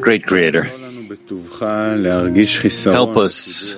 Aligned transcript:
Great 0.00 0.26
Creator, 0.26 0.64
help 2.92 3.16
us 3.16 3.74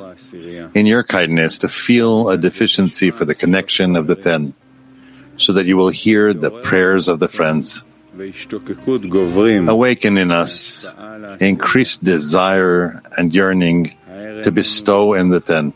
in 0.74 0.86
your 0.86 1.02
kindness 1.02 1.58
to 1.58 1.68
feel 1.68 2.30
a 2.30 2.38
deficiency 2.38 3.10
for 3.10 3.24
the 3.24 3.34
connection 3.34 3.96
of 3.96 4.06
the 4.06 4.14
ten, 4.16 4.54
so 5.36 5.52
that 5.54 5.66
you 5.66 5.76
will 5.76 5.90
hear 5.90 6.32
the 6.32 6.50
prayers 6.62 7.08
of 7.08 7.18
the 7.18 7.28
friends. 7.28 7.84
Awaken 9.68 10.18
in 10.18 10.30
us 10.30 10.94
increased 11.40 12.04
desire 12.04 13.02
and 13.16 13.34
yearning 13.34 13.96
to 14.44 14.50
bestow 14.52 15.14
in 15.14 15.28
the 15.28 15.40
ten. 15.40 15.72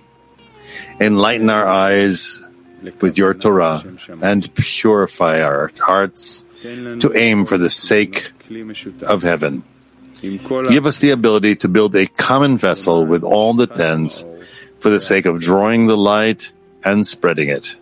Enlighten 1.01 1.51
our 1.51 1.67
eyes 1.67 2.43
with 3.01 3.19
your 3.19 3.35
Torah 3.35 3.83
and 4.23 4.55
purify 4.55 5.43
our 5.43 5.73
hearts 5.79 6.45
to 6.63 7.13
aim 7.15 7.47
for 7.47 7.59
the 7.59 7.71
sake 7.71 8.33
of 9.03 9.23
heaven. 9.23 9.63
Give 10.71 10.87
us 10.87 10.99
the 11.01 11.11
ability 11.11 11.57
to 11.57 11.69
build 11.69 11.95
a 11.95 12.07
common 12.07 12.57
vessel 12.59 13.05
with 13.05 13.23
all 13.23 13.53
the 13.55 13.67
tens 13.67 14.25
for 14.81 14.89
the 14.91 15.01
sake 15.01 15.27
of 15.27 15.41
drawing 15.41 15.87
the 15.87 15.97
light 15.97 16.53
and 16.83 17.07
spreading 17.07 17.49
it. 17.51 17.77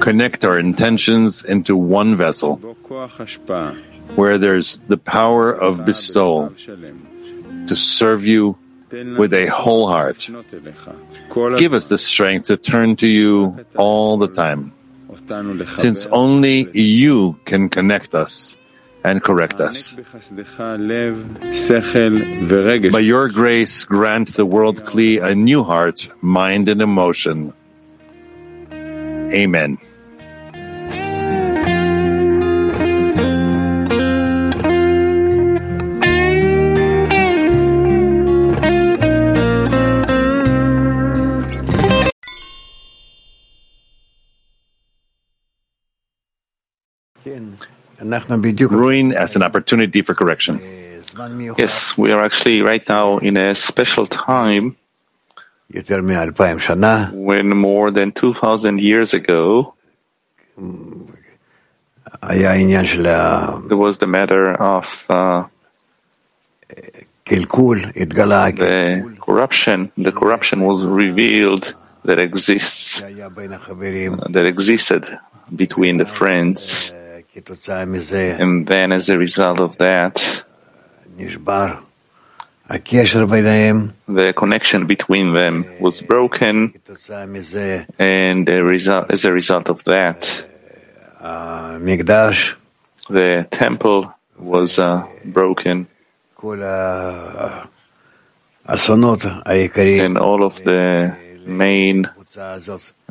Connect 0.00 0.44
our 0.44 0.58
intentions 0.58 1.44
into 1.44 1.76
one 1.76 2.16
vessel 2.16 2.56
where 4.16 4.38
there's 4.38 4.78
the 4.86 4.98
power 4.98 5.52
of 5.52 5.84
bestowal 5.84 6.52
to 7.66 7.76
serve 7.76 8.26
you 8.26 8.58
with 8.90 9.32
a 9.32 9.46
whole 9.46 9.88
heart. 9.88 10.28
Give 11.56 11.72
us 11.72 11.88
the 11.88 11.98
strength 11.98 12.46
to 12.46 12.56
turn 12.56 12.96
to 12.96 13.06
you 13.06 13.64
all 13.76 14.18
the 14.18 14.28
time, 14.28 14.72
since 15.66 16.06
only 16.06 16.70
you 16.72 17.38
can 17.44 17.68
connect 17.68 18.14
us 18.14 18.56
and 19.04 19.22
correct 19.22 19.60
us. 19.60 19.94
By 22.92 23.00
your 23.00 23.28
grace, 23.28 23.84
grant 23.84 24.34
the 24.34 24.46
world 24.46 24.82
Kli 24.84 25.22
a 25.22 25.34
new 25.34 25.62
heart, 25.62 26.08
mind, 26.20 26.68
and 26.68 26.82
emotion. 26.82 27.52
Amen. 28.72 29.78
Ruin 48.70 49.12
as 49.12 49.36
an 49.36 49.42
opportunity 49.42 50.02
for 50.02 50.14
correction. 50.14 50.60
Yes, 51.58 51.96
we 51.96 52.12
are 52.12 52.22
actually 52.24 52.60
right 52.62 52.86
now 52.88 53.18
in 53.18 53.36
a 53.36 53.54
special 53.54 54.06
time 54.06 54.76
when 57.12 57.48
more 57.48 57.90
than 57.90 58.12
2,000 58.12 58.80
years 58.80 59.14
ago 59.14 59.74
there 63.68 63.76
was 63.76 63.98
the 63.98 64.06
matter 64.06 64.52
of 64.52 65.04
uh, 65.10 65.44
the 68.56 69.16
corruption. 69.20 69.90
The 69.98 70.12
corruption 70.12 70.60
was 70.62 70.86
revealed 70.86 71.74
that 72.04 72.18
exists, 72.20 73.00
that 74.30 74.44
existed 74.46 75.18
between 75.54 75.96
the 75.98 76.06
friends. 76.06 76.92
And 78.40 78.66
then 78.66 78.92
as 78.92 79.10
a 79.10 79.18
result 79.18 79.60
of 79.60 79.76
that, 79.78 80.44
the 84.08 84.32
connection 84.36 84.86
between 84.86 85.34
them 85.34 85.64
was 85.78 86.02
broken, 86.02 86.72
and 87.98 88.48
a 88.48 88.64
result, 88.64 89.10
as 89.10 89.24
a 89.24 89.32
result 89.32 89.68
of 89.68 89.84
that, 89.84 90.46
the 93.08 93.46
temple 93.50 94.12
was 94.38 94.78
uh, 94.78 95.06
broken, 95.24 95.86
and 100.00 100.18
all 100.18 100.42
of 100.42 100.56
the 100.64 101.16
main 101.46 102.08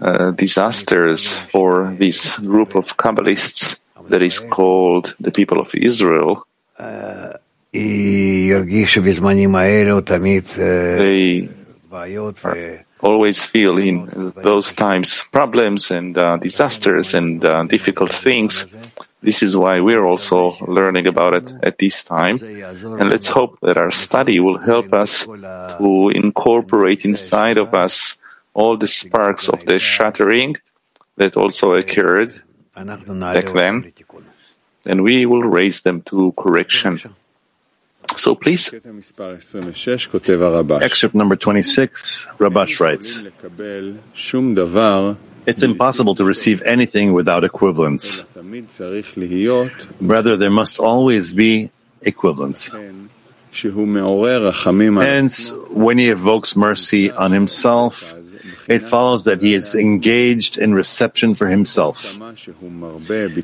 uh, 0.02 0.32
disasters 0.32 1.32
for 1.32 1.96
this 1.98 2.38
group 2.40 2.76
of 2.76 2.98
Kabbalists 2.98 3.82
that 4.10 4.22
is 4.22 4.40
called 4.40 5.16
the 5.20 5.32
people 5.32 5.60
of 5.60 5.74
Israel, 5.76 6.46
they 10.98 11.50
always 13.02 13.46
feel 13.46 13.78
in 13.78 14.34
those 14.36 14.72
times 14.74 15.24
problems 15.32 15.92
and 15.92 16.18
uh, 16.18 16.38
disasters 16.38 17.14
and 17.14 17.44
uh, 17.44 17.64
difficult 17.64 18.12
things. 18.12 18.66
This 19.22 19.42
is 19.42 19.58
why 19.58 19.80
we're 19.80 20.06
also 20.06 20.56
learning 20.62 21.08
about 21.08 21.36
it 21.36 21.54
at 21.64 21.78
this 21.80 22.04
time. 22.04 22.40
And 22.42 23.10
let's 23.10 23.28
hope 23.28 23.60
that 23.62 23.78
our 23.78 23.92
study 23.92 24.40
will 24.40 24.58
help 24.58 24.94
us 24.94 25.26
to 25.26 26.12
incorporate 26.14 27.06
inside 27.06 27.58
of 27.58 27.74
us 27.74 28.22
all 28.54 28.78
the 28.78 28.88
sparks 28.88 29.50
of 29.50 29.66
the 29.66 29.80
shattering 29.80 30.56
that 31.18 31.38
also 31.38 31.74
occurred 31.74 32.42
back 32.76 33.46
then, 33.54 33.94
and 34.86 35.02
we 35.02 35.26
will 35.26 35.44
raise 35.44 35.82
them 35.82 36.02
to 36.04 36.32
correction. 36.38 37.00
So 38.18 38.36
please. 38.36 38.70
Excerpt 40.84 41.16
number 41.16 41.36
26, 41.36 42.28
Rabash 42.38 42.80
writes, 42.80 43.24
It's 45.48 45.62
impossible 45.64 46.16
to 46.16 46.24
receive 46.24 46.62
anything 46.64 47.14
without 47.14 47.44
equivalence. 47.44 48.24
Rather, 50.02 50.38
there 50.38 50.50
must 50.52 50.80
always 50.80 51.32
be 51.32 51.72
equivalence. 52.02 52.72
Hence, 55.06 55.52
when 55.70 55.98
he 55.98 56.10
evokes 56.10 56.56
mercy 56.56 57.12
on 57.12 57.32
himself, 57.32 58.16
it 58.68 58.82
follows 58.84 59.26
that 59.26 59.42
he 59.42 59.54
is 59.54 59.76
engaged 59.76 60.58
in 60.58 60.74
reception 60.74 61.36
for 61.36 61.48
himself. 61.48 62.18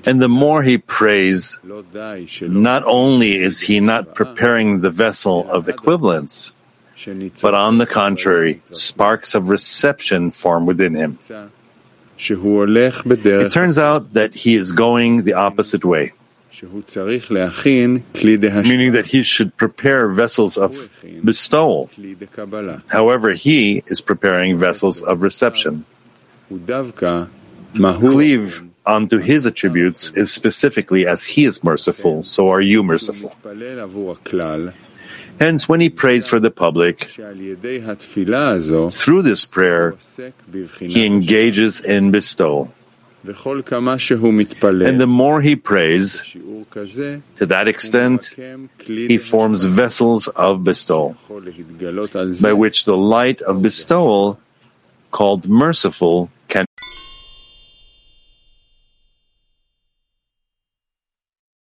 And 0.07 0.21
the 0.21 0.29
more 0.29 0.63
he 0.63 0.77
prays, 0.77 1.59
not 1.63 2.83
only 2.85 3.35
is 3.35 3.61
he 3.61 3.79
not 3.79 4.15
preparing 4.15 4.81
the 4.81 4.89
vessel 4.89 5.49
of 5.49 5.69
equivalence, 5.69 6.55
but 7.41 7.53
on 7.53 7.77
the 7.77 7.87
contrary, 7.87 8.61
sparks 8.71 9.33
of 9.35 9.49
reception 9.49 10.31
form 10.31 10.65
within 10.65 10.95
him. 10.95 11.19
It 13.45 13.51
turns 13.51 13.79
out 13.79 14.11
that 14.11 14.35
he 14.35 14.55
is 14.55 14.71
going 14.71 15.23
the 15.23 15.33
opposite 15.33 15.83
way 15.83 16.13
meaning 18.67 18.91
that 18.93 19.05
he 19.07 19.23
should 19.23 19.55
prepare 19.57 20.07
vessels 20.09 20.57
of 20.57 20.75
bestowal. 21.23 21.89
However, 22.87 23.31
he 23.31 23.83
is 23.87 24.01
preparing 24.01 24.57
vessels 24.57 25.01
of 25.01 25.21
reception. 25.21 25.85
Cleave 27.73 28.63
onto 28.85 29.19
his 29.19 29.45
attributes 29.45 30.11
is 30.17 30.31
specifically 30.33 31.07
as 31.07 31.23
he 31.23 31.45
is 31.45 31.63
merciful, 31.63 32.23
so 32.23 32.49
are 32.49 32.59
you 32.61 32.83
merciful. 32.83 33.33
Hence, 35.39 35.67
when 35.69 35.79
he 35.81 35.89
prays 35.89 36.27
for 36.27 36.39
the 36.39 36.51
public, 36.51 37.09
through 38.91 39.21
this 39.23 39.45
prayer, 39.45 39.95
he 40.79 41.05
engages 41.05 41.79
in 41.79 42.11
bestowal. 42.11 42.73
And 44.87 44.99
the 44.99 45.05
more 45.07 45.41
he 45.41 45.55
prays, 45.55 46.21
to 47.37 47.45
that 47.45 47.67
extent, 47.67 48.33
he 48.87 49.17
forms 49.19 49.63
vessels 49.65 50.27
of 50.29 50.63
bestowal, 50.63 51.15
by 52.41 52.53
which 52.53 52.85
the 52.85 52.97
light 52.97 53.41
of 53.41 53.61
bestowal, 53.61 54.39
called 55.11 55.47
merciful, 55.47 56.29
can 56.47 56.65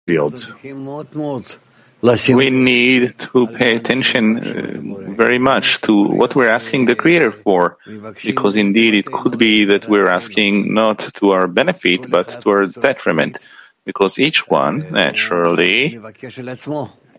be 0.06 0.18
revealed. 0.18 0.54
We 2.02 2.50
need 2.50 3.18
to 3.20 3.48
pay 3.48 3.76
attention 3.76 4.38
uh, 4.38 5.12
very 5.12 5.38
much 5.38 5.82
to 5.82 5.94
what 6.04 6.36
we're 6.36 6.50
asking 6.50 6.86
the 6.86 6.96
Creator 6.96 7.32
for, 7.32 7.78
because 8.24 8.56
indeed 8.56 8.94
it 8.94 9.06
could 9.06 9.38
be 9.38 9.66
that 9.66 9.90
we're 9.90 10.08
asking 10.08 10.74
not 10.74 11.00
to 11.16 11.32
our 11.32 11.48
benefit, 11.48 12.10
but 12.10 12.42
to 12.42 12.50
our 12.52 12.66
detriment, 12.68 13.40
because 13.84 14.18
each 14.18 14.48
one, 14.48 14.86
naturally, 14.92 16.00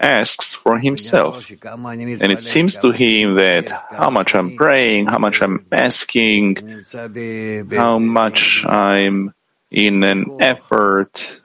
asks 0.01 0.55
for 0.55 0.79
himself. 0.79 1.51
And 1.63 2.33
it 2.33 2.41
seems 2.41 2.79
to 2.79 2.91
him 2.91 3.35
that 3.35 3.69
how 3.91 4.09
much 4.09 4.35
I'm 4.35 4.57
praying, 4.57 5.07
how 5.07 5.19
much 5.19 5.43
I'm 5.43 5.67
asking, 5.71 6.85
how 7.71 7.99
much 7.99 8.65
I'm 8.65 9.35
in 9.71 10.03
an 10.03 10.39
effort, 10.41 11.41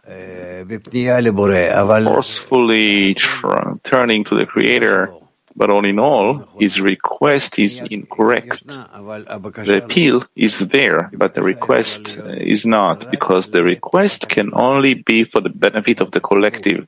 forcefully 2.06 3.14
tr- 3.14 3.78
turning 3.84 4.24
to 4.26 4.36
the 4.36 4.46
Creator, 4.46 5.14
but 5.56 5.70
all 5.70 5.86
in 5.86 6.00
all, 6.00 6.48
his 6.60 6.82
request 6.82 7.60
is 7.60 7.82
incorrect. 7.82 8.68
The 8.68 9.82
appeal 9.84 10.26
is 10.36 10.60
there, 10.60 11.10
but 11.14 11.34
the 11.36 11.44
request 11.44 12.18
eh, 12.18 12.38
is 12.40 12.66
not, 12.66 13.10
because 13.12 13.52
the 13.52 13.64
request 13.64 14.28
can 14.28 14.50
only 14.54 14.96
be 14.96 15.24
for 15.24 15.40
the 15.42 15.50
benefit 15.50 16.02
of 16.02 16.12
the 16.12 16.20
collective, 16.20 16.88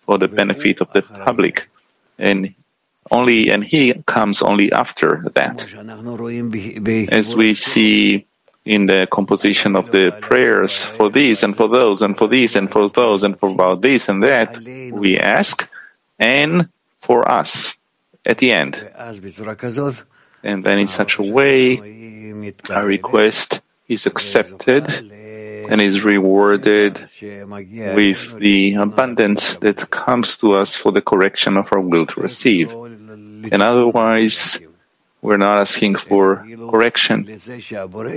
for 0.00 0.18
the 0.18 0.28
benefit 0.28 0.80
of 0.80 0.92
the 0.92 1.02
public, 1.02 1.68
and 2.18 2.54
only 3.10 3.50
and 3.50 3.62
he 3.64 3.92
comes 4.06 4.40
only 4.42 4.72
after 4.72 5.22
that. 5.34 5.66
As 7.12 7.36
we 7.36 7.54
see 7.54 8.26
in 8.66 8.86
the 8.86 9.06
composition 9.10 9.76
of 9.76 9.92
the 9.92 10.10
prayers 10.20 10.84
for 10.84 11.08
these 11.08 11.42
and 11.44 11.56
for 11.56 11.68
those 11.68 12.02
and 12.02 12.18
for 12.18 12.26
these 12.26 12.56
and 12.56 12.70
for 12.70 12.90
those 12.90 13.22
and 13.22 13.38
for 13.38 13.48
about 13.48 13.80
this 13.80 14.08
and 14.08 14.24
that, 14.24 14.58
we 14.58 15.18
ask, 15.18 15.70
and 16.18 16.68
for 16.98 17.30
us 17.30 17.76
at 18.26 18.38
the 18.38 18.50
end. 18.50 18.74
And 20.42 20.64
then 20.64 20.78
in 20.78 20.88
such 20.88 21.18
a 21.18 21.22
way, 21.22 22.52
our 22.70 22.86
request 22.86 23.62
is 23.88 24.06
accepted 24.06 24.84
and 25.70 25.80
is 25.80 26.04
rewarded 26.04 27.08
with 27.20 28.38
the 28.38 28.74
abundance 28.74 29.54
that 29.56 29.90
comes 29.90 30.38
to 30.38 30.54
us 30.54 30.76
for 30.76 30.90
the 30.90 31.02
correction 31.02 31.56
of 31.56 31.72
our 31.72 31.80
will 31.80 32.06
to 32.06 32.20
receive. 32.20 32.72
And 32.72 33.62
otherwise, 33.62 34.58
we're 35.26 35.42
not 35.48 35.58
asking 35.58 35.96
for 35.96 36.46
correction, 36.70 37.24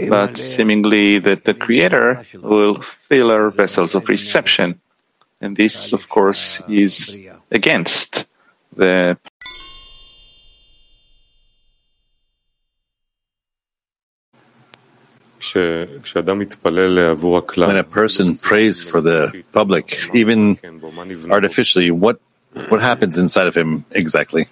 but 0.09 0.37
seemingly 0.37 1.17
that 1.17 1.43
the 1.43 1.55
Creator 1.55 2.23
will 2.37 2.75
fill 2.81 3.31
our 3.31 3.49
vessels 3.49 3.95
of 3.95 4.07
reception. 4.07 4.79
And 5.41 5.57
this, 5.57 5.91
of 5.91 6.07
course, 6.07 6.61
is 6.69 7.19
against 7.49 8.27
the 8.75 9.17
When 17.69 17.77
a 17.77 17.83
person 17.83 18.37
prays 18.37 18.83
for 18.83 19.01
the 19.01 19.43
public, 19.51 19.97
even 20.13 20.59
artificially, 21.31 21.89
what 21.89 22.21
what 22.67 22.81
happens 22.81 23.17
inside 23.17 23.47
of 23.47 23.55
him 23.55 23.85
exactly? 23.89 24.47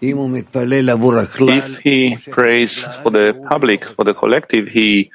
If 0.00 1.78
he 1.78 2.16
prays 2.16 2.82
for 3.02 3.10
the 3.10 3.34
public, 3.48 3.84
for 3.84 4.04
the 4.04 4.14
collective, 4.14 4.68
he 4.68 5.10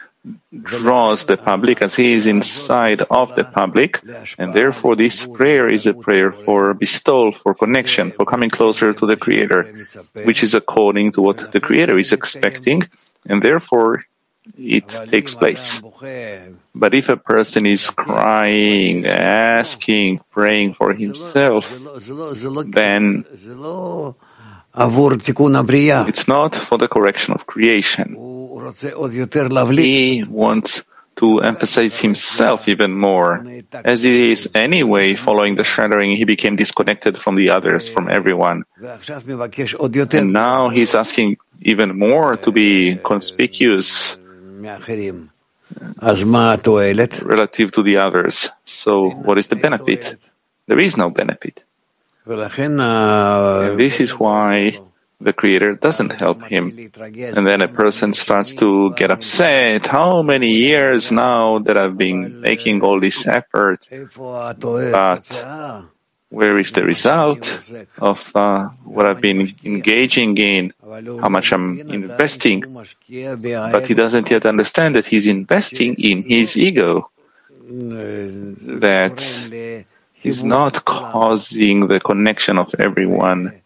draws 0.61 1.25
the 1.25 1.37
public 1.37 1.81
as 1.81 1.95
he 1.95 2.13
is 2.13 2.27
inside 2.27 3.01
of 3.09 3.35
the 3.35 3.43
public, 3.43 3.99
and 4.37 4.53
therefore 4.53 4.95
this 4.95 5.25
prayer 5.25 5.67
is 5.67 5.85
a 5.85 5.93
prayer 5.93 6.31
for 6.31 6.73
bestowal, 6.73 7.31
for 7.31 7.53
connection, 7.53 8.11
for 8.11 8.25
coming 8.25 8.49
closer 8.49 8.93
to 8.93 9.05
the 9.05 9.17
Creator, 9.17 9.73
which 10.23 10.43
is 10.43 10.53
according 10.55 11.11
to 11.13 11.21
what 11.21 11.51
the 11.51 11.59
Creator 11.59 11.97
is 11.99 12.13
expecting, 12.13 12.83
and 13.25 13.41
therefore 13.41 14.05
it 14.57 14.87
takes 15.07 15.35
place. 15.35 15.81
But 16.75 16.93
if 16.93 17.09
a 17.09 17.17
person 17.17 17.65
is 17.65 17.89
crying, 17.89 19.05
asking, 19.05 20.19
praying 20.31 20.73
for 20.73 20.93
himself, 20.93 21.71
then 22.67 23.25
it's 26.07 26.27
not 26.27 26.55
for 26.55 26.77
the 26.77 26.87
correction 26.87 27.33
of 27.33 27.45
creation. 27.45 28.15
He 29.83 30.23
wants 30.29 30.83
to 31.17 31.41
emphasize 31.41 31.99
himself 31.99 32.67
even 32.67 32.91
more. 32.97 33.45
As 33.85 34.01
he 34.01 34.31
is 34.31 34.49
anyway 34.55 35.13
following 35.15 35.53
the 35.55 35.63
shattering, 35.63 36.17
he 36.17 36.25
became 36.25 36.55
disconnected 36.55 37.17
from 37.19 37.35
the 37.35 37.49
others, 37.51 37.87
from 37.87 38.09
everyone. 38.09 38.63
And 40.17 40.33
now 40.33 40.69
he's 40.69 40.95
asking 40.95 41.37
even 41.61 41.97
more 41.97 42.37
to 42.37 42.51
be 42.51 42.95
conspicuous 43.03 44.17
relative 47.23 47.71
to 47.73 47.83
the 47.83 47.97
others. 47.97 48.49
So, 48.65 49.09
what 49.09 49.37
is 49.37 49.47
the 49.47 49.55
benefit? 49.55 50.17
There 50.67 50.79
is 50.79 50.97
no 50.97 51.09
benefit. 51.09 51.63
And 52.25 53.79
this 53.79 53.99
is 53.99 54.17
why 54.17 54.79
the 55.19 55.33
Creator 55.33 55.75
doesn't 55.75 56.19
help 56.19 56.43
him. 56.43 56.91
And 56.95 57.47
then 57.47 57.61
a 57.61 57.67
person 57.67 58.13
starts 58.13 58.53
to 58.55 58.93
get 58.93 59.11
upset. 59.11 59.87
How 59.87 60.21
many 60.21 60.51
years 60.51 61.11
now 61.11 61.59
that 61.59 61.77
I've 61.77 61.97
been 61.97 62.41
making 62.41 62.81
all 62.81 62.99
this 62.99 63.27
effort? 63.27 63.89
But 64.19 65.45
where 66.33 66.57
is 66.57 66.71
the 66.71 66.83
result 66.83 67.61
of 67.99 68.35
uh, 68.35 68.67
what 68.83 69.05
I've 69.05 69.21
been 69.21 69.53
engaging 69.63 70.35
in, 70.39 70.73
how 71.21 71.29
much 71.29 71.53
I'm 71.53 71.79
investing. 71.79 72.63
But 72.63 73.85
he 73.85 73.93
doesn't 73.93 74.31
yet 74.31 74.47
understand 74.47 74.95
that 74.95 75.05
he's 75.05 75.27
investing 75.27 75.93
in 75.95 76.23
his 76.23 76.57
ego, 76.57 77.11
that 77.61 79.85
he's 80.23 80.43
not 80.43 80.85
causing 80.85 81.87
the 81.87 81.99
connection 81.99 82.57
of 82.57 82.73
everyone 82.79 83.61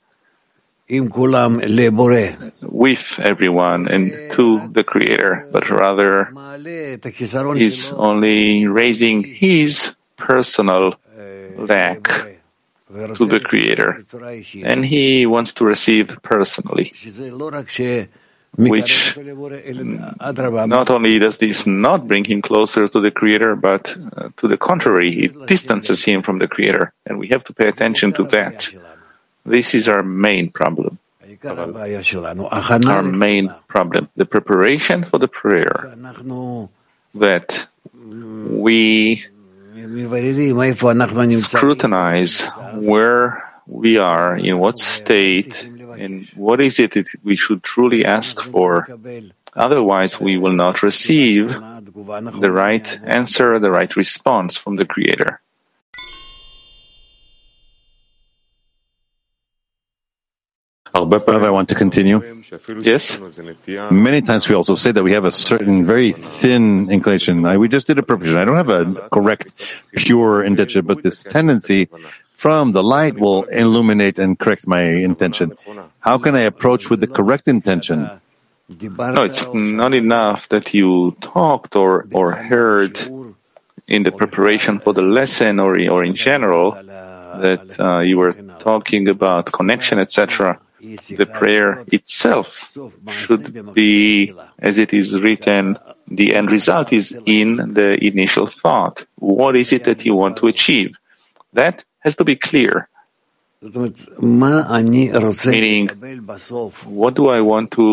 with 2.62 3.20
everyone 3.20 3.88
and 3.90 4.32
to 4.32 4.68
the 4.70 4.84
Creator, 4.84 5.50
but 5.52 5.70
rather 5.70 6.32
he's 7.58 7.92
only 7.92 8.68
raising 8.68 9.24
his 9.24 9.96
personal 10.16 10.96
lack 11.58 12.04
to 13.16 13.26
the 13.26 13.42
Creator, 13.44 14.06
and 14.64 14.86
he 14.86 15.26
wants 15.26 15.54
to 15.54 15.66
receive 15.66 16.20
personally. 16.24 16.94
Which 18.58 19.16
not 19.18 20.90
only 20.90 21.20
does 21.20 21.38
this 21.38 21.68
not 21.68 22.08
bring 22.08 22.26
him 22.26 22.42
closer 22.42 22.88
to 22.88 23.00
the 23.00 23.12
Creator, 23.12 23.56
but 23.56 23.96
uh, 24.18 24.30
to 24.38 24.48
the 24.48 24.58
contrary, 24.58 25.14
it 25.26 25.46
distances 25.46 26.04
him 26.04 26.24
from 26.24 26.40
the 26.40 26.48
Creator, 26.48 26.92
and 27.06 27.20
we 27.20 27.28
have 27.28 27.44
to 27.46 27.54
pay 27.54 27.68
attention 27.68 28.14
to 28.14 28.24
that. 28.34 28.74
This 29.46 29.76
is 29.76 29.88
our 29.88 30.02
main 30.02 30.50
problem. 30.50 30.98
Our 31.44 33.04
main 33.04 33.54
problem, 33.68 34.10
the 34.16 34.26
preparation 34.26 35.06
for 35.06 35.20
the 35.20 35.28
prayer 35.28 35.94
that 37.14 37.68
we 38.50 39.24
scrutinize 41.42 42.42
where 42.74 43.44
we 43.68 43.98
are, 43.98 44.36
in 44.38 44.58
what 44.60 44.80
state, 44.80 45.70
and 45.98 46.26
what 46.36 46.62
is 46.62 46.80
it 46.80 46.92
that 46.92 47.08
we 47.24 47.36
should 47.36 47.64
truly 47.64 48.06
ask 48.06 48.42
for. 48.42 48.88
Otherwise, 49.56 50.20
we 50.20 50.38
will 50.38 50.54
not 50.54 50.84
receive 50.84 51.50
the 51.50 52.52
right 52.52 53.00
answer, 53.04 53.58
the 53.60 53.72
right 53.72 53.96
response 53.96 54.56
from 54.56 54.76
the 54.76 54.86
Creator. 54.86 55.42
Rav, 61.06 61.44
I 61.44 61.50
want 61.52 61.70
to 61.70 61.76
continue. 61.76 62.22
Yes? 62.82 63.20
Many 63.92 64.22
times 64.22 64.50
we 64.50 64.56
also 64.56 64.76
say 64.76 64.92
that 64.92 65.04
we 65.04 65.14
have 65.14 65.26
a 65.26 65.32
certain 65.32 65.86
very 65.86 66.12
thin 66.14 66.90
inclination. 66.90 67.46
I, 67.46 67.58
we 67.58 67.68
just 67.68 67.88
did 67.88 68.00
a 68.00 68.04
preparation. 68.04 68.38
I 68.38 68.46
don't 68.46 68.56
have 68.56 68.70
a 68.70 69.10
correct, 69.10 69.54
pure 69.96 70.44
intention, 70.44 70.86
but 70.86 71.04
this 71.04 71.24
tendency 71.24 71.90
from 72.38 72.72
the 72.72 72.84
light 72.84 73.18
will 73.20 73.44
illuminate 73.44 74.18
and 74.20 74.38
correct 74.38 74.68
my 74.68 74.84
intention. 74.84 75.54
How 76.00 76.18
can 76.18 76.36
I 76.36 76.42
approach 76.42 76.90
with 76.90 77.02
the 77.02 77.08
correct 77.08 77.48
intention? 77.48 78.10
No, 78.70 79.24
it's 79.24 79.46
not 79.54 79.94
enough 79.94 80.50
that 80.50 80.74
you 80.74 81.16
talked 81.20 81.76
or, 81.76 82.08
or 82.14 82.32
heard 82.32 83.00
in 83.88 84.04
the 84.04 84.12
preparation 84.12 84.80
for 84.80 84.94
the 84.94 85.02
lesson 85.02 85.60
or, 85.60 85.74
or 85.90 86.04
in 86.04 86.16
general 86.16 86.72
that 86.72 87.80
uh, 87.80 88.00
you 88.00 88.18
were 88.18 88.34
talking 88.60 89.10
about 89.10 89.52
connection, 89.52 90.00
etc 90.00 90.60
the 90.80 91.26
prayer 91.26 91.84
itself 91.88 92.78
should 93.10 93.74
be, 93.74 94.34
as 94.60 94.78
it 94.78 94.94
is 94.94 95.20
written, 95.20 95.78
the 96.08 96.36
end 96.36 96.52
result 96.52 96.94
is 96.94 97.18
in 97.26 97.74
the 97.74 97.98
initial 98.06 98.48
thought. 98.48 99.06
What 99.16 99.56
is 99.56 99.74
it 99.74 99.86
that 99.86 100.06
you 100.06 100.16
want 100.16 100.38
to 100.38 100.48
achieve? 100.48 100.98
That 101.54 101.84
has 102.08 102.16
to 102.18 102.24
be 102.24 102.36
clear. 102.36 102.88
Meaning, 105.60 105.86
what 107.02 107.14
do 107.20 107.24
I 107.38 107.42
want 107.42 107.72
to 107.72 107.88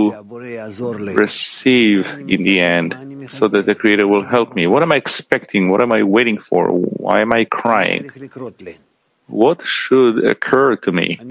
receive 1.24 2.00
in 2.34 2.40
the 2.48 2.60
end 2.60 2.90
so 3.30 3.48
that 3.48 3.64
the 3.64 3.74
Creator 3.74 4.06
will 4.06 4.26
help 4.36 4.54
me? 4.54 4.66
What 4.66 4.82
am 4.82 4.92
I 4.92 4.96
expecting? 4.96 5.70
What 5.70 5.80
am 5.82 5.92
I 5.92 6.02
waiting 6.02 6.38
for? 6.38 6.68
Why 7.04 7.22
am 7.22 7.32
I 7.32 7.46
crying? 7.46 8.10
what 9.26 9.62
should 9.62 10.24
occur 10.24 10.76
to 10.76 10.92
me? 10.92 11.18
I 11.20 11.24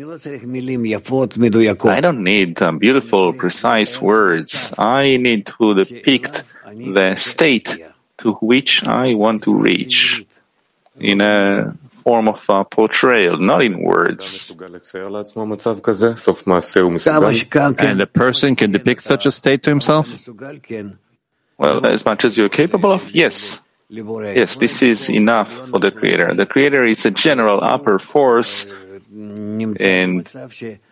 don't 2.01 2.23
need 2.23 2.61
um, 2.61 2.79
beautiful, 2.79 3.33
precise 3.33 4.01
words. 4.01 4.73
I 4.77 5.17
need 5.17 5.47
to 5.57 5.75
depict 5.75 6.43
the 6.65 7.15
state 7.15 7.79
to 8.17 8.33
which 8.33 8.85
I 8.87 9.13
want 9.13 9.43
to 9.43 9.55
reach 9.55 10.25
in 10.99 11.21
a 11.21 11.77
form 12.03 12.27
of 12.27 12.49
uh, 12.49 12.63
portrayal, 12.63 13.37
not 13.37 13.63
in 13.63 13.81
words. 13.81 14.55
And 17.79 18.01
a 18.01 18.07
person 18.07 18.55
can 18.55 18.71
depict 18.71 19.01
such 19.01 19.25
a 19.25 19.31
state 19.31 19.63
to 19.63 19.69
himself? 19.69 20.07
Well, 21.57 21.85
as 21.85 22.05
much 22.05 22.25
as 22.25 22.37
you're 22.37 22.49
capable 22.49 22.91
of, 22.91 23.11
yes. 23.11 23.61
Yes, 23.89 24.55
this 24.55 24.81
is 24.81 25.09
enough 25.09 25.51
for 25.69 25.79
the 25.79 25.91
Creator. 25.91 26.33
The 26.33 26.47
Creator 26.47 26.83
is 26.83 27.05
a 27.05 27.11
general 27.11 27.63
upper 27.63 27.99
force, 27.99 28.71
and 29.11 30.25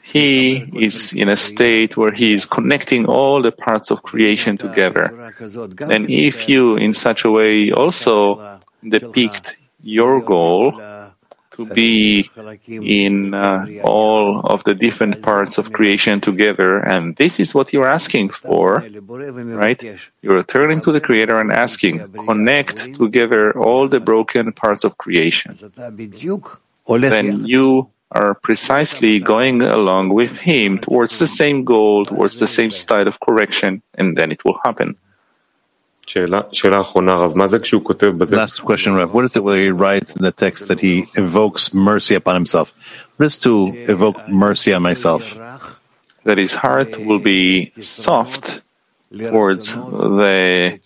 He 0.03 0.63
is 0.87 1.11
in 1.13 1.27
a 1.29 1.35
state 1.35 1.97
where 1.97 2.11
He 2.11 2.33
is 2.33 2.45
connecting 2.45 3.05
all 3.05 3.41
the 3.41 3.51
parts 3.51 3.89
of 3.89 4.03
creation 4.03 4.57
together. 4.57 5.33
And 5.89 6.09
if 6.11 6.47
you, 6.47 6.75
in 6.75 6.93
such 6.93 7.25
a 7.25 7.31
way, 7.31 7.71
also 7.71 8.59
depict 8.87 9.55
your 9.81 10.21
goal, 10.21 10.79
to 11.51 11.65
be 11.65 12.29
in 12.67 13.33
uh, 13.33 13.65
all 13.83 14.39
of 14.39 14.63
the 14.63 14.73
different 14.73 15.21
parts 15.21 15.57
of 15.57 15.71
creation 15.73 16.21
together. 16.21 16.79
And 16.79 17.15
this 17.15 17.39
is 17.39 17.53
what 17.53 17.73
you're 17.73 17.87
asking 17.87 18.29
for, 18.29 18.83
right? 19.63 19.81
You're 20.21 20.43
turning 20.43 20.79
to 20.81 20.91
the 20.91 21.01
Creator 21.01 21.39
and 21.39 21.51
asking, 21.51 22.11
connect 22.13 22.93
together 22.95 23.57
all 23.57 23.87
the 23.87 23.99
broken 23.99 24.51
parts 24.53 24.83
of 24.83 24.97
creation. 24.97 25.57
Then 26.87 27.45
you 27.45 27.89
are 28.11 28.33
precisely 28.33 29.19
going 29.19 29.61
along 29.61 30.09
with 30.09 30.37
Him 30.37 30.79
towards 30.79 31.19
the 31.19 31.27
same 31.27 31.63
goal, 31.63 32.05
towards 32.05 32.39
the 32.39 32.47
same 32.47 32.71
state 32.71 33.07
of 33.07 33.19
correction, 33.19 33.81
and 33.95 34.17
then 34.17 34.31
it 34.31 34.43
will 34.43 34.59
happen. 34.65 34.97
Last 38.37 38.59
question, 38.65 38.95
Rav. 38.95 39.13
What 39.13 39.25
is 39.25 39.35
it 39.35 39.43
where 39.43 39.57
he 39.57 39.69
writes 39.69 40.15
in 40.15 40.23
the 40.23 40.31
text 40.31 40.67
that 40.67 40.79
he 40.79 41.05
evokes 41.15 41.73
mercy 41.73 42.15
upon 42.15 42.35
himself? 42.35 42.73
What 43.17 43.25
is 43.27 43.37
to 43.39 43.67
evoke 43.87 44.27
mercy 44.27 44.73
on 44.73 44.81
myself? 44.81 45.37
That 46.23 46.37
his 46.37 46.53
heart 46.53 46.97
will 46.97 47.19
be 47.19 47.71
soft 47.79 48.61
towards 49.31 49.73
the 49.75 50.79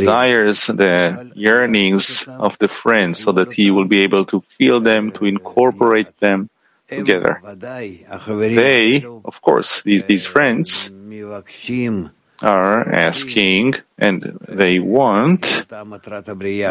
desires, 0.00 0.66
the 0.66 1.32
yearnings 1.34 2.28
of 2.28 2.58
the 2.58 2.68
friends, 2.68 3.18
so 3.18 3.32
that 3.32 3.52
he 3.52 3.70
will 3.70 3.86
be 3.86 4.02
able 4.02 4.24
to 4.26 4.40
feel 4.40 4.80
them, 4.80 5.10
to 5.12 5.24
incorporate 5.26 6.16
them 6.18 6.48
together. 6.88 7.40
They, 8.54 9.04
of 9.24 9.40
course, 9.42 9.82
these, 9.82 10.04
these 10.04 10.26
friends, 10.26 10.90
are 12.42 12.88
asking 12.88 13.74
and 13.98 14.22
they 14.48 14.78
want 14.78 15.66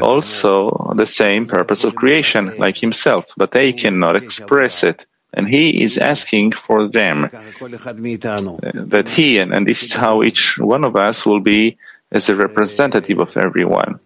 also 0.04 0.94
the 0.96 1.06
same 1.06 1.46
purpose 1.46 1.84
of 1.84 1.96
creation 1.96 2.54
like 2.58 2.78
himself, 2.78 3.34
but 3.38 3.52
they 3.52 3.74
cannot 3.74 4.16
express 4.16 4.84
it. 4.84 5.06
And 5.34 5.48
he 5.48 5.82
is 5.82 5.98
asking 5.98 6.52
for 6.52 6.88
them 6.88 7.30
that 7.32 9.08
he, 9.08 9.38
and, 9.38 9.54
and 9.54 9.66
this 9.66 9.82
is 9.82 9.96
how 9.96 10.24
each 10.24 10.60
one 10.60 10.84
of 10.84 10.98
us 10.98 11.26
will 11.26 11.40
be 11.40 11.78
as 12.12 12.28
a 12.30 12.36
representative 12.36 13.20
of 13.20 13.38
everyone. 13.38 14.00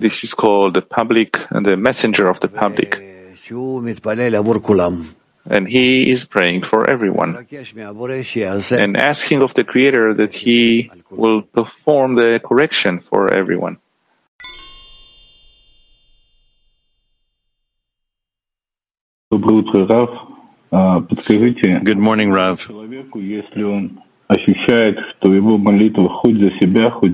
This 0.00 0.24
is 0.24 0.34
called 0.34 0.74
the 0.74 0.82
public, 0.82 1.38
and 1.50 1.64
the 1.64 1.76
messenger 1.76 2.28
of 2.28 2.40
the 2.40 2.48
public 2.48 3.00
and 5.48 5.66
he 5.66 6.10
is 6.10 6.24
praying 6.24 6.62
for 6.62 6.88
everyone 6.88 7.46
and 8.70 8.96
asking 8.96 9.42
of 9.42 9.54
the 9.54 9.64
Creator 9.64 10.14
that 10.14 10.32
he 10.34 10.90
will 11.10 11.42
perform 11.42 12.14
the 12.14 12.40
correction 12.44 13.00
for 13.00 13.32
everyone. 13.32 13.78
Good 21.84 21.98
morning, 21.98 22.30
Rav. 22.30 22.60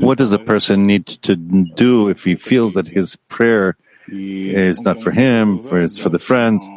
What 0.05 0.19
does 0.19 0.33
a 0.33 0.39
person 0.39 0.87
need 0.87 1.07
to 1.07 1.37
do 1.37 2.09
if 2.09 2.25
he 2.25 2.35
feels 2.37 2.75
that 2.75 2.89
his 2.89 3.17
prayer 3.29 3.77
is 4.09 4.83
not 4.83 5.01
for 5.03 5.11
him, 5.13 5.63
for 5.63 5.81
it's 5.81 5.99
for 5.99 6.09
the 6.09 6.19
friends? 6.19 6.69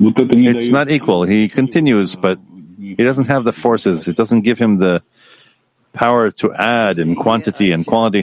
It's 0.00 0.68
not 0.68 0.90
equal. 0.90 1.24
He 1.24 1.48
continues, 1.48 2.16
but 2.16 2.38
he 2.78 2.96
doesn't 2.96 3.26
have 3.26 3.44
the 3.44 3.52
forces. 3.52 4.08
It 4.08 4.16
doesn't 4.16 4.42
give 4.42 4.58
him 4.58 4.78
the 4.78 5.02
power 5.92 6.30
to 6.30 6.52
add 6.54 6.98
in 6.98 7.14
quantity 7.14 7.72
and 7.72 7.86
quality. 7.86 8.22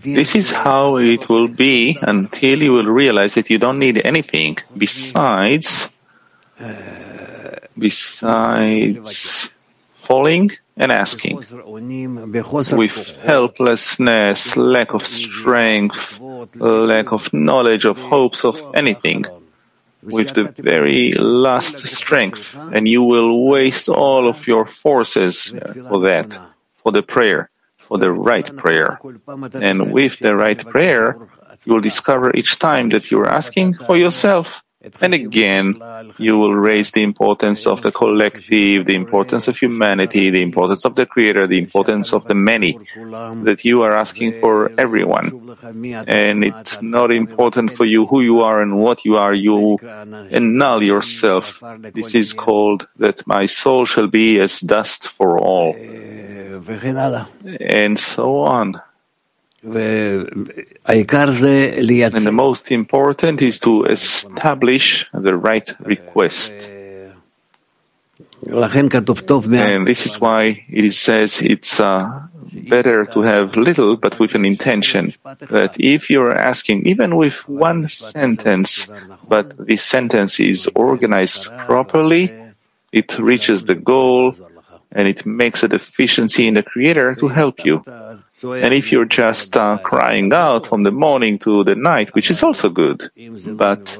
This 0.00 0.34
is 0.34 0.52
how 0.52 0.96
it 0.96 1.28
will 1.28 1.48
be 1.48 1.98
until 2.00 2.62
you 2.62 2.72
will 2.72 2.86
realize 2.86 3.34
that 3.34 3.50
you 3.50 3.58
don't 3.58 3.78
need 3.78 4.00
anything 4.04 4.56
besides 4.76 5.92
besides 7.78 9.52
falling 9.94 10.50
and 10.76 10.92
asking. 10.92 11.36
With 11.36 13.16
helplessness, 13.22 14.56
lack 14.56 14.92
of 14.92 15.06
strength, 15.06 16.20
lack 16.54 17.12
of 17.12 17.32
knowledge 17.32 17.84
of 17.84 17.98
hopes 18.00 18.44
of 18.44 18.60
anything, 18.74 19.24
with 20.02 20.34
the 20.34 20.44
very 20.58 21.12
last 21.12 21.78
strength, 21.86 22.56
and 22.72 22.86
you 22.86 23.02
will 23.02 23.46
waste 23.46 23.88
all 23.88 24.28
of 24.28 24.46
your 24.46 24.66
forces 24.66 25.52
uh, 25.54 25.72
for 25.88 26.00
that, 26.00 26.38
for 26.74 26.92
the 26.92 27.02
prayer, 27.02 27.50
for 27.78 27.98
the 27.98 28.12
right 28.12 28.56
prayer. 28.56 29.00
And 29.54 29.92
with 29.92 30.18
the 30.18 30.36
right 30.36 30.62
prayer, 30.64 31.16
you 31.64 31.72
will 31.72 31.80
discover 31.80 32.36
each 32.36 32.58
time 32.58 32.90
that 32.90 33.10
you 33.10 33.18
are 33.20 33.28
asking 33.28 33.74
for 33.74 33.96
yourself 33.96 34.62
and 35.00 35.14
again, 35.14 35.80
you 36.18 36.38
will 36.38 36.54
raise 36.54 36.90
the 36.90 37.02
importance 37.02 37.66
of 37.66 37.82
the 37.82 37.92
collective, 37.92 38.86
the 38.86 38.94
importance 38.94 39.48
of 39.48 39.56
humanity, 39.56 40.30
the 40.30 40.42
importance 40.42 40.84
of 40.84 40.94
the 40.94 41.06
Creator, 41.06 41.46
the 41.46 41.58
importance 41.58 42.12
of 42.12 42.26
the 42.26 42.34
many, 42.34 42.78
that 43.44 43.64
you 43.64 43.82
are 43.82 43.92
asking 43.92 44.40
for 44.40 44.70
everyone. 44.78 45.56
And 46.06 46.44
it's 46.44 46.82
not 46.82 47.10
important 47.10 47.72
for 47.72 47.84
you 47.84 48.06
who 48.06 48.20
you 48.20 48.40
are 48.40 48.62
and 48.62 48.78
what 48.78 49.04
you 49.04 49.16
are. 49.16 49.34
You 49.34 49.78
annul 49.78 50.82
yourself. 50.82 51.62
This 51.92 52.14
is 52.14 52.32
called 52.32 52.88
that 52.98 53.26
my 53.26 53.46
soul 53.46 53.84
shall 53.86 54.08
be 54.08 54.38
as 54.40 54.60
dust 54.60 55.08
for 55.08 55.38
all. 55.38 55.74
And 57.60 57.98
so 57.98 58.40
on. 58.40 58.80
And 62.14 62.24
the 62.26 62.32
most 62.32 62.70
important 62.70 63.42
is 63.42 63.58
to 63.60 63.84
establish 63.84 65.08
the 65.12 65.34
right 65.36 65.68
request. 65.80 66.54
And 69.74 69.86
this 69.86 70.06
is 70.06 70.20
why 70.20 70.64
it 70.70 70.94
says 70.94 71.42
it's 71.42 71.80
uh, 71.80 72.28
better 72.68 73.04
to 73.06 73.22
have 73.22 73.56
little 73.56 73.96
but 73.96 74.18
with 74.20 74.34
an 74.34 74.44
intention. 74.44 75.12
That 75.50 75.76
if 75.80 76.10
you're 76.10 76.32
asking, 76.36 76.86
even 76.86 77.16
with 77.16 77.48
one 77.48 77.88
sentence, 77.88 78.86
but 79.26 79.56
this 79.58 79.82
sentence 79.82 80.38
is 80.38 80.68
organized 80.74 81.50
properly, 81.66 82.30
it 82.92 83.18
reaches 83.18 83.64
the 83.64 83.74
goal 83.74 84.36
and 84.92 85.08
it 85.08 85.26
makes 85.26 85.62
a 85.64 85.68
deficiency 85.68 86.46
in 86.46 86.54
the 86.54 86.62
Creator 86.62 87.16
to 87.16 87.28
help 87.28 87.64
you. 87.64 87.82
And 88.42 88.74
if 88.74 88.92
you're 88.92 89.06
just 89.06 89.56
uh, 89.56 89.78
crying 89.78 90.32
out 90.32 90.66
from 90.66 90.82
the 90.82 90.92
morning 90.92 91.38
to 91.40 91.64
the 91.64 91.74
night, 91.74 92.14
which 92.14 92.30
is 92.30 92.42
also 92.42 92.68
good, 92.68 93.02
but 93.56 93.98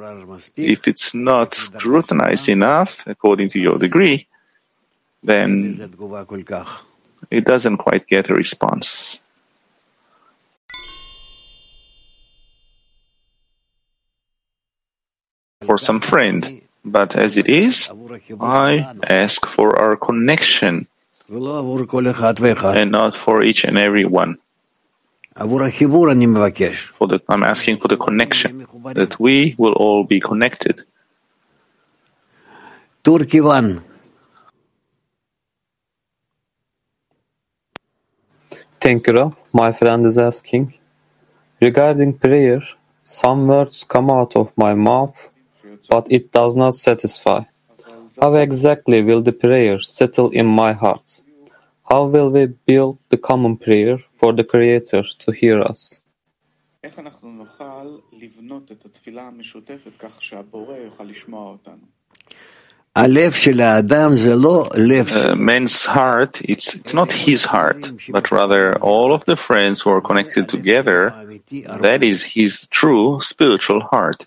if 0.57 0.87
it's 0.87 1.15
not 1.15 1.55
scrutinized 1.55 2.49
enough 2.51 3.07
according 3.07 3.49
to 3.51 3.59
your 3.59 3.79
degree, 3.79 4.27
then 5.23 5.91
it 7.31 7.45
doesn't 7.45 7.79
quite 7.79 8.07
get 8.07 8.29
a 8.29 8.35
response. 8.35 9.21
For 15.65 15.79
some 15.79 16.01
friend, 16.01 16.61
but 16.85 17.17
as 17.17 17.39
it 17.39 17.49
is, 17.49 17.91
I 18.39 18.95
ask 19.09 19.47
for 19.47 19.79
our 19.79 19.97
connection 19.97 20.87
and 21.29 22.93
not 22.93 23.15
for 23.17 23.45
each 23.45 23.65
and 23.65 23.79
every 23.79 24.05
one. 24.07 24.39
For 26.99 27.09
the, 27.09 27.21
I'm 27.29 27.43
asking 27.45 27.79
for 27.81 27.89
the 27.89 27.97
connection, 27.97 28.67
that 28.95 29.21
we 29.21 29.55
will 29.59 29.75
all 29.75 30.05
be 30.05 30.21
connected. 30.21 30.85
Turkey 33.05 33.41
one. 33.41 33.85
Thank 38.81 39.07
you, 39.09 39.37
My 39.53 39.73
friend 39.73 40.07
is 40.07 40.19
asking. 40.19 40.75
Regarding 41.61 42.19
prayer, 42.19 42.63
some 43.05 43.47
words 43.49 43.85
come 43.89 44.11
out 44.11 44.37
of 44.37 44.53
my 44.57 44.75
mouth, 44.75 45.17
but 45.91 46.07
it 46.11 46.33
does 46.33 46.57
not 46.57 46.77
satisfy. 46.77 47.43
How 48.21 48.35
exactly 48.35 49.03
will 49.03 49.23
the 49.23 49.33
prayer 49.33 49.81
settle 49.81 50.31
in 50.31 50.47
my 50.47 50.73
heart? 50.73 51.21
How 51.91 52.05
will 52.05 52.31
we 52.31 52.47
build 52.47 52.99
the 53.11 53.19
common 53.19 53.57
prayer 53.57 53.99
for 54.19 54.33
the 54.33 54.45
Creator 54.45 55.05
to 55.21 55.33
hear 55.33 55.61
us? 55.63 56.01
Uh, 65.13 65.35
man's 65.35 65.85
heart, 65.85 66.41
it's, 66.43 66.75
it's 66.75 66.95
not 66.95 67.13
his 67.13 67.45
heart, 67.45 67.93
but 68.09 68.31
rather 68.31 68.79
all 68.79 69.13
of 69.13 69.25
the 69.27 69.37
friends 69.37 69.83
who 69.83 69.91
are 69.91 70.01
connected 70.01 70.49
together, 70.49 71.13
that 71.81 72.03
is 72.03 72.25
his 72.25 72.67
true 72.69 73.21
spiritual 73.21 73.83
heart. 73.83 74.27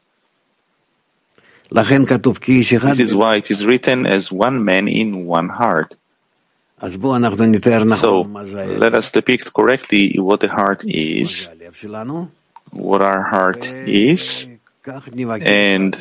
This 2.97 2.99
is 2.99 3.13
why 3.15 3.35
it 3.37 3.51
is 3.51 3.65
written 3.65 4.05
as 4.05 4.31
one 4.31 4.63
man 4.65 4.87
in 4.87 5.25
one 5.27 5.49
heart. 5.49 5.95
So 7.97 8.21
let 8.79 8.93
us 8.95 9.11
depict 9.11 9.53
correctly 9.53 10.15
what 10.17 10.39
the 10.39 10.47
heart 10.47 10.83
is, 10.85 11.49
what 12.71 13.01
our 13.01 13.21
heart 13.23 13.65
is, 13.85 14.47
and 15.45 15.93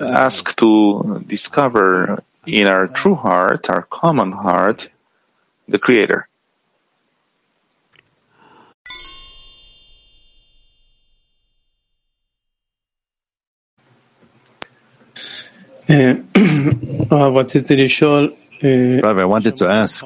ask 0.00 0.54
to 0.56 1.22
discover 1.26 2.22
in 2.46 2.66
our 2.68 2.86
true 2.86 3.16
heart, 3.16 3.68
our 3.68 3.82
common 3.82 4.30
heart, 4.32 4.88
the 5.68 5.78
Creator. 5.78 6.28
Rabbi, 19.02 19.20
I 19.20 19.24
wanted 19.24 19.56
to 19.58 19.68
ask. 19.68 20.04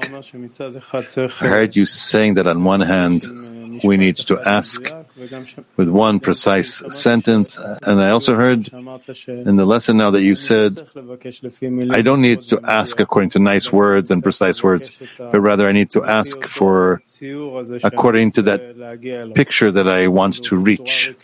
I 1.42 1.46
heard 1.46 1.76
you 1.76 1.87
saying 1.87 2.34
that 2.34 2.46
on 2.46 2.64
one 2.64 2.80
hand, 2.80 3.25
we 3.84 3.96
need 3.96 4.16
to 4.16 4.38
ask 4.40 4.92
with 5.77 5.89
one 5.89 6.21
precise 6.21 6.83
sentence. 6.89 7.57
And 7.83 8.00
I 8.00 8.11
also 8.11 8.35
heard 8.35 8.69
in 8.69 9.57
the 9.57 9.65
lesson 9.65 9.97
now 9.97 10.11
that 10.11 10.23
you 10.23 10.37
said, 10.37 10.79
I 11.91 12.03
don't 12.03 12.21
need 12.21 12.43
to 12.49 12.61
ask 12.65 13.00
according 13.00 13.31
to 13.31 13.39
nice 13.39 13.73
words 13.73 14.11
and 14.11 14.23
precise 14.23 14.62
words, 14.62 14.91
but 15.19 15.41
rather 15.41 15.69
I 15.69 15.73
need 15.73 15.91
to 15.91 16.05
ask 16.05 16.43
for 16.45 17.03
according 17.83 18.33
to 18.33 18.43
that 18.43 19.33
picture 19.35 19.71
that 19.71 19.89
I 19.89 20.09
want 20.09 20.43
to 20.45 20.57
reach, 20.57 21.15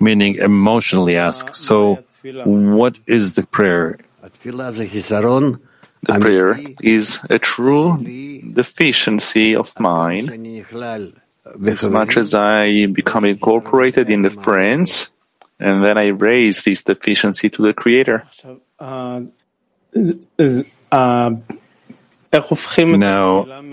meaning 0.00 0.36
emotionally 0.36 1.16
ask. 1.16 1.54
So 1.54 2.04
what 2.44 2.96
is 3.06 3.34
the 3.34 3.46
prayer? 3.46 3.98
The 6.00 6.18
prayer 6.20 6.60
is 6.80 7.18
a 7.28 7.38
true 7.38 7.98
deficiency 8.52 9.56
of 9.56 9.78
mind 9.80 10.30
as 11.66 11.88
much 11.88 12.16
as 12.16 12.34
I 12.34 12.86
become 12.86 13.24
incorporated 13.24 14.10
in 14.10 14.22
the 14.22 14.30
friends, 14.30 15.10
and 15.58 15.82
then 15.82 15.98
I 15.98 16.08
raise 16.08 16.62
this 16.62 16.82
deficiency 16.82 17.48
to 17.50 17.62
the 17.62 17.72
Creator. 17.72 18.24
Now, 18.80 19.26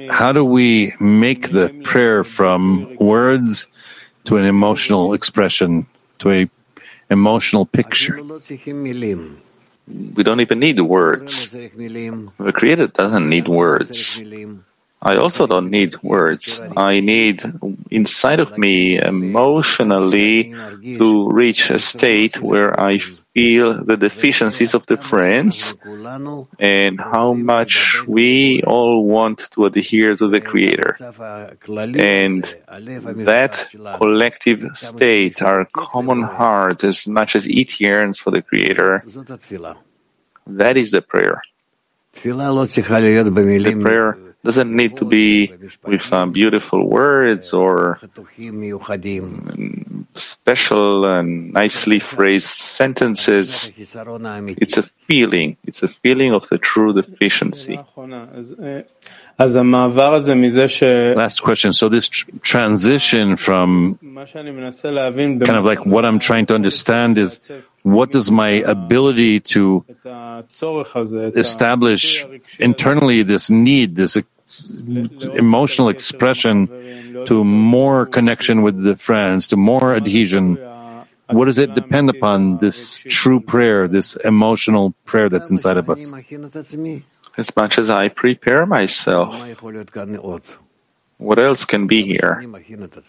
how 0.10 0.32
do 0.32 0.46
we 0.46 0.94
make 1.00 1.50
the 1.50 1.70
prayer 1.84 2.24
from 2.24 2.96
words 2.96 3.68
to 4.26 4.38
an 4.38 4.46
emotional 4.46 5.14
expression, 5.14 5.88
to 6.20 6.32
a 6.32 6.50
emotional 7.10 7.66
picture? 7.66 8.22
We 9.88 10.24
don't 10.24 10.42
even 10.42 10.60
need 10.60 10.80
words. 10.82 11.52
The 11.52 12.52
Creator 12.56 12.88
doesn't 12.88 13.30
need 13.30 13.48
words. 13.48 14.20
I 15.06 15.18
also 15.18 15.46
don't 15.46 15.70
need 15.70 16.02
words. 16.02 16.60
I 16.76 17.00
need 17.00 17.44
inside 17.92 18.40
of 18.40 18.58
me 18.58 18.98
emotionally 18.98 20.52
to 20.98 21.30
reach 21.30 21.70
a 21.70 21.78
state 21.78 22.42
where 22.42 22.74
I 22.80 22.98
feel 22.98 23.84
the 23.84 23.98
deficiencies 23.98 24.74
of 24.74 24.88
the 24.88 24.98
friends 24.98 25.78
and 26.58 27.00
how 27.00 27.34
much 27.34 28.02
we 28.08 28.64
all 28.64 29.06
want 29.06 29.48
to 29.52 29.66
adhere 29.66 30.16
to 30.16 30.28
the 30.28 30.42
Creator. 30.42 30.98
And 32.02 32.44
that 33.30 33.70
collective 34.02 34.66
state, 34.74 35.44
our 35.44 35.66
common 35.66 36.24
heart, 36.24 36.84
as 36.84 37.06
much 37.08 37.36
as 37.36 37.46
it 37.46 37.80
yearns 37.80 38.18
for 38.18 38.32
the 38.32 38.42
Creator, 38.42 39.04
that 40.48 40.78
is 40.78 40.90
the 40.90 41.04
prayer. 41.04 41.44
The 42.14 43.80
prayer 43.82 44.35
doesn't 44.46 44.72
need 44.72 44.96
to 44.98 45.06
be 45.06 45.52
with 45.84 46.02
some 46.02 46.32
beautiful 46.32 46.88
words 46.88 47.52
or 47.52 48.00
special 50.16 51.06
and 51.06 51.52
nicely 51.52 52.00
phrased 52.00 52.48
sentences. 52.48 53.74
It's 53.78 54.78
a 54.78 54.84
feeling. 54.84 55.58
It's 55.66 55.84
a 55.84 55.88
feeling 55.88 56.34
of 56.34 56.48
the 56.50 56.58
true 56.58 56.94
deficiency. 56.94 57.80
Last 61.16 61.42
question. 61.42 61.74
So 61.74 61.90
this 61.90 62.08
tr- 62.08 62.30
transition 62.42 63.36
from 63.36 64.00
kind 65.46 65.58
of 65.58 65.66
like 65.66 65.86
what 65.86 66.06
I'm 66.06 66.20
trying 66.20 66.46
to 66.48 66.56
understand 66.56 67.18
is 67.18 67.40
what 67.84 68.12
does 68.12 68.32
my 68.32 68.64
ability 68.64 69.42
to 69.42 69.84
establish 71.36 72.26
internally 72.60 73.24
this 73.24 73.50
need, 73.50 73.96
this 73.96 74.16
emotional 75.36 75.90
expression 75.90 76.68
to 77.26 77.44
more 77.44 78.06
connection 78.06 78.62
with 78.62 78.84
the 78.84 78.96
friends, 78.96 79.48
to 79.50 79.58
more 79.58 79.96
adhesion? 79.96 80.58
What 81.30 81.46
does 81.46 81.58
it 81.58 81.74
depend 81.74 82.10
upon 82.10 82.60
this 82.60 83.00
true 83.00 83.40
prayer, 83.40 83.88
this 83.88 84.16
emotional 84.16 84.94
prayer 85.06 85.30
that's 85.30 85.50
inside 85.50 85.78
of 85.78 85.90
us? 85.90 86.14
As 87.38 87.56
much 87.56 87.78
as 87.78 87.90
I 87.90 88.10
prepare 88.10 88.66
myself, 88.66 89.36
what 91.18 91.40
else 91.40 91.66
can 91.66 91.88
be 91.88 92.04
here? 92.04 92.46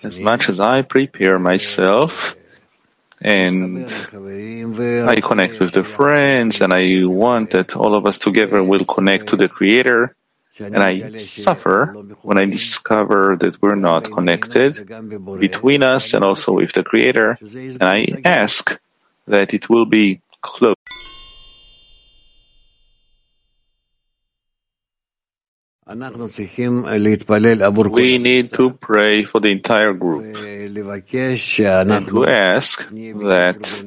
As 0.03 0.19
much 0.19 0.49
as 0.49 0.59
I 0.61 0.83
prepare 0.83 1.39
myself, 1.39 2.35
and 3.21 3.87
I 5.09 5.21
connect 5.21 5.61
with 5.61 5.73
the 5.73 5.85
friends, 5.85 6.61
and 6.61 6.73
I 6.73 7.05
want 7.05 7.51
that 7.51 7.77
all 7.77 7.95
of 7.95 8.07
us 8.07 8.19
together 8.19 8.63
will 8.63 8.85
connect 8.85 9.29
to 9.29 9.37
the 9.37 9.49
Creator. 9.49 10.15
And 10.59 10.79
I 10.79 11.19
suffer 11.19 11.93
when 12.23 12.39
I 12.39 12.47
discover 12.47 13.37
that 13.41 13.61
we're 13.61 13.75
not 13.75 14.05
connected 14.05 14.87
between 15.39 15.83
us 15.83 16.15
and 16.15 16.25
also 16.25 16.53
with 16.55 16.73
the 16.73 16.83
Creator. 16.83 17.39
And 17.41 17.83
I 17.83 18.07
ask 18.25 18.81
that 19.27 19.55
it 19.55 19.69
will 19.69 19.87
be 19.87 20.21
closed. 20.41 21.16
We 25.89 25.95
need 28.19 28.53
to 28.55 28.71
pray 28.71 29.23
for 29.23 29.41
the 29.41 29.53
entire 29.53 29.93
group 29.93 30.35
and 30.35 32.09
to 32.09 32.27
ask 32.27 32.91
that 32.91 33.85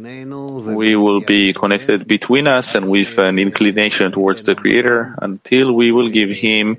we 0.64 0.96
will 0.96 1.20
be 1.20 1.52
connected 1.52 2.08
between 2.08 2.48
us 2.48 2.76
and 2.76 2.90
with 2.90 3.18
an 3.18 3.38
inclination 3.38 4.14
towards 4.14 4.44
the 4.44 4.56
Creator 4.56 5.18
until 5.22 5.74
we 5.74 5.92
will 5.92 6.08
give 6.08 6.30
Him 6.30 6.78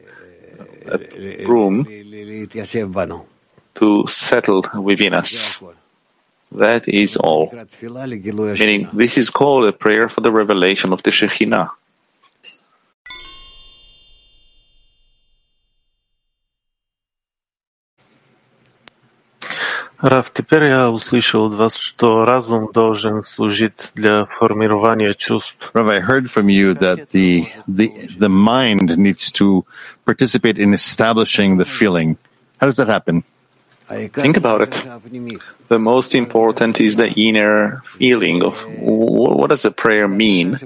room 1.47 1.85
to 3.75 4.07
settle 4.07 4.65
within 4.75 5.13
us. 5.13 5.63
That 6.53 6.89
is 6.89 7.19
all. 7.19 7.53
Meaning, 7.53 8.89
this 8.95 9.19
is 9.19 9.29
called 9.29 9.69
a 9.69 9.73
prayer 9.73 10.09
for 10.09 10.23
the 10.23 10.33
revelation 10.33 10.95
of 10.95 11.03
the 11.03 11.11
Shekhinah. 11.11 11.73
Раф, 20.03 20.33
теперь 20.33 20.65
я 20.65 20.91
услышал 20.91 21.47
от 21.47 21.55
вас, 21.55 21.77
что 21.77 22.25
разум 22.25 22.71
должен 22.73 23.23
служить 23.23 23.91
для 23.95 24.25
формирования 24.25 25.13
чувств. 25.13 25.71
Rav, 25.75 25.91
I 25.91 26.01
heard 26.01 26.31
from 26.31 26.49
you 26.49 26.75
that 26.75 27.11
the, 27.11 27.47
the, 27.69 27.93
the 28.19 28.31
mind 28.31 28.97
needs 28.97 29.31
to 29.33 29.65
participate 30.07 30.59
in 30.59 30.73
establishing 30.73 31.59
the 31.59 31.67
feeling. 31.67 32.17
How 32.59 32.67
does 32.67 32.77
that 32.77 32.89
happen? 32.89 33.25
Think 33.89 34.37
about 34.37 34.63
it. 34.63 34.83
The 35.69 35.79
most 35.79 36.15
important 36.15 36.81
is 36.81 36.97
the 36.97 37.09
inner 37.09 37.83
feeling 37.85 38.43
of 38.43 38.65
what 38.79 39.51
does 39.51 39.63
the 39.63 39.73
prayer 39.73 40.07
mean? 40.07 40.57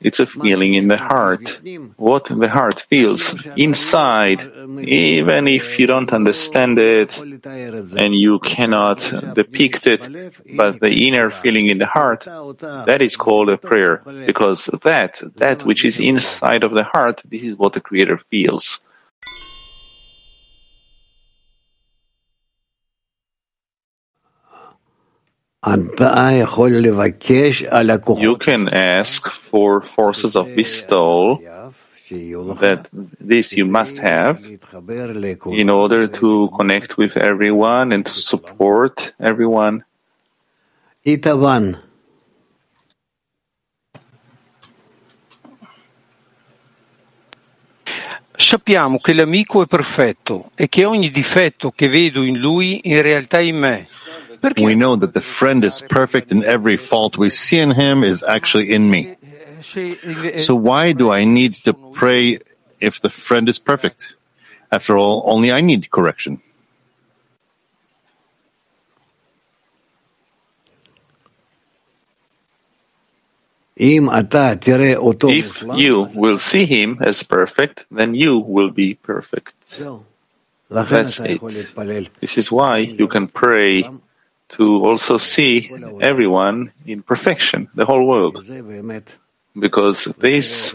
It's 0.00 0.20
a 0.20 0.26
feeling 0.26 0.74
in 0.74 0.88
the 0.88 0.96
heart. 0.96 1.60
What 1.96 2.26
the 2.26 2.48
heart 2.48 2.86
feels 2.88 3.46
inside, 3.56 4.42
even 4.80 5.48
if 5.48 5.78
you 5.78 5.86
don't 5.86 6.12
understand 6.12 6.78
it 6.78 7.18
and 7.18 8.14
you 8.14 8.38
cannot 8.38 8.98
depict 9.34 9.86
it, 9.86 10.08
but 10.56 10.80
the 10.80 11.08
inner 11.08 11.30
feeling 11.30 11.66
in 11.68 11.78
the 11.78 11.86
heart, 11.86 12.24
that 12.24 12.98
is 13.00 13.16
called 13.16 13.50
a 13.50 13.58
prayer. 13.58 14.02
Because 14.26 14.66
that, 14.82 15.20
that 15.36 15.64
which 15.64 15.84
is 15.84 15.98
inside 15.98 16.62
of 16.62 16.72
the 16.72 16.84
heart, 16.84 17.22
this 17.24 17.42
is 17.42 17.56
what 17.56 17.72
the 17.72 17.80
Creator 17.80 18.18
feels. 18.18 18.80
You 25.66 25.90
can 28.38 28.68
ask 28.68 29.28
for 29.28 29.82
forces 29.82 30.36
of 30.36 30.54
bestowal 30.54 31.38
that 32.60 32.88
this 33.18 33.52
you 33.56 33.66
must 33.66 33.98
have 33.98 34.38
in 35.46 35.68
order 35.68 36.06
to 36.06 36.48
connect 36.56 36.96
with 36.96 37.16
everyone 37.16 37.92
and 37.92 38.06
to 38.06 38.20
support 38.20 39.14
everyone. 39.18 39.84
Sappiamo 48.36 49.00
che 49.00 49.12
l'amico 49.12 49.62
è 49.62 49.66
perfetto 49.66 50.52
e 50.54 50.68
che 50.68 50.84
ogni 50.84 51.10
difetto 51.10 51.72
che 51.72 51.88
vedo 51.88 52.22
in 52.22 52.38
lui 52.38 52.80
in 52.84 53.02
realtà 53.02 53.38
è 53.38 53.42
in 53.42 53.58
me. 53.58 53.88
We 54.56 54.74
know 54.74 54.96
that 54.96 55.14
the 55.14 55.20
friend 55.20 55.64
is 55.64 55.82
perfect 55.82 56.30
and 56.30 56.44
every 56.44 56.76
fault 56.76 57.18
we 57.18 57.30
see 57.30 57.58
in 57.58 57.70
him 57.70 58.04
is 58.04 58.22
actually 58.22 58.72
in 58.72 58.88
me. 58.90 59.16
So 60.38 60.54
why 60.54 60.92
do 60.92 61.10
I 61.10 61.24
need 61.24 61.54
to 61.64 61.74
pray 61.74 62.38
if 62.80 63.00
the 63.00 63.10
friend 63.10 63.48
is 63.48 63.58
perfect? 63.58 64.14
After 64.70 64.96
all, 64.96 65.22
only 65.26 65.50
I 65.50 65.60
need 65.60 65.90
correction. 65.90 66.40
If 75.30 75.62
you 75.62 76.02
will 76.14 76.38
see 76.38 76.64
him 76.66 76.98
as 77.00 77.22
perfect, 77.22 77.86
then 77.90 78.12
you 78.14 78.38
will 78.38 78.70
be 78.70 78.94
perfect. 78.94 79.54
That's 80.70 81.18
it. 81.20 81.40
This 82.20 82.36
is 82.38 82.50
why 82.50 82.78
you 82.78 83.06
can 83.08 83.28
pray 83.28 83.88
to 84.50 84.84
also 84.84 85.18
see 85.18 85.70
everyone 86.00 86.72
in 86.86 87.02
perfection, 87.02 87.68
the 87.74 87.84
whole 87.84 88.06
world. 88.06 88.44
Because 89.58 90.04
this 90.18 90.74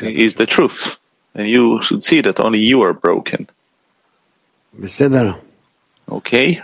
is 0.00 0.34
the 0.34 0.46
truth. 0.46 0.98
And 1.34 1.48
you 1.48 1.82
should 1.82 2.02
see 2.02 2.20
that 2.22 2.40
only 2.40 2.58
you 2.58 2.82
are 2.82 2.92
broken. 2.92 3.48
Okay? 6.10 6.60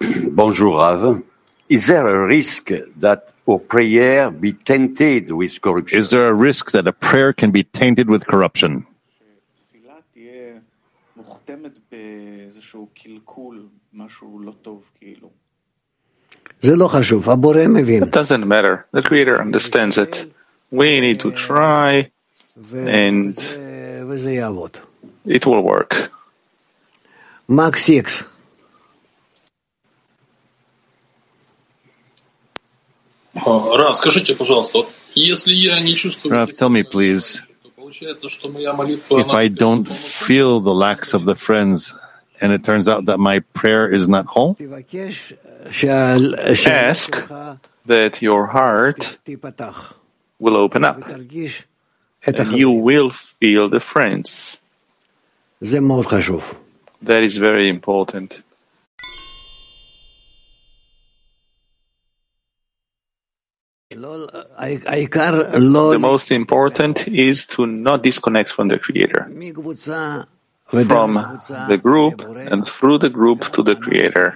Bonjour, 0.32 0.76
Rav. 0.76 1.22
Is 1.68 1.86
there 1.86 2.06
a 2.06 2.26
risk 2.26 2.70
that 2.98 3.32
a 3.48 3.58
prayer 3.58 4.30
be 4.30 4.52
tainted 4.52 5.32
with 5.32 5.60
corruption? 5.60 5.98
Is 5.98 6.10
there 6.10 6.28
a 6.28 6.34
risk 6.34 6.72
that 6.72 6.86
a 6.86 6.92
prayer 6.92 7.32
can 7.32 7.50
be 7.50 7.64
tainted 7.64 8.08
with 8.08 8.26
corruption? 8.26 8.86
It 16.61 18.11
doesn't 18.11 18.47
matter. 18.47 18.85
The 18.91 19.01
Creator 19.01 19.41
understands 19.41 19.97
it. 19.97 20.33
We 20.71 20.99
need 20.99 21.19
to 21.21 21.31
try, 21.31 22.11
and 22.73 23.37
it 25.25 25.45
will 25.45 25.61
work. 25.61 26.11
Mark 27.47 27.77
6. 27.77 28.25
Рав, 33.45 33.95
скажите, 33.95 34.35
пожалуйста, 34.35 34.79
вот 34.79 34.89
если 35.13 35.53
я 35.53 35.79
не 35.79 35.95
чувствую... 35.95 36.33
Rav, 36.33 36.49
tell 36.51 36.69
me 36.69 36.83
please, 36.83 37.39
if 37.92 39.30
I 39.30 39.48
don't 39.48 39.84
feel 39.84 40.60
the 40.60 40.74
lacks 40.74 41.14
of 41.14 41.24
the 41.24 41.34
friends 41.34 41.94
and 42.40 42.52
it 42.52 42.64
turns 42.64 42.88
out 42.88 43.04
that 43.06 43.18
my 43.18 43.40
prayer 43.52 43.88
is 43.88 44.08
not 44.08 44.26
whole, 44.26 44.56
ask 46.66 47.28
that 47.86 48.22
your 48.22 48.46
heart 48.46 49.18
will 50.38 50.56
open 50.56 50.84
up 50.84 51.06
and 51.06 52.52
you 52.52 52.70
will 52.70 53.10
feel 53.10 53.68
the 53.68 53.80
friends. 53.80 54.60
That 55.60 57.22
is 57.24 57.36
very 57.38 57.68
important. 57.68 58.42
The 63.94 65.98
most 66.00 66.30
important 66.30 67.08
is 67.08 67.46
to 67.46 67.66
not 67.66 68.02
disconnect 68.02 68.50
from 68.50 68.68
the 68.68 68.78
Creator, 68.78 69.30
from 70.68 71.40
the 71.68 71.78
group 71.80 72.20
and 72.20 72.66
through 72.66 72.98
the 72.98 73.10
group 73.10 73.40
to 73.52 73.62
the 73.62 73.76
Creator. 73.76 74.34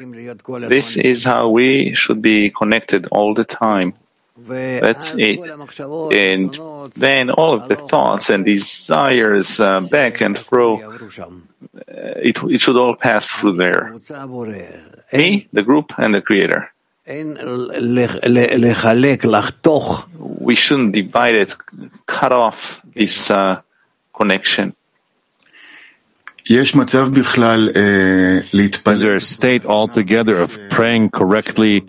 This 0.69 0.97
is 0.97 1.25
how 1.25 1.51
we 1.51 1.95
should 1.95 2.23
be 2.23 2.51
connected 2.51 3.07
all 3.11 3.35
the 3.35 3.45
time. 3.45 3.95
That's 4.39 5.15
it. 5.17 5.47
And 6.13 6.59
then 6.95 7.31
all 7.31 7.55
of 7.55 7.69
the 7.69 7.77
thoughts 7.77 8.29
and 8.29 8.45
desires 8.45 9.59
uh, 9.59 9.81
back 9.81 10.21
and 10.21 10.39
fro, 10.39 10.77
uh, 10.77 10.99
it, 11.89 12.43
it 12.43 12.61
should 12.61 12.77
all 12.77 12.97
pass 12.97 13.31
through 13.31 13.55
there. 13.55 13.95
Me, 15.13 15.49
the 15.53 15.63
group, 15.63 15.99
and 15.99 16.15
the 16.15 16.21
Creator. 16.21 16.71
We 20.19 20.55
shouldn't 20.57 20.93
divide 20.93 21.35
it, 21.35 21.55
cut 22.07 22.33
off 22.33 22.81
this 22.95 23.31
uh, 23.31 23.61
connection. 24.13 24.75
Is 26.49 26.73
there 29.01 29.17
a 29.17 29.21
state 29.21 29.67
altogether 29.67 30.37
of 30.37 30.59
praying 30.71 31.11
correctly 31.11 31.85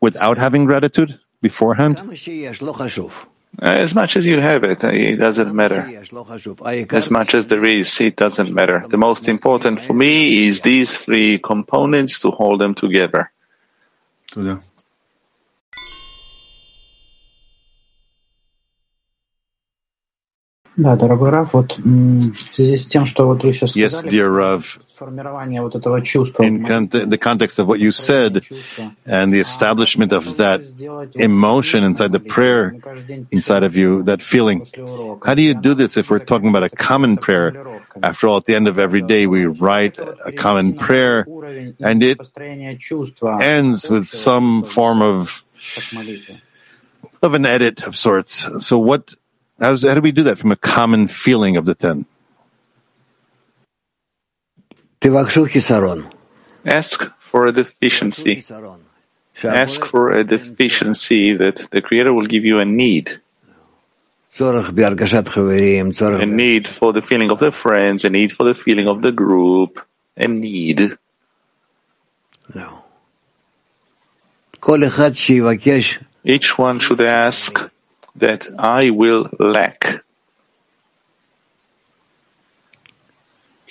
without 0.00 0.38
having 0.38 0.64
gratitude 0.64 1.18
beforehand? 1.42 1.98
As 3.60 3.94
much 3.94 4.16
as 4.16 4.26
you 4.26 4.40
have 4.40 4.62
it, 4.64 4.84
it 4.84 5.16
doesn't 5.16 5.54
matter. 5.54 5.88
As 6.92 7.10
much 7.10 7.34
as 7.34 7.46
there 7.46 7.64
is, 7.64 8.00
it 8.00 8.14
doesn't 8.16 8.52
matter. 8.52 8.84
The 8.88 8.98
most 8.98 9.26
important 9.26 9.80
for 9.80 9.94
me 9.94 10.46
is 10.46 10.60
these 10.60 10.96
three 10.96 11.38
components 11.38 12.20
to 12.20 12.30
hold 12.30 12.60
them 12.60 12.74
together. 12.74 13.30
tú 14.30 14.42
Да, 20.77 20.95
дорогой 20.95 21.29
Раф, 21.29 21.53
вот 21.53 21.77
в 21.77 22.33
связи 22.51 22.77
с 22.77 22.87
тем, 22.87 23.05
что 23.05 23.27
вот 23.27 23.43
вы 23.43 23.51
сейчас 23.51 23.75
Yes, 23.77 23.89
сказали, 23.89 24.11
dear 24.11 24.29
Rav, 24.35 24.79
формирование 24.95 25.61
вот 25.61 25.75
этого 25.75 26.01
чувства, 26.01 26.43
in 26.43 26.65
con- 26.65 26.89
the 26.89 27.17
context 27.17 27.59
of 27.59 27.67
what 27.67 27.79
you 27.79 27.91
said 27.91 28.43
and 29.05 29.31
the 29.31 29.39
establishment 29.39 30.11
of 30.11 30.37
that 30.37 30.61
emotion 31.13 31.83
inside 31.83 32.11
the 32.11 32.19
prayer 32.19 32.73
inside 33.31 33.63
of 33.63 33.75
you, 33.75 34.01
that 34.03 34.23
feeling, 34.23 34.65
how 35.23 35.35
do 35.35 35.43
you 35.43 35.53
do 35.53 35.75
this 35.75 35.95
if 35.95 36.09
we're 36.09 36.17
talking 36.19 36.49
about 36.49 36.63
a 36.63 36.69
common 36.69 37.17
prayer? 37.17 37.53
After 38.01 38.27
all, 38.27 38.37
at 38.37 38.45
the 38.45 38.55
end 38.55 38.67
of 38.67 38.79
every 38.79 39.03
day, 39.03 39.27
we 39.27 39.45
write 39.45 39.99
a 39.99 40.31
common 40.31 40.73
prayer 40.73 41.27
and 41.81 42.01
it 42.01 42.17
ends 43.41 43.89
with 43.89 44.07
some 44.07 44.63
form 44.63 45.03
of 45.03 45.43
of 47.21 47.33
an 47.35 47.45
edit 47.45 47.83
of 47.83 47.95
sorts. 47.95 48.65
So 48.65 48.79
what, 48.79 49.13
how's, 49.58 49.82
how 49.82 49.94
do 49.94 50.00
we 50.00 50.12
do 50.12 50.24
that 50.24 50.38
from 50.38 50.52
a 50.52 50.56
common 50.56 51.08
feeling 51.08 51.56
of 51.56 51.64
the 51.64 51.74
ten? 51.74 52.06
Ask 56.64 57.12
for 57.20 57.46
a 57.46 57.52
deficiency. 57.52 58.42
Ask 59.44 59.84
for 59.84 60.10
a 60.10 60.24
deficiency 60.24 61.34
that 61.36 61.68
the 61.70 61.80
Creator 61.80 62.12
will 62.12 62.26
give 62.26 62.44
you 62.44 62.58
a 62.58 62.64
need. 62.64 63.20
A 66.20 66.26
need 66.26 66.66
for 66.68 66.92
the 66.92 67.00
feeling 67.02 67.30
of 67.30 67.38
the 67.38 67.52
friends, 67.52 68.04
a 68.04 68.10
need 68.10 68.32
for 68.32 68.44
the 68.44 68.54
feeling 68.54 68.88
of 68.88 69.00
the 69.00 69.12
group, 69.12 69.80
a 70.16 70.26
need. 70.28 70.98
No. 72.54 72.84
Each 76.24 76.58
one 76.58 76.80
should 76.80 77.00
ask 77.00 77.70
that 78.17 78.49
I 78.57 78.89
will 78.89 79.29
lack. 79.39 80.03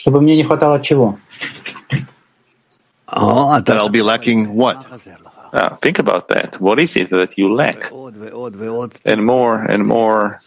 чтобы 0.02 0.20
мне 0.20 0.34
не 0.34 0.42
хватало 0.42 0.80
чего? 0.82 1.16
that 3.60 3.76
I'll 3.76 3.88
be 3.88 4.02
lacking 4.02 4.54
what? 4.54 4.76
Uh, 5.52 5.76
think 5.76 6.00
about 6.00 6.28
that. 6.28 6.58
What 6.60 6.80
is 6.80 6.96
it 6.96 7.10
that 7.10 7.38
you 7.38 7.54
lack? 7.54 7.92
And 9.04 9.24
more 9.24 9.62
and 9.62 9.86
more 9.86 10.40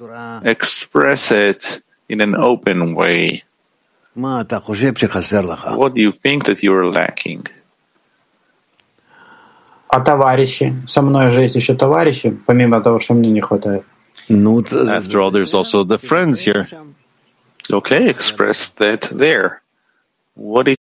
express 0.43 1.31
it 1.31 1.81
in 2.09 2.19
an 2.19 2.35
open 2.35 2.95
way. 2.95 3.43
What 4.15 4.49
do 4.49 6.01
you 6.01 6.11
think 6.11 6.45
that 6.45 6.63
you 6.63 6.73
are 6.73 6.91
lacking? 6.91 7.47
А 9.87 10.01
товарищи? 10.01 10.73
Со 10.87 11.01
мной 11.01 11.29
же 11.29 11.41
есть 11.41 11.55
еще 11.55 11.75
товарищи, 11.75 12.37
помимо 12.45 12.81
того, 12.81 12.99
что 12.99 13.13
мне 13.13 13.29
не 13.29 13.39
хватает. 13.39 13.85
After 14.88 15.20
all, 15.20 15.30
there's 15.30 15.54
also 15.54 15.84
the 15.84 15.98
friends 15.98 16.40
here. 16.40 16.66
Okay, 17.70 18.08
express 18.08 18.68
that 18.78 19.02
there. 19.12 19.62
What 20.34 20.68
is 20.68 20.76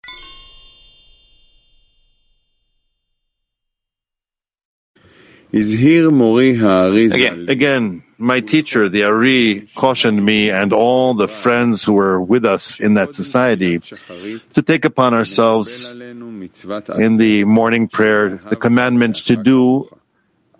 Again, 7.14 7.46
again, 7.48 8.02
my 8.18 8.40
teacher, 8.40 8.88
the 8.88 9.04
Ari, 9.04 9.68
cautioned 9.74 10.22
me 10.24 10.50
and 10.50 10.72
all 10.72 11.14
the 11.14 11.28
friends 11.28 11.82
who 11.84 11.94
were 11.94 12.20
with 12.20 12.44
us 12.44 12.80
in 12.80 12.94
that 12.94 13.14
society 13.14 13.78
to 13.78 14.62
take 14.62 14.84
upon 14.84 15.14
ourselves 15.14 15.94
in 15.94 17.16
the 17.16 17.44
morning 17.44 17.88
prayer 17.88 18.36
the 18.36 18.56
commandment 18.56 19.16
to 19.26 19.36
do 19.36 19.88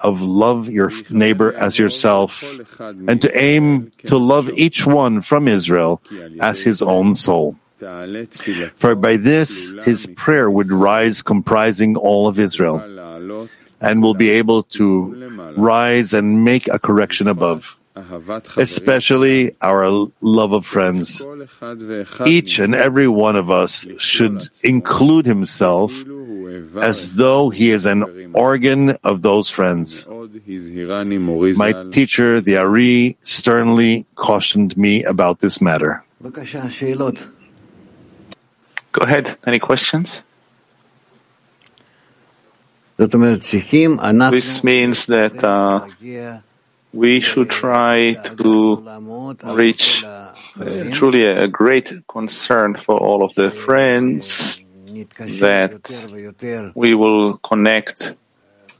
of 0.00 0.22
love 0.22 0.68
your 0.68 0.90
neighbor 1.10 1.52
as 1.52 1.78
yourself 1.78 2.42
and 2.80 3.20
to 3.22 3.30
aim 3.36 3.90
to 4.06 4.16
love 4.16 4.50
each 4.50 4.86
one 4.86 5.22
from 5.22 5.48
Israel 5.48 6.02
as 6.40 6.60
his 6.60 6.82
own 6.82 7.14
soul. 7.14 7.56
For 7.78 8.94
by 8.94 9.16
this 9.16 9.74
his 9.84 10.06
prayer 10.16 10.50
would 10.50 10.70
rise 10.70 11.22
comprising 11.22 11.96
all 11.96 12.26
of 12.26 12.38
Israel 12.40 12.80
and 13.80 14.02
will 14.02 14.14
be 14.14 14.30
able 14.30 14.62
to 14.80 15.54
rise 15.56 16.12
and 16.12 16.44
make 16.44 16.68
a 16.68 16.78
correction 16.78 17.28
above, 17.28 17.78
especially 18.56 19.54
our 19.60 19.88
love 20.20 20.52
of 20.52 20.64
friends. 20.64 21.20
Each 22.24 22.58
and 22.58 22.74
every 22.74 23.08
one 23.08 23.36
of 23.36 23.50
us 23.50 23.86
should 23.98 24.48
include 24.62 25.26
himself 25.26 25.92
as 26.80 27.14
though 27.14 27.50
he 27.50 27.70
is 27.70 27.84
an 27.86 28.32
organ 28.34 28.90
of 29.02 29.22
those 29.22 29.50
friends. 29.50 30.06
My 30.08 31.72
teacher, 31.90 32.40
the 32.40 32.56
Ari, 32.58 33.16
sternly 33.22 34.06
cautioned 34.14 34.76
me 34.76 35.04
about 35.04 35.40
this 35.40 35.60
matter. 35.60 36.04
Go 38.92 39.02
ahead. 39.02 39.36
Any 39.46 39.58
questions? 39.58 40.22
This 42.98 44.64
means 44.64 45.06
that 45.06 45.44
uh, 45.44 45.86
we 46.92 47.20
should 47.20 47.50
try 47.50 48.14
to 48.14 49.38
reach 49.44 50.02
uh, 50.02 50.32
truly 50.92 51.26
a 51.26 51.46
great 51.46 51.92
concern 52.08 52.76
for 52.76 52.96
all 52.96 53.22
of 53.22 53.34
the 53.34 53.50
friends 53.50 54.65
that 55.04 56.72
we 56.74 56.94
will 56.94 57.38
connect 57.38 58.14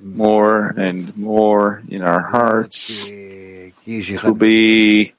more 0.01 0.69
and 0.77 1.17
more 1.17 1.83
in 1.89 2.03
our 2.03 2.21
hearts 2.21 3.09
to 3.09 4.35
be 4.35 5.15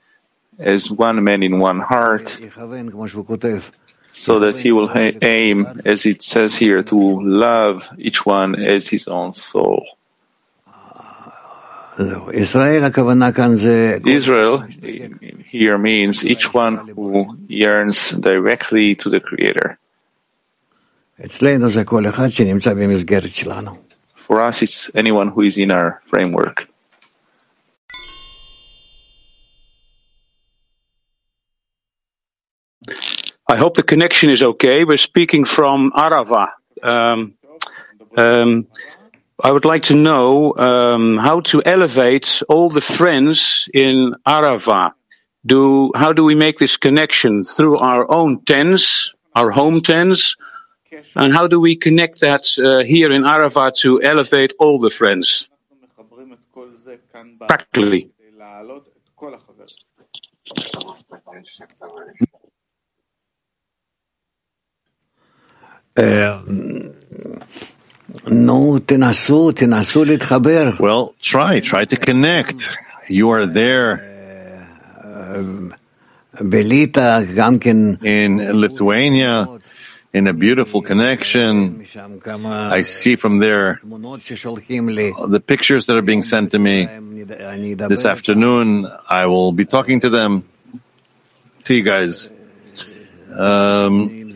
as 0.60 0.92
one 0.92 1.24
man 1.24 1.44
in 1.44 1.58
one 1.58 1.80
heart 1.80 2.40
so 4.14 4.40
that 4.40 4.58
he 4.58 4.72
will 4.72 4.90
aim, 5.22 5.82
as 5.86 6.06
it 6.06 6.24
says 6.24 6.56
here, 6.58 6.82
to 6.82 7.22
love 7.22 7.88
each 8.00 8.26
one 8.26 8.56
as 8.56 8.88
his 8.88 9.08
own 9.08 9.36
soul. 9.36 9.86
Israel 14.06 14.62
here 15.50 15.78
means 15.78 16.26
each 16.26 16.54
one 16.54 16.88
who 16.90 17.38
yearns 17.48 18.12
directly 18.12 18.96
to 18.96 19.10
the 19.10 19.20
Creator. 19.20 19.80
For 24.14 24.40
us, 24.40 24.62
it's 24.62 24.92
anyone 24.94 25.30
who 25.30 25.42
is 25.42 25.58
in 25.58 25.72
our 25.72 26.00
framework. 26.06 26.70
I 33.50 33.56
hope 33.58 33.76
the 33.76 33.84
connection 33.84 34.30
is 34.30 34.44
okay. 34.44 34.84
We're 34.84 34.98
speaking 34.98 35.46
from 35.46 35.92
Arava. 35.94 36.50
Um, 36.84 37.34
um, 38.16 38.68
I 39.44 39.52
would 39.52 39.66
like 39.66 39.84
to 39.84 39.96
know 39.96 40.54
um, 40.56 41.18
how 41.18 41.40
to 41.50 41.64
elevate 41.66 42.44
all 42.48 42.70
the 42.70 42.82
friends 42.82 43.70
in 43.74 44.14
Arava. 44.28 44.92
Do 45.44 45.92
how 45.96 46.14
do 46.14 46.24
we 46.24 46.36
make 46.36 46.60
this 46.60 46.78
connection 46.78 47.44
through 47.44 47.78
our 47.78 48.06
own 48.12 48.44
tens, 48.44 49.14
our 49.34 49.50
home 49.50 49.82
tens, 49.82 50.36
and 51.16 51.34
how 51.34 51.48
do 51.48 51.60
we 51.60 51.76
connect 51.76 52.20
that 52.22 52.44
uh, 52.60 52.84
here 52.84 53.12
in 53.12 53.24
Arava 53.24 53.72
to 53.82 54.02
elevate 54.02 54.54
all 54.60 54.80
the 54.80 54.90
friends 54.90 55.50
practically? 57.48 58.12
Well, 70.80 71.16
try, 71.22 71.60
try 71.60 71.86
to 71.86 71.96
connect. 71.96 72.70
You 73.08 73.30
are 73.32 73.46
there. 73.46 74.04
In 78.04 78.38
Lithuania, 78.62 79.48
in 80.18 80.28
a 80.28 80.34
beautiful 80.34 80.82
connection. 80.82 81.86
I 82.46 82.82
see 82.82 83.16
from 83.16 83.38
there 83.38 83.80
the 83.84 85.44
pictures 85.46 85.86
that 85.86 85.96
are 85.96 86.02
being 86.02 86.24
sent 86.24 86.52
to 86.52 86.60
me. 86.60 86.86
This 86.86 88.06
afternoon, 88.06 88.88
I 89.10 89.28
will 89.28 89.52
be 89.52 89.66
talking 89.66 90.00
to 90.02 90.10
them, 90.10 90.44
to 91.66 91.74
you 91.74 91.84
guys. 91.84 92.30
Um, 93.34 94.32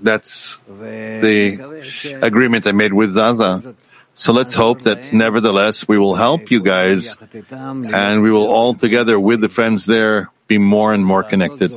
that's 0.00 0.58
the 0.68 2.18
agreement 2.22 2.66
I 2.66 2.72
made 2.72 2.92
with 2.92 3.12
Zaza. 3.12 3.74
So 4.14 4.32
let's 4.32 4.54
hope 4.54 4.82
that 4.82 5.12
nevertheless 5.12 5.86
we 5.86 5.98
will 5.98 6.14
help 6.14 6.50
you 6.50 6.62
guys 6.62 7.16
and 7.50 8.22
we 8.22 8.30
will 8.30 8.46
all 8.46 8.72
together 8.72 9.20
with 9.20 9.42
the 9.42 9.50
friends 9.50 9.84
there 9.84 10.30
be 10.46 10.58
more 10.58 10.94
and 10.94 11.04
more 11.04 11.22
connected. 11.22 11.70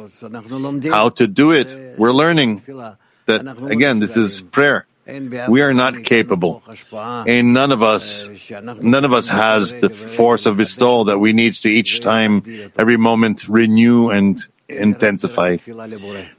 How 0.90 1.10
to 1.10 1.28
do 1.28 1.52
it, 1.52 1.98
we're 1.98 2.14
learning 2.14 2.62
that 3.30 3.46
again, 3.70 4.00
this 4.00 4.18
is 4.18 4.42
prayer. 4.42 4.86
We 5.50 5.62
are 5.62 5.74
not 5.74 6.04
capable. 6.04 6.62
And 6.94 7.54
none 7.54 7.72
of 7.72 7.82
us, 7.82 8.30
none 8.52 9.06
of 9.06 9.14
us 9.14 9.28
has 9.28 9.74
the 9.74 9.90
force 9.90 10.46
of 10.46 10.58
bestowal 10.58 11.06
that 11.06 11.18
we 11.18 11.34
need 11.34 11.54
to 11.66 11.70
each 11.70 12.02
time, 12.02 12.44
every 12.78 12.98
moment 12.98 13.48
renew 13.50 14.10
and 14.10 14.44
intensify. 14.68 15.58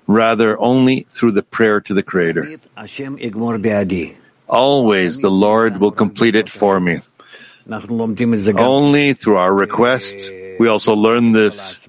Rather, 0.06 0.60
only 0.60 1.06
through 1.10 1.32
the 1.32 1.42
prayer 1.42 1.80
to 1.80 1.94
the 1.94 2.02
Creator. 2.02 2.58
Always 4.48 5.18
the 5.18 5.30
Lord 5.30 5.78
will 5.78 5.92
complete 5.92 6.36
it 6.36 6.48
for 6.48 6.78
me. 6.78 7.00
Only 7.68 9.12
through 9.14 9.36
our 9.36 9.54
requests, 9.54 10.30
we 10.58 10.68
also 10.68 10.94
learn 10.94 11.32
this 11.32 11.88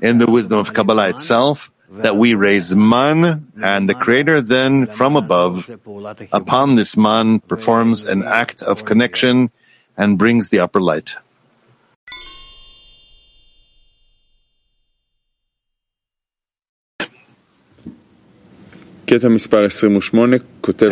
in 0.00 0.18
the 0.18 0.26
wisdom 0.26 0.58
of 0.58 0.72
Kabbalah 0.72 1.10
itself, 1.10 1.70
that 1.92 2.16
we 2.16 2.34
raise 2.34 2.74
man, 2.74 3.52
and 3.62 3.88
the 3.88 3.94
Creator 3.94 4.40
then, 4.42 4.86
from 4.86 5.16
above, 5.16 5.68
upon 6.32 6.76
this 6.76 6.96
man, 6.96 7.40
performs 7.40 8.04
an 8.04 8.22
act 8.24 8.62
of 8.62 8.84
connection 8.84 9.50
and 9.96 10.16
brings 10.16 10.48
the 10.48 10.60
upper 10.60 10.80
light. 10.80 11.16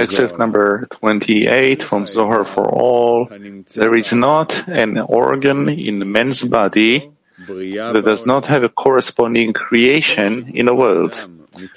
Excerpt 0.00 0.38
number 0.38 0.86
28 0.90 1.82
from 1.82 2.06
Zohar 2.06 2.44
for 2.44 2.68
All. 2.68 3.30
There 3.74 3.96
is 3.96 4.12
not 4.12 4.68
an 4.68 4.98
organ 4.98 5.70
in 5.70 6.12
man's 6.12 6.42
body 6.42 7.10
that 7.54 8.02
does 8.04 8.26
not 8.26 8.46
have 8.46 8.62
a 8.62 8.68
corresponding 8.68 9.52
creation 9.52 10.50
in 10.54 10.66
the 10.66 10.74
world. 10.74 11.28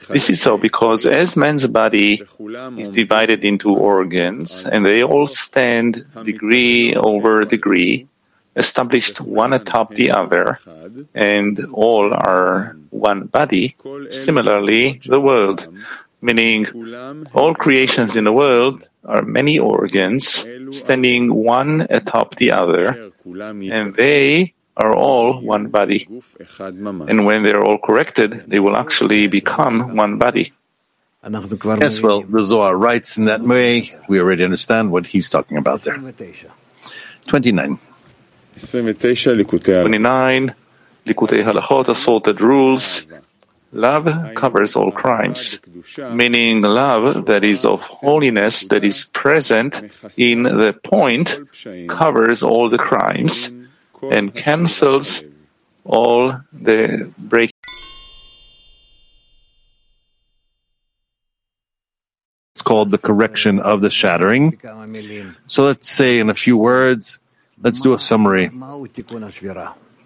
This 0.09 0.29
is 0.29 0.41
so 0.41 0.57
because 0.57 1.05
as 1.05 1.35
man's 1.35 1.65
body 1.67 2.21
is 2.77 2.89
divided 2.89 3.43
into 3.43 3.73
organs 3.73 4.65
and 4.65 4.85
they 4.85 5.03
all 5.03 5.27
stand 5.27 6.05
degree 6.23 6.95
over 6.95 7.43
degree, 7.45 8.07
established 8.55 9.19
one 9.19 9.51
atop 9.51 9.95
the 9.95 10.11
other, 10.11 10.59
and 11.15 11.59
all 11.73 12.13
are 12.13 12.77
one 12.91 13.25
body, 13.25 13.75
similarly 14.11 15.01
the 15.05 15.19
world 15.19 15.67
meaning 16.23 16.65
all 17.33 17.53
creations 17.53 18.15
in 18.15 18.23
the 18.23 18.31
world 18.31 18.87
are 19.03 19.23
many 19.23 19.59
organs 19.59 20.47
standing 20.71 21.33
one 21.33 21.85
atop 21.89 22.35
the 22.35 22.51
other, 22.51 23.11
and 23.25 23.93
they 23.95 24.53
are 24.75 24.95
all 24.95 25.39
one 25.41 25.67
body. 25.67 26.07
And 27.07 27.25
when 27.25 27.43
they 27.43 27.51
are 27.51 27.63
all 27.63 27.77
corrected, 27.77 28.31
they 28.47 28.59
will 28.59 28.75
actually 28.75 29.27
become 29.27 29.95
one 29.95 30.17
body. 30.17 30.53
Yes, 31.23 32.01
well, 32.01 32.21
the 32.21 32.45
Zohar 32.45 32.75
writes 32.75 33.17
in 33.17 33.25
that 33.25 33.41
way. 33.41 33.95
We 34.09 34.19
already 34.19 34.43
understand 34.43 34.91
what 34.91 35.05
he's 35.05 35.29
talking 35.29 35.57
about 35.57 35.83
there. 35.83 35.97
29. 37.27 37.79
29. 39.83 40.55
Likutei 41.05 41.43
Halachot, 41.43 41.89
assorted 41.89 42.41
rules. 42.41 43.07
Love 43.71 44.35
covers 44.35 44.75
all 44.75 44.91
crimes, 44.91 45.59
meaning 46.11 46.61
love 46.61 47.25
that 47.25 47.43
is 47.43 47.65
of 47.65 47.81
holiness, 47.81 48.65
that 48.65 48.83
is 48.83 49.05
present 49.05 49.81
in 50.15 50.43
the 50.43 50.73
point, 50.83 51.39
covers 51.87 52.43
all 52.43 52.69
the 52.69 52.77
crimes 52.77 53.55
and 54.11 54.33
cancels 54.33 55.23
all 55.85 56.41
the 56.51 57.11
break. 57.17 57.51
It's 62.53 62.61
called 62.63 62.91
the 62.91 62.97
correction 62.97 63.59
of 63.59 63.81
the 63.81 63.89
shattering. 63.89 64.59
So 65.47 65.63
let's 65.65 65.89
say 65.89 66.19
in 66.19 66.29
a 66.29 66.33
few 66.33 66.57
words, 66.57 67.19
let's 67.61 67.79
do 67.81 67.93
a 67.93 67.99
summary. 67.99 68.47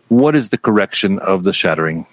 What 0.08 0.36
is 0.36 0.50
the 0.50 0.58
correction 0.58 1.20
of 1.20 1.44
the 1.44 1.54
shattering? 1.54 2.06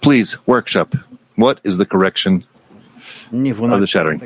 Please, 0.00 0.36
workshop. 0.46 0.96
What 1.36 1.60
is 1.62 1.78
the 1.78 1.86
correction 1.86 2.44
of 3.72 3.80
the 3.80 3.86
shattering? 3.86 4.20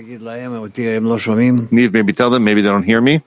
Maybe 1.70 2.12
tell 2.12 2.30
them, 2.30 2.44
maybe 2.44 2.60
they 2.62 2.68
don't 2.68 2.82
hear 2.82 3.00
me. 3.00 3.22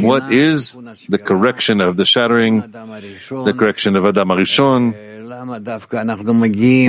What 0.00 0.32
is 0.32 0.76
the 1.08 1.18
correction 1.18 1.80
of 1.80 1.96
the 1.96 2.04
shattering, 2.04 2.60
the 2.60 3.54
correction 3.58 3.96
of 3.96 4.04
Adam 4.06 4.28
Arishon? 4.28 4.94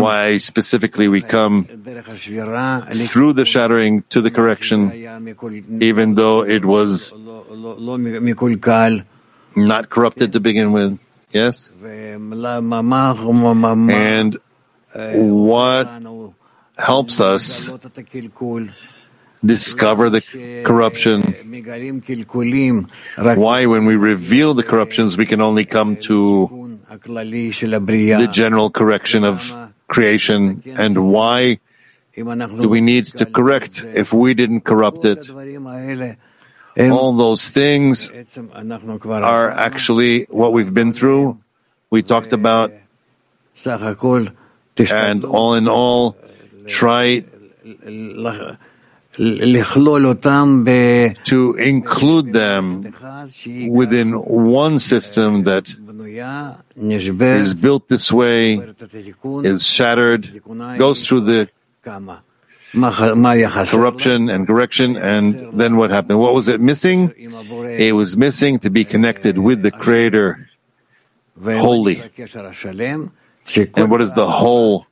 Why 0.01 0.38
specifically 0.38 1.08
we 1.08 1.21
come 1.21 1.65
through 1.65 3.34
the 3.34 3.45
shattering 3.45 4.04
to 4.10 4.21
the 4.21 4.30
correction, 4.30 4.91
even 5.82 6.15
though 6.15 6.43
it 6.43 6.65
was 6.65 7.15
not 9.56 9.89
corrupted 9.89 10.34
to 10.34 10.39
begin 10.39 10.71
with? 10.71 10.99
Yes? 11.34 11.72
And 13.89 14.38
what 14.94 15.88
helps 16.78 17.20
us 17.20 17.72
discover 19.44 20.10
the 20.10 20.22
corruption? 20.65 21.22
Why, 23.38 23.65
when 23.65 23.86
we 23.86 23.96
reveal 23.96 24.54
the 24.54 24.63
corruptions, 24.63 25.17
we 25.17 25.26
can 25.26 25.41
only 25.41 25.65
come 25.65 25.96
to 26.08 26.80
the 28.20 28.28
general 28.32 28.70
correction 28.70 29.24
of 29.24 29.41
creation? 29.88 30.62
And 30.78 30.98
why 31.12 31.60
do 32.15 32.70
we 32.70 32.82
need 32.82 33.06
to 33.17 33.26
correct 33.26 33.84
if 33.96 34.13
we 34.13 34.34
didn't 34.34 34.62
corrupt 34.62 35.06
it? 35.06 35.26
All 36.77 37.13
those 37.13 37.49
things 37.49 38.12
are 39.07 39.49
actually 39.51 40.25
what 40.29 40.53
we've 40.53 40.73
been 40.73 40.93
through. 40.93 41.38
We 41.89 42.03
talked 42.03 42.31
about, 42.34 42.71
and 43.65 45.25
all 45.25 45.53
in 45.55 45.67
all, 45.67 46.15
try 46.67 47.25
to 51.25 51.55
include 51.57 52.34
them 52.34 52.95
within 53.69 54.13
one 54.13 54.79
system 54.79 55.43
that 55.43 55.67
is 56.77 57.53
built 57.53 57.88
this 57.89 58.12
way, 58.12 58.73
is 59.43 59.67
shattered, 59.67 60.41
goes 60.77 61.05
through 61.05 61.21
the 61.21 61.49
corruption 63.71 64.29
and 64.29 64.47
correction, 64.47 64.95
and 64.97 65.51
then 65.60 65.77
what 65.77 65.91
happened? 65.91 66.19
What 66.19 66.34
was 66.34 66.47
it 66.47 66.62
missing? 66.62 67.13
It 67.17 67.93
was 67.93 68.15
missing 68.15 68.60
to 68.60 68.69
be 68.69 68.86
connected 68.86 69.38
with 69.38 69.62
the 69.62 69.71
Creator, 69.71 70.49
holy. 71.43 72.01
And 73.75 73.91
what 73.91 74.01
is 74.01 74.13
the 74.13 74.29
whole 74.29 74.88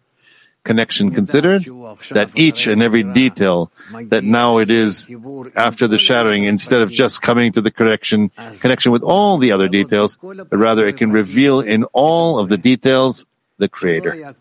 connection 0.63 1.11
considered? 1.11 1.65
That 2.11 2.31
each 2.35 2.67
and 2.67 2.83
every 2.83 3.03
detail, 3.03 3.71
that 4.11 4.23
now 4.23 4.57
it 4.57 4.69
is 4.69 5.07
after 5.55 5.87
the 5.87 5.97
shattering, 5.97 6.43
instead 6.43 6.81
of 6.81 6.91
just 6.91 7.21
coming 7.21 7.53
to 7.53 7.61
the 7.61 7.71
correction, 7.71 8.31
connection 8.59 8.91
with 8.91 9.03
all 9.03 9.37
the 9.37 9.53
other 9.53 9.67
details, 9.67 10.17
but 10.21 10.51
rather 10.51 10.87
it 10.87 10.97
can 10.97 11.11
reveal 11.11 11.61
in 11.61 11.85
all 11.93 12.39
of 12.39 12.49
the 12.49 12.57
details 12.57 13.25
the 13.60 13.67
Creator, 13.67 14.34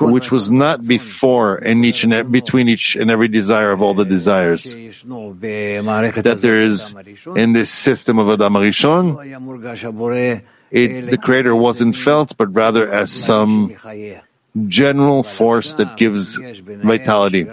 which 0.00 0.32
was 0.32 0.50
not 0.50 0.84
before 0.84 1.58
in 1.58 1.84
each 1.84 2.02
and 2.02 2.32
between 2.32 2.68
each 2.68 2.96
and 2.96 3.10
every 3.10 3.28
desire 3.28 3.70
of 3.70 3.82
all 3.82 3.94
the 3.94 4.06
desires. 4.06 4.74
That 4.74 6.38
there 6.40 6.62
is 6.62 6.96
in 7.36 7.52
this 7.52 7.70
system 7.70 8.18
of 8.18 8.30
Adam 8.30 8.54
Arishon, 8.54 9.20
it, 10.70 11.10
the 11.10 11.18
Creator 11.18 11.54
wasn't 11.54 11.94
felt, 11.94 12.36
but 12.36 12.54
rather 12.54 12.90
as 12.90 13.12
some 13.12 13.76
general 14.66 15.22
force 15.22 15.74
that 15.74 15.96
gives 15.96 16.36
vitality. 16.36 17.46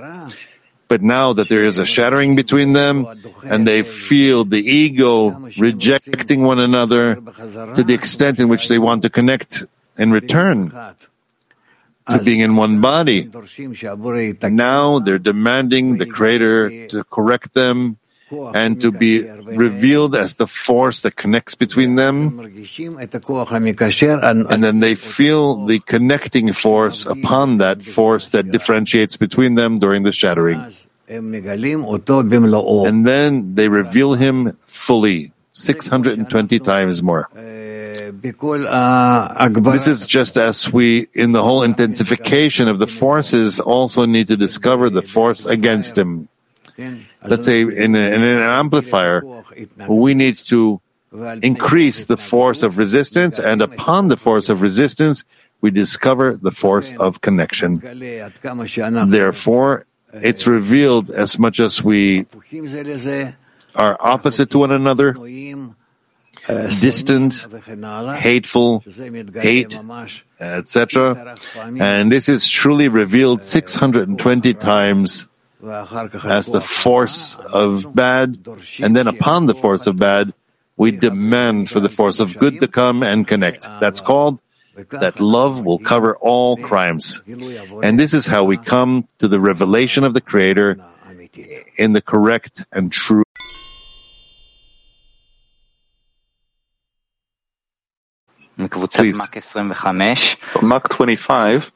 But 0.88 1.04
now 1.04 1.34
that 1.34 1.50
there 1.50 1.66
is 1.66 1.78
a 1.78 1.86
shattering 1.86 2.38
between 2.38 2.72
them 2.72 3.06
and 3.44 3.68
they 3.68 3.84
feel 3.84 4.46
the 4.46 4.64
ego 4.64 5.52
rejecting 5.58 6.44
one 6.44 6.60
another 6.60 7.16
to 7.76 7.84
the 7.84 7.94
extent 7.94 8.40
in 8.40 8.48
which 8.48 8.70
they 8.70 8.80
want 8.80 9.02
to 9.02 9.10
connect 9.10 9.68
in 9.98 10.12
return 10.12 10.72
to 12.10 12.20
being 12.24 12.40
in 12.40 12.56
one 12.56 12.82
body. 12.82 13.30
Now 14.42 15.00
they're 15.00 15.20
demanding 15.20 15.98
the 15.98 16.06
Creator 16.06 16.88
to 16.88 17.04
correct 17.04 17.54
them 17.54 17.98
and 18.32 18.80
to 18.82 18.92
be 18.92 19.24
revealed 19.24 20.16
as 20.16 20.36
the 20.36 20.48
force 20.48 21.02
that 21.02 21.16
connects 21.16 21.56
between 21.56 21.96
them. 21.96 22.40
And 22.40 23.04
then 24.64 24.80
they 24.80 24.96
feel 24.96 25.66
the 25.66 25.80
connecting 25.80 26.54
force 26.54 27.06
upon 27.06 27.58
that 27.60 27.82
force 27.82 28.30
that 28.30 28.52
differentiates 28.52 29.18
between 29.18 29.56
them 29.56 29.80
during 29.80 30.04
the 30.04 30.12
shattering. 30.12 30.64
And 31.10 31.34
then 33.06 33.56
they 33.56 33.70
reveal 33.70 34.14
him 34.14 34.58
fully, 34.66 35.32
620 35.54 36.60
times 36.60 37.02
more. 37.02 37.30
Uh, 38.68 39.50
this 39.50 39.88
is 39.88 40.08
just 40.08 40.38
as 40.38 40.72
we, 40.72 41.08
in 41.14 41.32
the 41.32 41.44
whole 41.44 41.64
intensification 41.64 42.68
of 42.68 42.80
the 42.80 42.88
forces, 42.88 43.60
also 43.60 44.06
need 44.06 44.28
to 44.28 44.38
discover 44.38 44.90
the 44.90 45.02
force 45.02 45.46
against 45.46 45.98
him. 45.98 46.30
Let's 47.24 47.46
say 47.46 47.62
in, 47.62 47.96
a, 47.96 48.00
in 48.00 48.22
an 48.24 48.42
amplifier, 48.42 49.24
we 49.88 50.14
need 50.14 50.36
to 50.48 50.80
increase 51.42 52.06
the 52.06 52.18
force 52.18 52.62
of 52.64 52.78
resistance, 52.78 53.40
and 53.40 53.62
upon 53.62 54.10
the 54.10 54.18
force 54.18 54.50
of 54.50 54.62
resistance, 54.62 55.24
we 55.62 55.72
discover 55.72 56.36
the 56.36 56.52
force 56.52 56.94
of 57.00 57.22
connection. 57.22 57.82
Therefore, 59.10 59.86
it's 60.14 60.46
revealed 60.46 61.10
as 61.10 61.40
much 61.40 61.60
as 61.60 61.84
we 61.84 62.28
are 63.76 63.98
opposite 64.00 64.52
to 64.52 64.60
one 64.60 64.72
another, 64.72 65.16
distant, 66.48 67.34
hateful, 68.18 68.84
hate, 69.36 69.78
etc. 70.40 71.36
And 71.58 72.12
this 72.12 72.30
is 72.30 72.48
truly 72.48 72.88
revealed 72.88 73.42
620 73.42 74.54
times 74.56 75.28
as 75.64 76.48
the 76.48 76.62
force 76.62 77.36
of 77.36 77.94
bad, 77.94 78.48
and 78.80 78.96
then 78.96 79.08
upon 79.08 79.46
the 79.46 79.56
force 79.56 79.88
of 79.88 79.98
bad, 79.98 80.34
we 80.78 80.92
demand 80.92 81.70
for 81.70 81.80
the 81.80 81.90
force 81.90 82.20
of 82.20 82.38
good 82.38 82.60
to 82.60 82.68
come 82.68 83.04
and 83.04 83.28
connect. 83.28 83.64
That's 83.80 84.00
called 84.02 84.42
that 84.92 85.20
love 85.20 85.66
will 85.66 85.80
cover 85.80 86.16
all 86.18 86.56
crimes. 86.56 87.22
And 87.28 88.00
this 88.00 88.14
is 88.14 88.28
how 88.28 88.44
we 88.44 88.58
come 88.58 89.08
to 89.18 89.28
the 89.28 89.40
revelation 89.40 90.04
of 90.04 90.14
the 90.14 90.22
Creator 90.22 90.78
in 91.78 91.94
the 91.94 92.02
correct 92.02 92.64
and 92.72 92.92
true 92.92 93.24
Please. 98.93 99.19
From 100.53 100.69
Mark 100.69 100.89
25, 100.91 101.73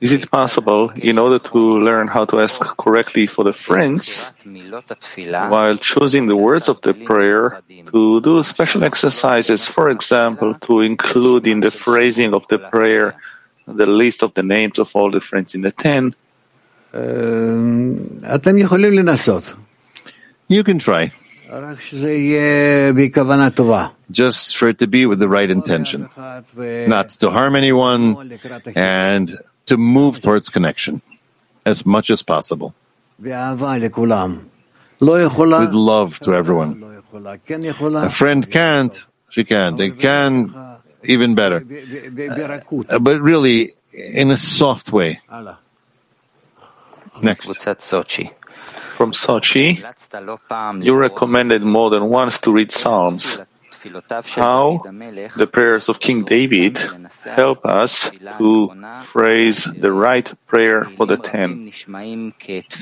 is 0.00 0.12
it 0.12 0.30
possible, 0.30 0.90
in 0.90 1.18
order 1.18 1.40
to 1.40 1.58
learn 1.58 2.06
how 2.06 2.24
to 2.24 2.38
ask 2.40 2.60
correctly 2.76 3.26
for 3.26 3.42
the 3.44 3.52
friends, 3.52 4.32
while 5.24 5.76
choosing 5.76 6.28
the 6.28 6.36
words 6.36 6.68
of 6.68 6.80
the 6.82 6.94
prayer, 6.94 7.60
to 7.90 8.20
do 8.20 8.42
special 8.44 8.84
exercises, 8.84 9.66
for 9.66 9.90
example, 9.90 10.54
to 10.54 10.80
include 10.80 11.48
in 11.48 11.60
the 11.60 11.72
phrasing 11.72 12.32
of 12.32 12.46
the 12.46 12.58
prayer 12.58 13.16
the 13.66 13.86
list 13.86 14.22
of 14.22 14.32
the 14.34 14.42
names 14.42 14.78
of 14.78 14.94
all 14.94 15.10
the 15.10 15.20
friends 15.20 15.54
in 15.54 15.62
the 15.62 15.72
ten? 15.72 16.14
אתם 18.34 18.58
יכולים 18.58 18.92
לנסות. 18.92 19.54
You 20.50 20.62
can 20.62 20.78
try, 20.78 21.10
Just 24.11 24.57
for 24.57 24.67
it 24.69 24.79
to 24.79 24.87
be 24.87 25.05
with 25.05 25.19
the 25.19 25.27
right 25.27 25.49
intention, 25.49 26.09
not 26.87 27.09
to 27.21 27.29
harm 27.29 27.55
anyone, 27.55 28.15
and 28.75 29.37
to 29.67 29.77
move 29.77 30.21
towards 30.21 30.49
connection 30.49 31.01
as 31.65 31.85
much 31.85 32.09
as 32.09 32.23
possible. 32.23 32.73
With 35.61 35.73
love 35.73 36.19
to 36.21 36.33
everyone. 36.33 37.01
A 38.05 38.09
friend 38.09 38.49
can't, 38.49 39.05
she 39.29 39.43
can't. 39.43 39.77
They 39.77 39.91
can 39.91 40.53
even 41.03 41.35
better. 41.35 41.63
Uh, 42.89 42.99
but 42.99 43.21
really, 43.21 43.73
in 43.93 44.31
a 44.31 44.37
soft 44.37 44.91
way. 44.91 45.21
Next. 47.21 47.47
Sochi 47.47 48.31
from 48.97 49.11
Sochi, 49.13 49.77
you 50.83 50.95
recommended 50.95 51.61
more 51.61 51.89
than 51.91 52.09
once 52.09 52.41
to 52.41 52.51
read 52.51 52.71
Psalms. 52.71 53.39
How 54.25 54.81
the 55.37 55.47
prayers 55.47 55.87
of 55.87 55.99
King 55.99 56.23
David 56.23 56.79
help 57.23 57.63
us 57.63 58.09
to 58.39 58.73
phrase 59.05 59.65
the 59.65 59.91
right 59.93 60.27
prayer 60.47 60.85
for 60.85 61.05
the 61.05 61.15
ten. 61.15 61.71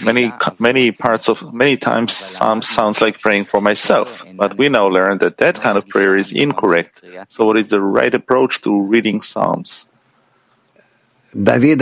Many, 0.04 0.32
many 0.58 0.92
parts 0.94 1.28
of, 1.28 1.54
many 1.54 1.76
times 1.76 2.14
Psalm 2.14 2.62
sounds 2.62 3.02
like 3.02 3.20
praying 3.20 3.44
for 3.44 3.60
myself, 3.60 4.26
but 4.36 4.58
we 4.58 4.70
now 4.70 4.88
learn 4.88 5.18
that 5.20 5.38
that 5.38 5.60
kind 5.60 5.78
of 5.78 5.86
prayer 5.90 6.18
is 6.18 6.32
incorrect. 6.32 7.04
So 7.28 7.46
what 7.46 7.58
is 7.58 7.70
the 7.70 7.82
right 7.82 8.14
approach 8.16 8.62
to 8.62 8.72
reading 8.82 9.22
Psalms? 9.22 9.88
David, 11.36 11.80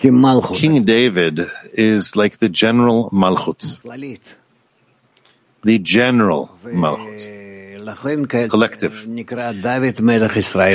King 0.00 0.84
David 0.84 1.50
is 1.72 2.14
like 2.14 2.38
the 2.38 2.48
general 2.48 3.10
Malchut. 3.10 3.78
The 5.64 5.78
general 5.78 6.50
Malchut. 6.64 8.48
Collective. 8.48 9.06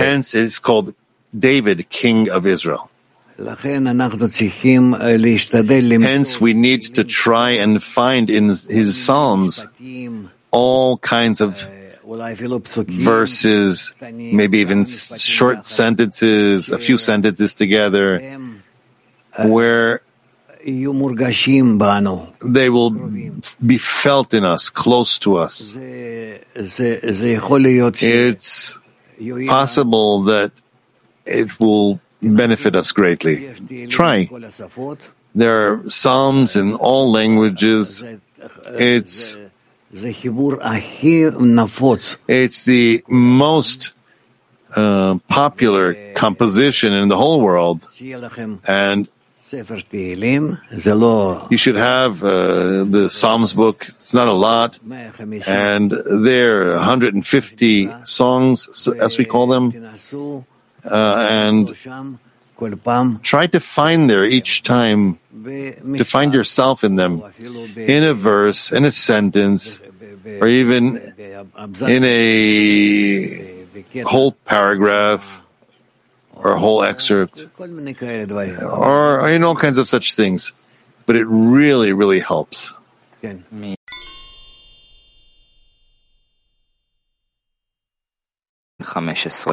Hence 0.03 0.35
it's 0.35 0.59
called 0.59 0.93
David, 1.37 1.89
King 1.89 2.29
of 2.29 2.45
Israel. 2.45 2.89
Hence 3.37 3.61
we 6.41 6.53
need 6.53 6.81
to 6.95 7.03
try 7.03 7.49
and 7.51 7.81
find 7.81 8.29
in 8.29 8.49
his 8.49 9.05
Psalms 9.05 9.65
all 10.51 10.97
kinds 10.97 11.41
of 11.41 11.67
verses, 12.89 13.93
maybe 14.01 14.59
even 14.59 14.85
short 14.85 15.63
sentences, 15.65 16.71
a 16.71 16.77
few 16.77 16.97
sentences 16.97 17.53
together, 17.55 18.19
where 19.37 20.01
they 20.65 20.87
will 22.69 22.89
be 23.65 23.77
felt 23.77 24.33
in 24.33 24.45
us, 24.45 24.69
close 24.69 25.19
to 25.19 25.35
us. 25.35 25.75
It's 28.01 28.79
possible 29.47 30.23
that 30.23 30.51
it 31.25 31.59
will 31.59 31.99
benefit 32.21 32.75
us 32.75 32.91
greatly. 32.91 33.53
Try. 33.87 34.29
There 35.35 35.73
are 35.73 35.89
psalms 35.89 36.55
in 36.55 36.75
all 36.75 37.11
languages. 37.11 38.03
It's 38.67 39.37
it's 42.27 42.63
the 42.63 43.03
most 43.07 43.93
uh, 44.75 45.19
popular 45.27 46.13
composition 46.13 46.93
in 46.93 47.09
the 47.09 47.17
whole 47.17 47.41
world, 47.41 47.87
and 48.65 49.07
you 51.51 51.57
should 51.57 51.75
have 51.75 52.23
uh, 52.23 52.83
the 52.85 53.09
Psalms 53.09 53.53
book. 53.53 53.85
It's 53.89 54.13
not 54.13 54.27
a 54.27 54.33
lot. 54.33 54.79
And 55.47 55.91
there 55.91 56.73
are 56.73 56.75
150 56.75 57.89
songs, 58.05 58.87
as 58.99 59.17
we 59.17 59.25
call 59.25 59.47
them. 59.47 59.71
Uh, 60.83 61.27
and 61.29 61.73
try 63.21 63.47
to 63.47 63.59
find 63.59 64.09
there 64.09 64.25
each 64.25 64.63
time, 64.63 65.19
to 65.43 66.03
find 66.05 66.33
yourself 66.33 66.83
in 66.83 66.95
them, 66.95 67.21
in 67.75 68.03
a 68.03 68.13
verse, 68.13 68.71
in 68.71 68.85
a 68.85 68.91
sentence, 68.91 69.81
or 70.25 70.47
even 70.47 70.97
in 71.87 72.03
a 72.03 73.65
whole 74.03 74.31
paragraph 74.31 75.42
or 76.43 76.51
a 76.53 76.59
whole 76.59 76.83
excerpt, 76.83 77.45
or 78.61 79.29
in 79.29 79.43
all 79.43 79.55
kinds 79.55 79.77
of 79.77 79.87
such 79.87 80.13
things. 80.15 80.53
But 81.05 81.15
it 81.15 81.25
really, 81.27 81.93
really 81.93 82.19
helps. 82.19 82.73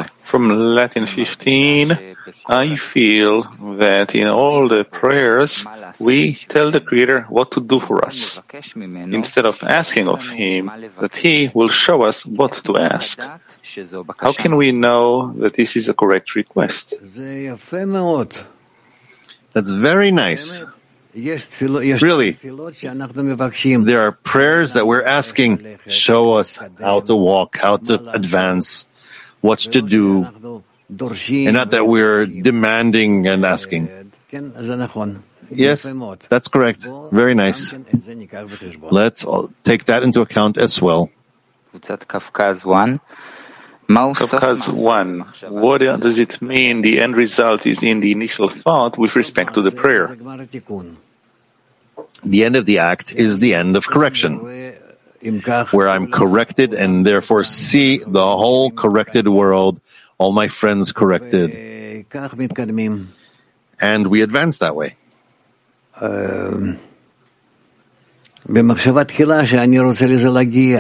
Fifteen. 0.03 0.20
From 0.31 0.49
Latin 0.49 1.07
15, 1.07 2.17
I 2.47 2.77
feel 2.77 3.43
that 3.83 4.15
in 4.15 4.29
all 4.29 4.69
the 4.69 4.85
prayers 4.85 5.67
we 5.99 6.35
tell 6.35 6.71
the 6.71 6.81
Creator 6.81 7.23
what 7.29 7.51
to 7.53 7.61
do 7.61 7.81
for 7.81 8.05
us, 8.05 8.41
instead 9.11 9.45
of 9.45 9.59
asking 9.65 10.07
of 10.07 10.29
Him 10.29 10.71
that 11.01 11.17
He 11.17 11.51
will 11.53 11.69
show 11.69 12.03
us 12.03 12.25
what 12.25 12.53
to 12.65 12.79
ask. 12.79 13.19
How 14.19 14.33
can 14.33 14.55
we 14.55 14.71
know 14.71 15.33
that 15.43 15.55
this 15.55 15.75
is 15.75 15.89
a 15.89 15.95
correct 15.95 16.37
request? 16.37 16.95
That's 19.53 19.71
very 19.71 20.13
nice. 20.13 20.63
Really, 21.13 22.31
there 23.91 24.01
are 24.01 24.13
prayers 24.13 24.75
that 24.75 24.87
we're 24.87 25.03
asking 25.03 25.79
show 25.89 26.35
us 26.35 26.57
how 26.79 27.01
to 27.01 27.17
walk, 27.17 27.59
how 27.59 27.79
to 27.79 28.13
advance 28.13 28.87
what's 29.41 29.67
to 29.67 29.83
do, 29.83 30.25
and 30.89 31.55
not 31.55 31.71
that 31.71 31.87
we're 31.87 32.27
demanding 32.27 33.27
and 33.27 33.45
asking. 33.45 34.13
Yes, 35.51 35.83
that's 36.29 36.49
correct. 36.49 36.87
Very 37.11 37.35
nice. 37.35 37.75
Let's 38.91 39.27
take 39.65 39.87
that 39.87 40.03
into 40.03 40.21
account 40.21 40.57
as 40.59 40.81
well. 40.81 41.11
Kafkaz 41.75 42.65
1. 42.65 43.01
Kafkaz 43.89 44.69
1. 44.73 45.21
What 45.51 45.79
does 45.79 46.19
it 46.21 46.41
mean 46.41 46.83
the 46.83 47.01
end 47.01 47.17
result 47.17 47.67
is 47.67 47.83
in 47.83 47.99
the 48.01 48.13
initial 48.13 48.49
thought 48.49 48.97
with 48.99 49.17
respect 49.17 49.55
to 49.55 49.63
the 49.63 49.73
prayer? 49.73 50.17
The 52.23 52.45
end 52.45 52.55
of 52.57 52.67
the 52.67 52.79
act 52.79 53.15
is 53.15 53.41
the 53.41 53.55
end 53.55 53.77
of 53.77 53.87
correction 53.87 54.77
where 55.73 55.89
I'm 55.89 56.11
corrected 56.11 56.75
and 56.75 57.05
therefore 57.05 57.45
see 57.45 57.99
the 57.99 58.23
whole 58.25 58.71
corrected 58.71 59.29
world, 59.29 59.81
all 60.19 60.33
my 60.33 60.49
friends 60.49 60.93
corrected. 60.93 61.51
And 63.81 64.07
we 64.09 64.23
advance 64.23 64.59
that 64.59 64.75
way. 64.77 64.97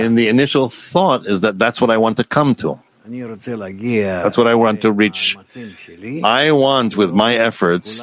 In 0.01 0.14
the 0.14 0.28
initial 0.28 0.68
thought 0.70 1.26
is 1.26 1.43
that 1.43 1.59
that's 1.59 1.80
what 1.80 1.91
I 1.91 1.99
want 1.99 2.16
to 2.16 2.24
come 2.24 2.55
to. 2.57 2.80
That's 4.22 4.38
what 4.38 4.47
I 4.47 4.55
want 4.55 4.82
to 4.82 4.93
reach. 4.93 5.36
I 6.24 6.53
want, 6.53 6.97
with 6.97 7.12
my 7.12 7.34
efforts, 7.34 8.03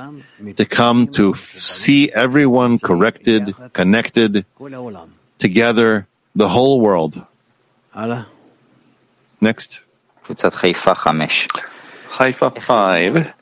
to 0.56 0.66
come 0.66 1.08
to 1.10 1.34
see 1.36 2.12
everyone 2.12 2.78
corrected, 2.80 3.56
connected, 3.74 4.46
together, 5.40 6.08
the 6.37 6.49
whole 6.49 6.81
world. 6.81 7.21
הלאה. 7.95 8.23
Next. 9.41 9.81
Haifa 12.19 12.51
5. 12.51 13.33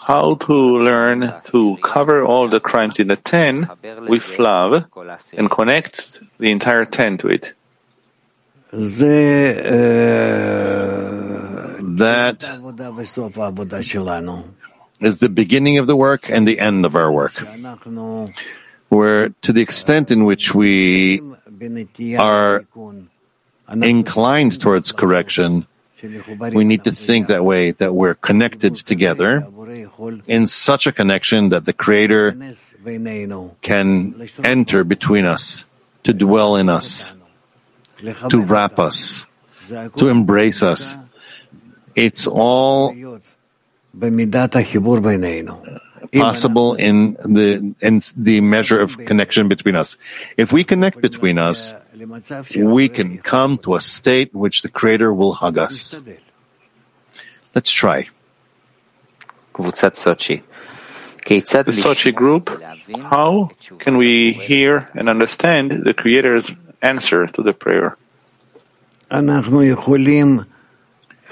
How 0.00 0.34
to 0.34 0.52
learn 0.78 1.32
to 1.52 1.76
cover 1.82 2.24
all 2.24 2.48
the 2.48 2.60
crimes 2.60 2.98
in 2.98 3.06
the 3.08 3.16
ten 3.16 3.68
with 4.08 4.38
love 4.38 4.84
and 5.38 5.48
connect 5.50 6.20
the 6.38 6.50
entire 6.50 6.84
ten 6.84 7.16
to 7.18 7.28
it. 7.28 7.54
זה 8.72 9.54
אה, 9.64 11.32
That 11.98 12.44
העבודה 12.44 12.90
וסוף 12.96 13.38
העבודה 13.38 13.82
שלנו. 13.82 14.42
is 15.00 15.18
the 15.18 15.28
beginning 15.28 15.78
of 15.78 15.86
the 15.86 15.96
work 15.96 16.28
and 16.28 16.46
the 16.46 16.58
end 16.58 16.84
of 16.84 16.96
our 16.96 17.12
work. 17.12 17.42
אנחנו 17.42 18.28
Where, 18.88 19.28
to 19.42 19.52
the 19.52 19.62
extent 19.62 20.10
in 20.10 20.24
which 20.24 20.54
we 20.54 21.20
בנטייה 21.20 21.35
are 22.17 22.65
inclined 23.81 24.59
towards 24.59 24.91
correction, 24.91 25.67
we 26.53 26.63
need 26.63 26.83
to 26.83 26.91
think 26.91 27.27
that 27.27 27.43
way, 27.43 27.71
that 27.71 27.93
we're 27.93 28.13
connected 28.13 28.75
together 28.75 29.47
in 30.27 30.45
such 30.47 30.85
a 30.87 30.91
connection 30.91 31.49
that 31.49 31.65
the 31.65 31.73
Creator 31.73 32.37
can 33.61 34.29
enter 34.43 34.83
between 34.83 35.25
us, 35.25 35.65
to 36.03 36.13
dwell 36.13 36.55
in 36.55 36.69
us, 36.69 37.13
to 38.29 38.41
wrap 38.41 38.79
us, 38.79 39.25
to 39.97 40.07
embrace 40.07 40.61
us. 40.61 40.95
It's 41.95 42.27
all 42.27 42.93
possible 46.13 46.75
in 46.75 47.13
the 47.13 47.75
in 47.81 48.01
the 48.15 48.41
measure 48.41 48.79
of 48.79 48.97
connection 48.97 49.47
between 49.47 49.75
us. 49.75 49.97
If 50.37 50.51
we 50.51 50.63
connect 50.63 51.01
between 51.01 51.37
us, 51.37 51.73
we 52.55 52.89
can 52.89 53.17
come 53.19 53.57
to 53.59 53.75
a 53.75 53.81
state 53.81 54.33
in 54.33 54.39
which 54.39 54.61
the 54.61 54.69
Creator 54.69 55.13
will 55.13 55.33
hug 55.33 55.57
us. 55.57 55.99
Let's 57.55 57.71
try. 57.71 58.09
The 59.55 59.73
Sochi 61.73 62.13
group, 62.13 62.49
how 63.01 63.51
can 63.79 63.97
we 63.97 64.33
hear 64.33 64.89
and 64.93 65.09
understand 65.09 65.71
the 65.83 65.93
Creator's 65.93 66.49
answer 66.81 67.27
to 67.27 67.41
the 67.41 67.53
prayer? 67.53 67.97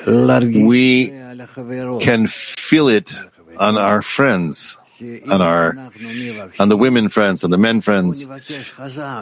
We 0.07 1.11
can 2.01 2.27
feel 2.27 2.87
it 2.89 3.13
on 3.57 3.77
our 3.77 4.01
friends, 4.01 4.77
on 5.01 5.41
our, 5.41 5.91
on 6.59 6.69
the 6.69 6.77
women 6.77 7.09
friends, 7.09 7.43
on 7.43 7.51
the 7.51 7.57
men 7.57 7.81
friends, 7.81 8.27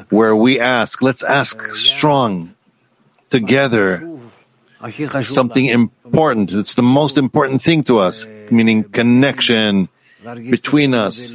where 0.09 0.35
we 0.35 0.59
ask, 0.59 1.01
let's 1.01 1.23
ask 1.23 1.61
strong, 1.73 2.53
together, 3.29 4.17
something 5.21 5.65
important. 5.65 6.53
It's 6.53 6.75
the 6.75 6.83
most 6.83 7.17
important 7.17 7.61
thing 7.61 7.83
to 7.85 7.99
us, 7.99 8.27
meaning 8.51 8.83
connection 8.83 9.89
between 10.23 10.93
us, 10.93 11.33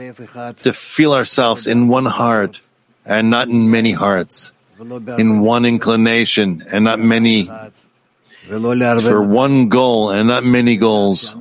to 0.62 0.72
feel 0.72 1.12
ourselves 1.12 1.66
in 1.66 1.88
one 1.88 2.06
heart 2.06 2.60
and 3.04 3.30
not 3.30 3.48
in 3.48 3.70
many 3.70 3.92
hearts, 3.92 4.52
in 4.78 5.40
one 5.40 5.64
inclination 5.64 6.62
and 6.70 6.84
not 6.84 7.00
many, 7.00 7.50
for 8.46 9.22
one 9.22 9.68
goal 9.68 10.10
and 10.10 10.28
not 10.28 10.44
many 10.44 10.76
goals. 10.76 11.34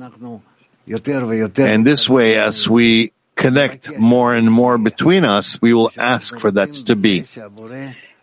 And 0.88 1.86
this 1.86 2.08
way, 2.08 2.36
as 2.38 2.68
we 2.68 3.12
connect 3.36 3.96
more 3.96 4.34
and 4.34 4.50
more 4.50 4.78
between 4.78 5.24
us, 5.24 5.60
we 5.62 5.72
will 5.72 5.90
ask 5.96 6.38
for 6.38 6.50
that 6.52 6.72
to 6.86 6.96
be. 6.96 7.24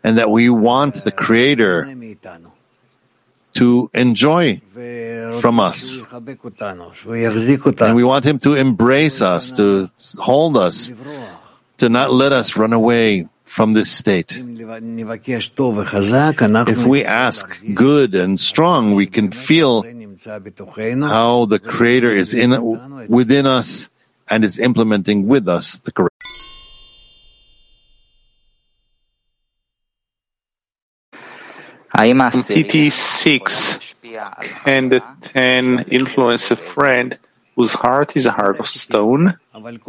And 0.04 0.18
that 0.18 0.30
we 0.30 0.50
want 0.50 1.04
the 1.04 1.12
Creator 1.12 1.96
to 3.56 3.90
enjoy 3.94 4.62
from 5.40 5.60
us. 5.60 6.06
And 7.82 7.96
we 7.96 8.04
want 8.04 8.26
Him 8.26 8.40
to 8.40 8.56
embrace 8.56 9.22
us, 9.22 9.52
to 9.54 9.90
hold 10.18 10.58
us, 10.58 10.92
to 11.78 11.90
not 11.90 12.12
let 12.12 12.32
us 12.34 12.58
run 12.58 12.74
away 12.74 13.28
from 13.46 13.74
this 13.74 13.90
state. 13.90 14.36
If 14.36 14.46
we 16.86 17.06
ask 17.06 17.64
good 17.74 18.16
and 18.16 18.40
strong, 18.40 18.96
we 18.96 19.08
can 19.08 19.32
feel 19.32 19.84
how 20.26 21.46
the 21.46 21.60
Creator 21.60 22.16
is 22.16 22.34
in 22.34 23.08
within 23.08 23.46
us 23.46 23.90
and 24.30 24.44
is 24.44 24.58
implementing 24.60 25.28
with 25.28 25.48
us 25.48 25.78
the 25.80 25.92
correct. 25.92 26.12
TT6 31.96 33.94
and 34.66 34.92
the 34.92 35.02
10 35.22 35.86
influence 35.90 36.52
a 36.52 36.56
friend 36.56 37.18
whose 37.56 37.74
heart 37.74 38.16
is 38.18 38.26
a 38.26 38.32
heart 38.32 38.60
of 38.60 38.68
stone? 38.68 39.38
Of 39.54 39.80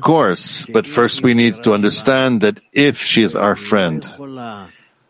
course, 0.00 0.66
but 0.66 0.86
first 0.86 1.22
we 1.22 1.34
need 1.34 1.62
to 1.62 1.74
understand 1.74 2.40
that 2.40 2.60
if 2.72 2.98
she 2.98 3.22
is 3.22 3.36
our 3.36 3.54
friend 3.54 4.04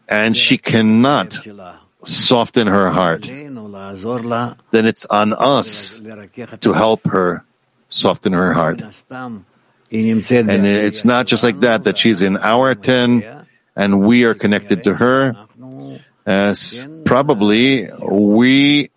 and 0.08 0.36
she 0.36 0.58
cannot 0.58 1.38
soften 2.04 2.66
her 2.66 2.90
heart, 2.90 3.22
then 3.22 4.86
it's 4.86 5.06
on 5.06 5.32
us 5.32 6.00
to 6.60 6.72
help 6.72 7.06
her 7.06 7.44
soften 7.88 8.32
her 8.32 8.52
heart. 8.52 8.82
And 9.10 10.66
it's 10.66 11.04
not 11.04 11.26
just 11.26 11.42
like 11.42 11.60
that, 11.60 11.84
that 11.84 11.98
she's 11.98 12.22
in 12.22 12.36
our 12.36 12.74
10 12.74 13.46
and 13.76 14.00
we 14.00 14.24
are 14.24 14.34
connected 14.34 14.84
to 14.84 14.94
her. 14.94 15.36
As 16.24 16.86
probably 17.04 17.88
we 18.00 18.90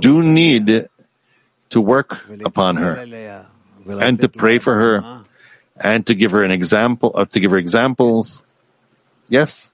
do 0.00 0.22
need 0.22 0.88
to 1.70 1.80
work 1.80 2.26
upon 2.44 2.76
her 2.76 2.96
and 3.88 4.20
to 4.20 4.28
pray 4.28 4.58
for 4.58 4.74
her 4.74 5.24
and 5.76 6.06
to 6.06 6.14
give 6.14 6.32
her 6.32 6.44
an 6.44 6.50
example, 6.50 7.12
uh, 7.14 7.24
to 7.24 7.40
give 7.40 7.50
her 7.52 7.56
examples. 7.56 8.42
Yes. 9.28 9.69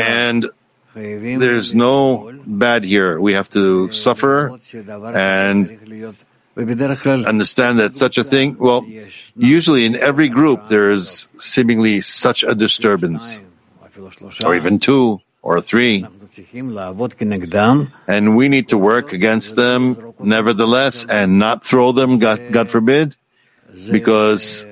And 0.00 0.50
there's 0.94 1.74
no 1.74 2.32
bad 2.46 2.84
here. 2.84 3.20
We 3.20 3.34
have 3.34 3.48
to 3.50 3.92
suffer 3.92 4.58
and 5.14 5.68
understand 7.26 7.78
that 7.78 7.94
such 7.94 8.18
a 8.18 8.24
thing, 8.24 8.56
well, 8.58 8.82
usually 9.36 9.84
in 9.86 9.94
every 9.94 10.28
group 10.28 10.66
there 10.66 10.90
is 10.90 11.28
seemingly 11.36 12.00
such 12.00 12.42
a 12.42 12.54
disturbance, 12.54 13.40
or 14.44 14.56
even 14.56 14.78
two 14.80 15.20
or 15.42 15.60
three. 15.60 16.04
And 18.08 18.36
we 18.36 18.48
need 18.48 18.68
to 18.68 18.78
work 18.78 19.12
against 19.12 19.54
them 19.56 20.14
nevertheless 20.18 21.04
and 21.06 21.38
not 21.38 21.64
throw 21.64 21.92
them, 21.92 22.18
God, 22.18 22.40
God 22.50 22.70
forbid, 22.70 23.14
because 23.90 24.66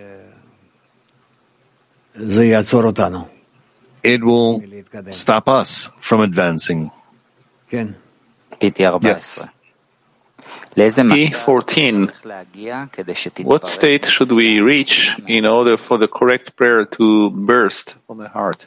it 4.02 4.22
will 4.22 4.62
stop 5.10 5.48
us 5.48 5.90
from 5.98 6.20
advancing. 6.20 6.90
Yes. 9.02 9.44
T14. 11.32 12.12
What 13.44 13.64
state 13.66 14.04
should 14.06 14.30
we 14.32 14.60
reach 14.60 15.16
in 15.26 15.46
order 15.46 15.76
for 15.78 15.98
the 15.98 16.08
correct 16.08 16.54
prayer 16.56 16.84
to 16.84 17.30
burst 17.30 17.94
from 18.06 18.18
the 18.18 18.28
heart? 18.28 18.66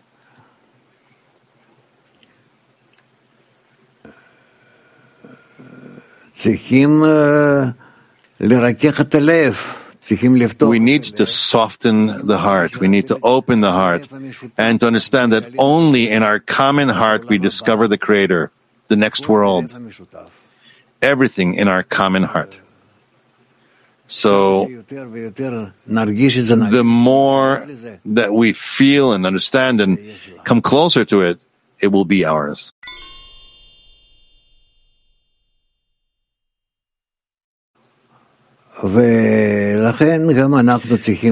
We 10.69 10.79
need 10.79 11.03
to 11.03 11.25
soften 11.27 12.25
the 12.25 12.37
heart. 12.37 12.79
We 12.79 12.87
need 12.87 13.07
to 13.07 13.19
open 13.21 13.61
the 13.61 13.71
heart 13.71 14.07
and 14.57 14.79
to 14.79 14.87
understand 14.87 15.33
that 15.33 15.53
only 15.57 16.09
in 16.09 16.23
our 16.23 16.39
common 16.39 16.89
heart 16.89 17.27
we 17.27 17.37
discover 17.37 17.87
the 17.87 17.97
Creator, 17.97 18.51
the 18.87 18.95
next 18.95 19.27
world, 19.27 19.77
everything 21.01 21.55
in 21.55 21.67
our 21.67 21.83
common 21.83 22.23
heart. 22.23 22.57
So, 24.07 24.65
the 26.65 26.83
more 26.83 27.67
that 28.05 28.33
we 28.33 28.53
feel 28.53 29.13
and 29.13 29.25
understand 29.25 29.81
and 29.81 29.99
come 30.43 30.61
closer 30.61 31.05
to 31.05 31.21
it, 31.21 31.39
it 31.79 31.87
will 31.89 32.05
be 32.05 32.25
ours. 32.25 32.73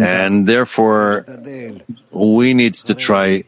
And 0.04 0.46
therefore, 0.48 1.26
we 2.12 2.54
need 2.54 2.74
to 2.76 2.94
try, 2.94 3.44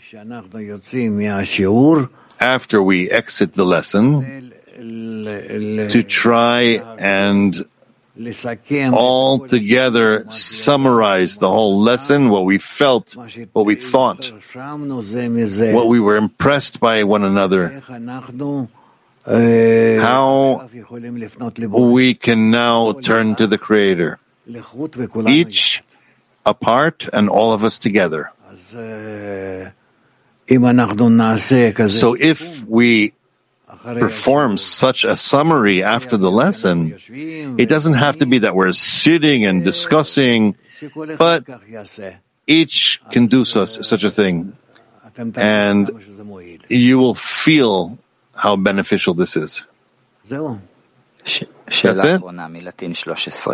after 2.39 2.81
we 2.81 3.09
exit 3.11 3.53
the 3.53 3.65
lesson, 3.65 4.53
to 4.77 6.03
try 6.03 6.79
and 6.97 7.65
all 8.93 9.47
together 9.47 10.25
summarize 10.29 11.37
the 11.37 11.49
whole 11.49 11.79
lesson, 11.79 12.29
what 12.29 12.45
we 12.45 12.57
felt, 12.57 13.15
what 13.53 13.65
we 13.65 13.75
thought, 13.75 14.31
what 15.73 15.87
we 15.87 15.99
were 15.99 16.17
impressed 16.17 16.79
by 16.79 17.03
one 17.03 17.23
another, 17.23 17.81
how 19.29 20.69
we 21.69 22.13
can 22.15 22.51
now 22.51 22.93
turn 22.93 23.35
to 23.35 23.47
the 23.47 23.57
Creator, 23.57 24.19
each 25.27 25.83
apart 26.45 27.07
and 27.13 27.29
all 27.29 27.53
of 27.53 27.63
us 27.63 27.77
together. 27.77 28.31
So 28.61 29.71
if 32.19 32.63
we 32.65 33.13
perform 33.83 34.57
such 34.57 35.03
a 35.05 35.15
summary 35.15 35.83
after 35.83 36.17
the 36.17 36.31
lesson, 36.31 36.97
it 37.57 37.69
doesn't 37.69 37.93
have 37.93 38.17
to 38.17 38.25
be 38.25 38.39
that 38.39 38.55
we're 38.55 38.71
sitting 38.71 39.45
and 39.45 39.63
discussing, 39.63 40.55
but 41.17 41.45
each 42.47 42.99
can 43.11 43.27
do 43.27 43.45
such, 43.45 43.85
such 43.85 44.03
a 44.03 44.09
thing. 44.09 44.57
and 45.35 45.91
you 46.67 46.97
will 46.97 47.15
feel 47.15 47.97
how 48.39 48.55
beneficial 48.55 49.13
this 49.13 49.35
is. 49.35 49.67
That's 51.83 52.03
it. 52.03 52.21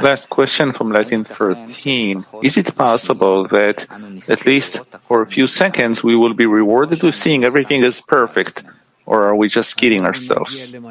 Last 0.01 0.29
question 0.29 0.71
from 0.71 0.91
Latin 0.91 1.23
13. 1.25 2.25
Is 2.43 2.57
it 2.57 2.75
possible 2.75 3.47
that 3.47 3.87
at 4.29 4.45
least 4.45 4.79
for 5.07 5.21
a 5.21 5.27
few 5.27 5.47
seconds 5.47 6.03
we 6.03 6.15
will 6.15 6.33
be 6.33 6.45
rewarded 6.45 7.03
with 7.03 7.15
seeing 7.15 7.43
everything 7.43 7.83
as 7.83 7.99
perfect? 7.99 8.63
Or 9.05 9.23
are 9.29 9.35
we 9.35 9.49
just 9.49 9.77
kidding 9.77 10.03
ourselves? 10.05 10.73
We 10.73 10.81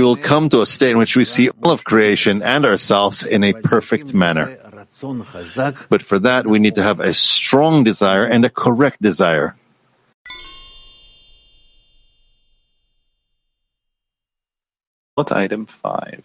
will 0.00 0.16
come 0.16 0.48
to 0.48 0.62
a 0.62 0.66
state 0.66 0.92
in 0.92 0.98
which 0.98 1.16
we 1.16 1.24
see 1.26 1.50
all 1.50 1.72
of 1.72 1.84
creation 1.84 2.42
and 2.42 2.64
ourselves 2.64 3.22
in 3.24 3.44
a 3.44 3.52
perfect 3.52 4.14
manner. 4.14 4.56
But 5.88 6.02
for 6.02 6.18
that, 6.20 6.46
we 6.46 6.58
need 6.60 6.76
to 6.76 6.82
have 6.82 7.00
a 7.00 7.12
strong 7.12 7.84
desire 7.84 8.24
and 8.24 8.44
a 8.44 8.50
correct 8.50 9.02
desire. 9.02 9.56
Item 15.18 15.66
five. 15.66 16.24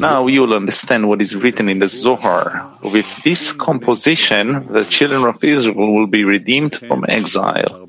Now 0.00 0.28
you'll 0.28 0.54
understand 0.54 1.08
what 1.08 1.20
is 1.20 1.34
written 1.34 1.68
in 1.68 1.80
the 1.80 1.88
Zohar. 1.88 2.70
With 2.84 3.22
this 3.24 3.50
composition, 3.50 4.68
the 4.70 4.84
children 4.84 5.24
of 5.24 5.42
Israel 5.42 5.92
will 5.92 6.06
be 6.06 6.22
redeemed 6.22 6.76
from 6.76 7.04
exile. 7.08 7.88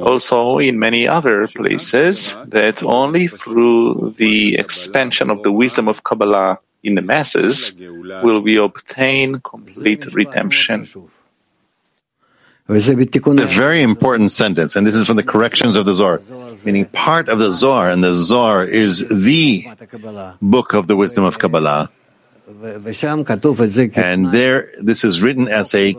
Also, 0.00 0.56
in 0.58 0.78
many 0.78 1.06
other 1.06 1.46
places, 1.46 2.34
that 2.46 2.82
only 2.82 3.26
through 3.28 4.14
the 4.16 4.56
expansion 4.56 5.28
of 5.28 5.42
the 5.42 5.52
wisdom 5.52 5.88
of 5.88 6.02
Kabbalah 6.02 6.60
in 6.82 6.94
the 6.94 7.02
masses 7.02 7.76
will 7.78 8.40
we 8.40 8.56
obtain 8.56 9.40
complete 9.40 10.06
redemption. 10.14 10.88
A 12.70 12.80
very 13.46 13.82
important 13.82 14.30
sentence, 14.30 14.76
and 14.76 14.86
this 14.86 14.94
is 14.94 15.06
from 15.06 15.16
the 15.16 15.22
corrections 15.22 15.74
of 15.74 15.86
the 15.86 15.94
Zohar 15.94 16.20
meaning 16.64 16.86
part 16.86 17.28
of 17.28 17.38
the 17.38 17.50
Zohar, 17.52 17.90
and 17.90 18.02
the 18.02 18.14
Zohar 18.14 18.64
is 18.64 19.08
the 19.08 19.64
book 20.40 20.74
of 20.74 20.86
the 20.86 20.96
wisdom 20.96 21.24
of 21.24 21.38
Kabbalah. 21.38 21.90
And 24.02 24.32
there, 24.32 24.70
this 24.80 25.04
is 25.04 25.20
written 25.20 25.48
as 25.48 25.74
a 25.74 25.92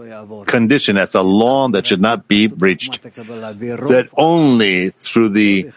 condition, 0.48 0.98
as 0.98 1.14
a 1.14 1.22
law 1.22 1.70
that 1.70 1.86
should 1.86 2.02
not 2.02 2.28
be 2.28 2.48
breached. 2.48 3.04
That 3.04 4.10
only 4.18 4.90
through 4.90 5.30
the 5.30 5.70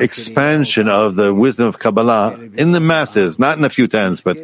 expansion 0.00 0.86
of 0.88 1.16
the 1.16 1.34
wisdom 1.34 1.66
of 1.66 1.80
Kabbalah 1.80 2.38
in 2.54 2.70
the 2.70 2.78
masses, 2.80 3.40
not 3.40 3.58
in 3.58 3.64
a 3.64 3.70
few 3.70 3.88
tens, 3.88 4.20
but 4.20 4.36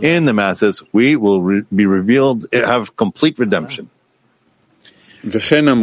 in 0.00 0.24
the 0.24 0.32
masses, 0.32 0.82
we 0.92 1.14
will 1.16 1.42
re- 1.42 1.62
be 1.74 1.84
revealed, 1.84 2.46
have 2.52 2.96
complete 2.96 3.38
redemption. 3.38 3.90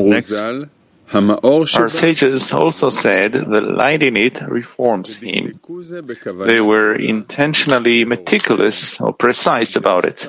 Next. 0.09 0.31
Our 1.11 1.89
sages 1.89 2.51
also 2.53 2.89
said 2.89 3.33
the 3.33 3.61
light 3.61 4.01
in 4.03 4.17
it 4.17 4.41
reforms 4.41 5.17
him. 5.17 5.59
They 6.45 6.61
were 6.61 6.95
intentionally 6.95 8.05
meticulous 8.05 8.99
or 8.99 9.13
precise 9.13 9.75
about 9.75 10.05
it 10.05 10.27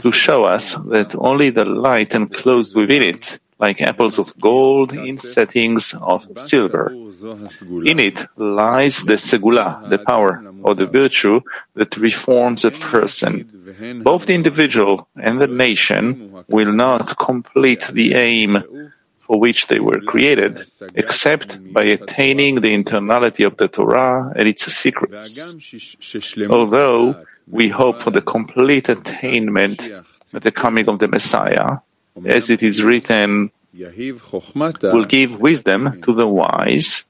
to 0.00 0.12
show 0.12 0.44
us 0.44 0.74
that 0.74 1.14
only 1.18 1.50
the 1.50 1.64
light 1.64 2.14
enclosed 2.14 2.74
within 2.74 3.02
it, 3.02 3.38
like 3.58 3.82
apples 3.82 4.18
of 4.18 4.38
gold 4.40 4.92
in 4.92 5.18
settings 5.18 5.94
of 6.00 6.26
silver. 6.38 6.90
In 7.84 8.00
it 8.00 8.24
lies 8.36 9.02
the 9.02 9.18
segula, 9.18 9.88
the 9.90 9.98
power 9.98 10.42
or 10.62 10.74
the 10.74 10.86
virtue 10.86 11.40
that 11.74 11.96
reforms 11.96 12.64
a 12.64 12.70
person. 12.70 14.02
Both 14.02 14.26
the 14.26 14.34
individual 14.34 15.08
and 15.14 15.40
the 15.40 15.46
nation 15.46 16.44
will 16.48 16.72
not 16.72 17.18
complete 17.18 17.86
the 17.92 18.14
aim 18.14 18.62
for 19.32 19.40
which 19.40 19.68
they 19.68 19.80
were 19.80 19.98
created, 20.02 20.60
except 20.94 21.56
by 21.72 21.84
attaining 21.84 22.60
the 22.60 22.74
internality 22.74 23.46
of 23.46 23.56
the 23.56 23.66
Torah 23.66 24.30
and 24.36 24.46
its 24.46 24.70
secrets. 24.70 25.40
Although 26.50 27.24
we 27.48 27.70
hope 27.70 28.02
for 28.02 28.10
the 28.10 28.20
complete 28.20 28.90
attainment 28.90 29.90
at 30.34 30.42
the 30.42 30.52
coming 30.52 30.86
of 30.90 30.98
the 30.98 31.08
Messiah, 31.08 31.78
as 32.26 32.50
it 32.50 32.62
is 32.62 32.82
written, 32.82 33.50
will 33.72 35.06
give 35.06 35.40
wisdom 35.40 36.02
to 36.02 36.12
the 36.12 36.28
wise. 36.28 37.04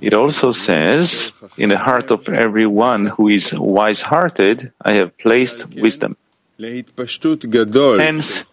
It 0.00 0.12
also 0.12 0.50
says, 0.50 1.30
in 1.56 1.68
the 1.68 1.78
heart 1.78 2.10
of 2.10 2.28
everyone 2.28 3.06
who 3.06 3.28
is 3.28 3.54
wise-hearted, 3.56 4.72
I 4.82 4.94
have 4.94 5.16
placed 5.18 5.72
wisdom. 5.72 6.16
Hence, 8.00 8.46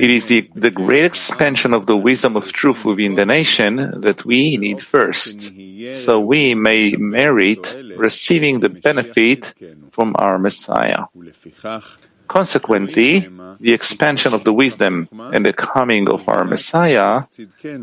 it 0.00 0.10
is 0.10 0.26
the, 0.28 0.48
the 0.54 0.70
great 0.70 1.04
expansion 1.04 1.74
of 1.74 1.86
the 1.86 1.96
wisdom 1.96 2.36
of 2.36 2.52
truth 2.52 2.84
within 2.84 3.16
the 3.16 3.26
nation 3.26 4.00
that 4.02 4.24
we 4.24 4.56
need 4.56 4.80
first, 4.80 5.52
so 5.94 6.20
we 6.20 6.54
may 6.54 6.94
merit 6.96 7.74
receiving 7.96 8.60
the 8.60 8.68
benefit 8.68 9.54
from 9.90 10.14
our 10.18 10.38
Messiah. 10.38 11.06
Consequently, 12.28 13.28
the 13.60 13.72
expansion 13.72 14.32
of 14.34 14.44
the 14.44 14.52
wisdom 14.52 15.08
and 15.32 15.44
the 15.44 15.52
coming 15.52 16.08
of 16.08 16.28
our 16.28 16.44
Messiah 16.44 17.24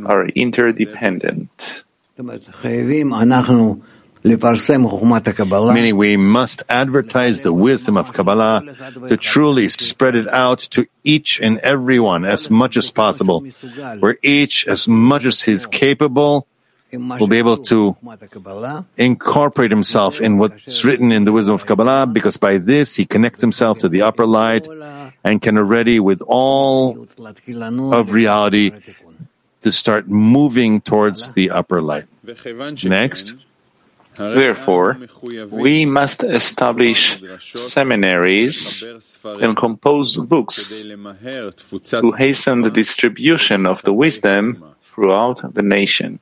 are 0.05 0.25
interdependent. 0.27 1.83
Meaning 4.23 5.95
we 5.95 6.17
must 6.17 6.63
advertise 6.67 7.39
the 7.41 7.53
wisdom 7.53 7.95
of 7.95 8.11
Kabbalah 8.11 8.63
to 9.07 9.15
truly 9.15 9.69
spread 9.69 10.15
it 10.15 10.27
out 10.27 10.59
to 10.71 10.87
each 11.03 11.39
and 11.39 11.57
every 11.59 11.99
one 11.99 12.25
as 12.25 12.49
much 12.49 12.75
as 12.75 12.91
possible, 12.91 13.47
where 13.99 14.17
each, 14.21 14.67
as 14.67 14.87
much 14.89 15.23
as 15.23 15.41
he's 15.41 15.65
capable, 15.67 16.45
will 16.91 17.27
be 17.27 17.37
able 17.37 17.57
to 17.57 17.95
incorporate 18.97 19.71
himself 19.71 20.19
in 20.19 20.37
what's 20.37 20.83
written 20.83 21.11
in 21.13 21.23
the 21.23 21.31
wisdom 21.31 21.55
of 21.55 21.65
Kabbalah, 21.65 22.07
because 22.07 22.35
by 22.35 22.57
this 22.57 22.95
he 22.95 23.05
connects 23.05 23.39
himself 23.39 23.79
to 23.79 23.89
the 23.89 24.01
upper 24.01 24.25
light 24.25 24.67
and 25.23 25.41
can 25.41 25.57
already, 25.57 25.99
with 26.01 26.21
all 26.27 27.07
of 27.93 28.11
reality, 28.11 28.73
to 29.61 29.71
start 29.71 30.09
moving 30.09 30.81
towards 30.81 31.31
the 31.33 31.51
upper 31.51 31.81
light. 31.81 32.05
Next. 32.83 33.45
Therefore, 34.19 34.97
we 35.49 35.85
must 35.85 36.23
establish 36.23 37.21
seminaries 37.55 38.83
and 39.23 39.55
compose 39.55 40.17
books 40.17 40.83
to 41.89 42.11
hasten 42.11 42.61
the 42.61 42.71
distribution 42.71 43.65
of 43.65 43.81
the 43.83 43.93
wisdom 43.93 44.63
throughout 44.83 45.41
the 45.53 45.63
nation. 45.63 46.19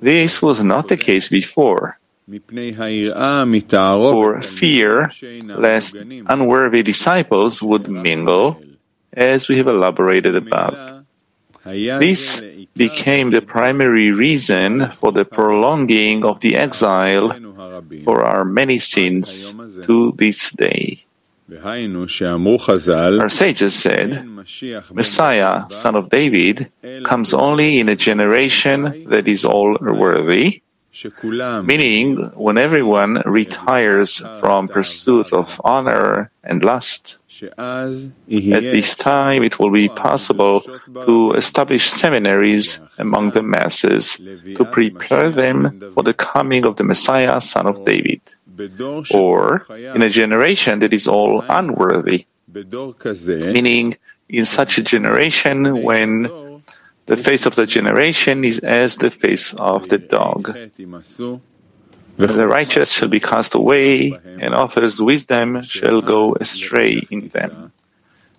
This 0.00 0.42
was 0.42 0.62
not 0.62 0.88
the 0.88 0.96
case 0.96 1.28
before. 1.28 1.98
For 2.28 4.42
fear 4.42 5.10
lest 5.46 5.96
unworthy 5.96 6.82
disciples 6.82 7.62
would 7.62 7.88
mingle, 7.88 8.60
as 9.12 9.48
we 9.48 9.58
have 9.58 9.68
elaborated 9.68 10.34
above. 10.34 11.04
This 11.68 12.40
became 12.74 13.30
the 13.30 13.42
primary 13.42 14.10
reason 14.10 14.90
for 14.92 15.12
the 15.12 15.24
prolonging 15.24 16.24
of 16.24 16.40
the 16.40 16.56
exile 16.56 17.32
for 18.04 18.24
our 18.24 18.44
many 18.44 18.78
sins 18.78 19.52
to 19.82 20.12
this 20.16 20.50
day. 20.52 21.04
Our 21.50 23.28
sages 23.28 23.74
said, 23.74 24.24
Messiah, 24.92 25.64
son 25.70 25.94
of 25.94 26.10
David, 26.10 26.70
comes 27.04 27.32
only 27.34 27.80
in 27.80 27.88
a 27.88 27.96
generation 27.96 29.06
that 29.08 29.26
is 29.26 29.44
all 29.44 29.76
worthy, 29.80 30.62
meaning 31.64 32.16
when 32.34 32.58
everyone 32.58 33.22
retires 33.24 34.18
from 34.40 34.68
pursuit 34.68 35.32
of 35.32 35.60
honor 35.64 36.30
and 36.44 36.62
lust. 36.62 37.18
At 37.42 38.62
this 38.76 38.96
time, 38.96 39.42
it 39.42 39.58
will 39.58 39.70
be 39.70 39.88
possible 39.88 40.60
to 41.04 41.32
establish 41.32 41.90
seminaries 41.90 42.82
among 42.98 43.30
the 43.30 43.42
masses 43.42 44.16
to 44.56 44.64
prepare 44.64 45.30
them 45.30 45.90
for 45.94 46.02
the 46.02 46.14
coming 46.14 46.66
of 46.66 46.76
the 46.76 46.84
Messiah, 46.84 47.40
son 47.40 47.66
of 47.66 47.84
David, 47.84 48.20
or 49.14 49.66
in 49.70 50.02
a 50.02 50.10
generation 50.10 50.80
that 50.80 50.92
is 50.92 51.06
all 51.06 51.44
unworthy, 51.48 52.26
meaning 52.48 53.96
in 54.28 54.44
such 54.44 54.78
a 54.78 54.82
generation 54.82 55.82
when 55.82 56.28
the 57.06 57.16
face 57.16 57.46
of 57.46 57.54
the 57.56 57.66
generation 57.66 58.44
is 58.44 58.58
as 58.58 58.96
the 58.96 59.10
face 59.10 59.54
of 59.54 59.88
the 59.88 59.98
dog. 59.98 60.54
The 62.18 62.48
righteous 62.48 62.90
shall 62.90 63.08
be 63.08 63.20
cast 63.20 63.54
away, 63.54 64.18
and 64.24 64.52
authors' 64.52 65.00
wisdom 65.00 65.62
shall 65.62 66.02
go 66.02 66.34
astray 66.34 67.06
in 67.10 67.28
them. 67.28 67.72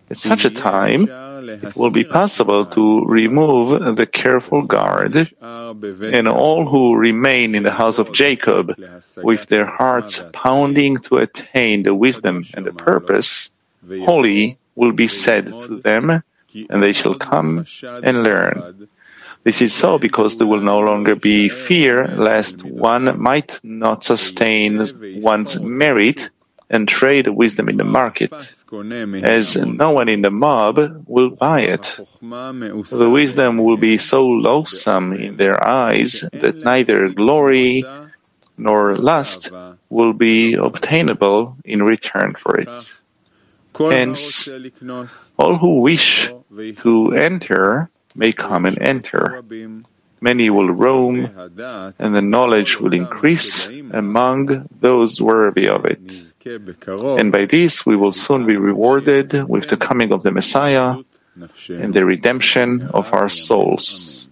At 0.09 0.17
such 0.17 0.43
a 0.43 0.49
time, 0.49 1.07
it 1.07 1.75
will 1.77 1.89
be 1.89 2.03
possible 2.03 2.65
to 2.75 3.05
remove 3.05 3.95
the 3.95 4.05
careful 4.05 4.63
guard, 4.63 5.15
and 5.39 6.27
all 6.27 6.67
who 6.67 6.95
remain 6.95 7.55
in 7.55 7.63
the 7.63 7.71
house 7.71 7.99
of 7.99 8.11
Jacob, 8.11 8.75
with 9.23 9.45
their 9.47 9.65
hearts 9.65 10.23
pounding 10.34 10.97
to 11.07 11.17
attain 11.17 11.84
the 11.84 11.95
wisdom 11.95 12.43
and 12.55 12.65
the 12.65 12.73
purpose, 12.73 13.49
Holy 14.03 14.57
will 14.75 14.91
be 14.91 15.07
said 15.07 15.57
to 15.61 15.80
them, 15.80 16.21
and 16.69 16.84
they 16.84 16.91
shall 16.91 17.15
come 17.15 17.65
and 18.03 18.23
learn. 18.23 18.89
This 19.44 19.62
is 19.62 19.74
so 19.74 19.98
because 19.98 20.38
there 20.38 20.48
will 20.48 20.62
no 20.62 20.80
longer 20.80 21.16
be 21.16 21.50
fear 21.50 22.08
lest 22.08 22.64
one 22.64 23.20
might 23.20 23.60
not 23.64 24.04
sustain 24.04 24.86
one's 25.22 25.60
merit 25.60 26.30
and 26.70 26.88
trade 26.88 27.28
wisdom 27.28 27.68
in 27.70 27.78
the 27.78 27.84
market, 27.84 28.32
as 29.24 29.56
no 29.56 29.92
one 29.92 30.08
in 30.10 30.22
the 30.22 30.30
mob 30.30 31.04
will 31.08 31.32
buy 31.32 31.62
it. 31.62 31.98
The 32.22 33.10
wisdom 33.10 33.58
will 33.58 33.78
be 33.78 33.98
so 33.98 34.26
loathsome 34.28 35.14
in 35.14 35.38
their 35.38 35.66
eyes 35.66 36.24
that 36.32 36.58
neither 36.64 37.10
glory 37.10 37.86
nor 38.58 38.98
lust 38.98 39.52
will 39.90 40.14
be 40.14 40.54
obtainable 40.54 41.58
in 41.66 41.82
return 41.82 42.36
for 42.36 42.60
it. 42.60 42.70
Hence, 43.80 44.48
all 45.38 45.58
who 45.58 45.80
wish 45.80 46.30
to 46.84 47.12
enter 47.14 47.90
may 48.20 48.34
come 48.34 48.65
and 48.65 48.78
enter. 48.82 49.41
Many 50.22 50.49
will 50.49 50.70
roam, 50.70 51.15
and 51.97 52.13
the 52.13 52.22
knowledge 52.22 52.80
will 52.80 52.93
increase 52.93 53.70
among 53.91 54.67
those 54.82 55.22
worthy 55.22 55.70
of 55.70 55.86
it. 55.86 56.03
And 57.20 57.32
by 57.32 57.45
this 57.45 57.86
we 57.86 57.95
will 57.95 58.11
soon 58.11 58.45
be 58.45 58.57
rewarded 58.57 59.47
with 59.47 59.70
the 59.70 59.78
coming 59.78 60.11
of 60.11 60.24
the 60.24 60.32
Messiah 60.32 60.97
and 61.70 61.93
the 61.93 62.05
redemption 62.05 62.89
of 62.93 63.13
our 63.13 63.30
souls. 63.30 64.28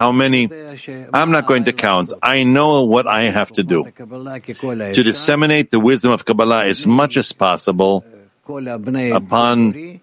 How 0.00 0.12
many? 0.12 0.48
I'm 1.12 1.30
not 1.30 1.46
going 1.46 1.64
to 1.64 1.74
count. 1.74 2.14
I 2.22 2.42
know 2.44 2.84
what 2.84 3.06
I 3.06 3.28
have 3.28 3.52
to 3.52 3.62
do. 3.62 3.84
To 3.84 5.02
disseminate 5.04 5.70
the 5.70 5.78
wisdom 5.78 6.10
of 6.10 6.24
Kabbalah 6.24 6.64
as 6.64 6.86
much 6.86 7.18
as 7.18 7.32
possible 7.32 8.04
upon 8.48 10.00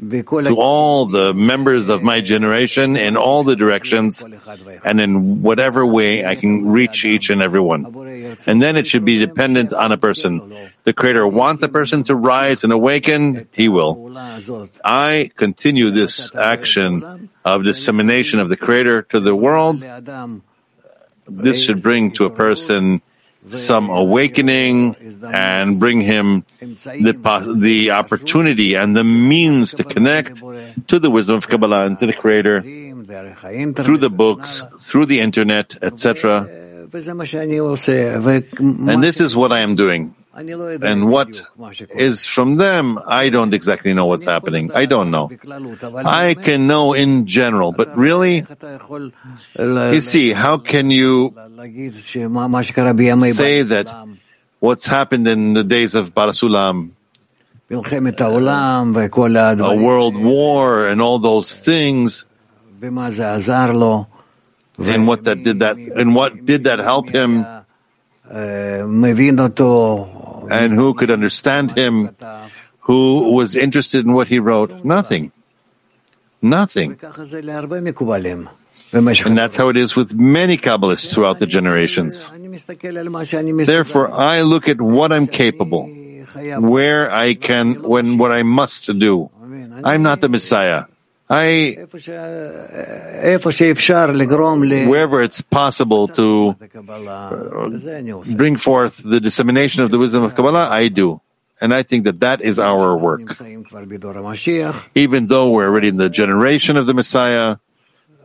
to 0.00 0.56
all 0.56 1.06
the 1.06 1.34
members 1.34 1.88
of 1.88 2.02
my 2.02 2.20
generation 2.20 2.96
in 2.96 3.16
all 3.16 3.44
the 3.44 3.54
directions 3.54 4.24
and 4.84 5.00
in 5.00 5.42
whatever 5.42 5.84
way 5.84 6.24
I 6.24 6.36
can 6.36 6.68
reach 6.68 7.04
each 7.04 7.28
and 7.28 7.42
every 7.42 7.60
one. 7.60 7.84
And 8.46 8.62
then 8.62 8.76
it 8.76 8.86
should 8.86 9.04
be 9.04 9.18
dependent 9.18 9.72
on 9.72 9.92
a 9.92 9.98
person. 9.98 10.54
The 10.84 10.92
Creator 10.94 11.26
wants 11.28 11.62
a 11.62 11.68
person 11.68 12.04
to 12.04 12.14
rise 12.14 12.64
and 12.64 12.72
awaken, 12.72 13.48
He 13.52 13.68
will. 13.68 14.16
I 14.82 15.30
continue 15.36 15.90
this 15.90 16.34
action 16.34 17.28
of 17.44 17.64
dissemination 17.64 18.40
of 18.40 18.48
the 18.48 18.56
Creator 18.56 19.02
to 19.12 19.20
the 19.20 19.36
world. 19.36 19.84
This 21.28 21.62
should 21.62 21.82
bring 21.82 22.12
to 22.12 22.24
a 22.24 22.30
person 22.30 23.02
some 23.48 23.88
awakening 23.88 24.96
and 25.24 25.80
bring 25.80 26.00
him 26.00 26.44
the, 26.60 27.54
the 27.56 27.90
opportunity 27.90 28.74
and 28.74 28.94
the 28.94 29.04
means 29.04 29.74
to 29.74 29.84
connect 29.84 30.42
to 30.88 30.98
the 30.98 31.10
wisdom 31.10 31.36
of 31.36 31.48
Kabbalah 31.48 31.86
and 31.86 31.98
to 31.98 32.06
the 32.06 32.12
Creator 32.12 32.62
through 32.62 33.98
the 33.98 34.10
books, 34.10 34.62
through 34.80 35.06
the 35.06 35.20
internet, 35.20 35.76
etc. 35.82 36.48
And 38.70 39.02
this 39.02 39.20
is 39.20 39.36
what 39.36 39.52
I 39.52 39.60
am 39.60 39.76
doing. 39.76 40.14
And 40.40 41.10
what 41.10 41.42
is 41.90 42.24
from 42.24 42.54
them, 42.56 42.98
I 43.06 43.28
don't 43.28 43.52
exactly 43.52 43.92
know 43.92 44.06
what's 44.06 44.24
happening. 44.24 44.70
I 44.72 44.86
don't 44.86 45.10
know. 45.10 45.28
I 46.04 46.34
can 46.34 46.66
know 46.66 46.94
in 46.94 47.26
general, 47.26 47.72
but 47.72 47.96
really, 47.96 48.46
you 49.58 50.00
see, 50.00 50.32
how 50.32 50.56
can 50.58 50.90
you 50.90 51.34
say 53.32 53.62
that 53.62 53.86
what's 54.60 54.86
happened 54.86 55.28
in 55.28 55.52
the 55.52 55.64
days 55.64 55.94
of 55.94 56.14
Baal 56.14 56.30
HaSulam, 56.30 56.92
a 59.60 59.76
world 59.76 60.16
war 60.16 60.86
and 60.88 61.02
all 61.02 61.18
those 61.18 61.58
things, 61.58 62.24
and 64.78 65.06
what 65.06 65.24
that 65.24 65.44
did 65.44 65.60
that, 65.60 65.76
and 65.76 66.14
what 66.14 66.44
did 66.46 66.64
that 66.64 66.78
help 66.80 67.10
him? 67.10 67.44
And 70.50 70.72
who 70.72 70.94
could 70.94 71.10
understand 71.10 71.76
him, 71.76 72.16
who 72.80 73.32
was 73.32 73.56
interested 73.56 74.04
in 74.06 74.12
what 74.12 74.28
he 74.28 74.38
wrote? 74.38 74.84
Nothing. 74.84 75.32
Nothing. 76.42 76.98
And 78.92 79.38
that's 79.38 79.56
how 79.56 79.68
it 79.68 79.76
is 79.76 79.94
with 79.94 80.14
many 80.14 80.56
Kabbalists 80.56 81.12
throughout 81.12 81.38
the 81.38 81.46
generations. 81.46 82.32
Therefore, 83.66 84.10
I 84.10 84.42
look 84.42 84.68
at 84.68 84.80
what 84.80 85.12
I'm 85.12 85.26
capable, 85.26 85.86
where 86.58 87.12
I 87.12 87.34
can, 87.34 87.82
when, 87.82 88.18
what 88.18 88.32
I 88.32 88.42
must 88.42 88.86
do. 88.98 89.30
I'm 89.84 90.02
not 90.02 90.20
the 90.20 90.28
Messiah. 90.28 90.86
I, 91.32 91.76
wherever 94.88 95.22
it's 95.22 95.40
possible 95.42 96.08
to 96.08 96.56
uh, 97.08 97.68
bring 98.34 98.56
forth 98.56 99.00
the 99.04 99.20
dissemination 99.20 99.84
of 99.84 99.92
the 99.92 99.98
wisdom 99.98 100.24
of 100.24 100.34
Kabbalah, 100.34 100.68
I 100.68 100.88
do. 100.88 101.20
And 101.60 101.72
I 101.72 101.84
think 101.84 102.04
that 102.04 102.18
that 102.20 102.40
is 102.40 102.58
our 102.58 102.96
work. 102.96 103.36
Even 104.96 105.26
though 105.28 105.50
we're 105.50 105.66
already 105.68 105.88
in 105.88 105.98
the 105.98 106.08
generation 106.08 106.76
of 106.76 106.86
the 106.86 106.94
Messiah, 106.94 107.56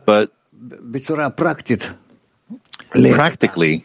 but 0.04 0.32
practically, 3.12 3.84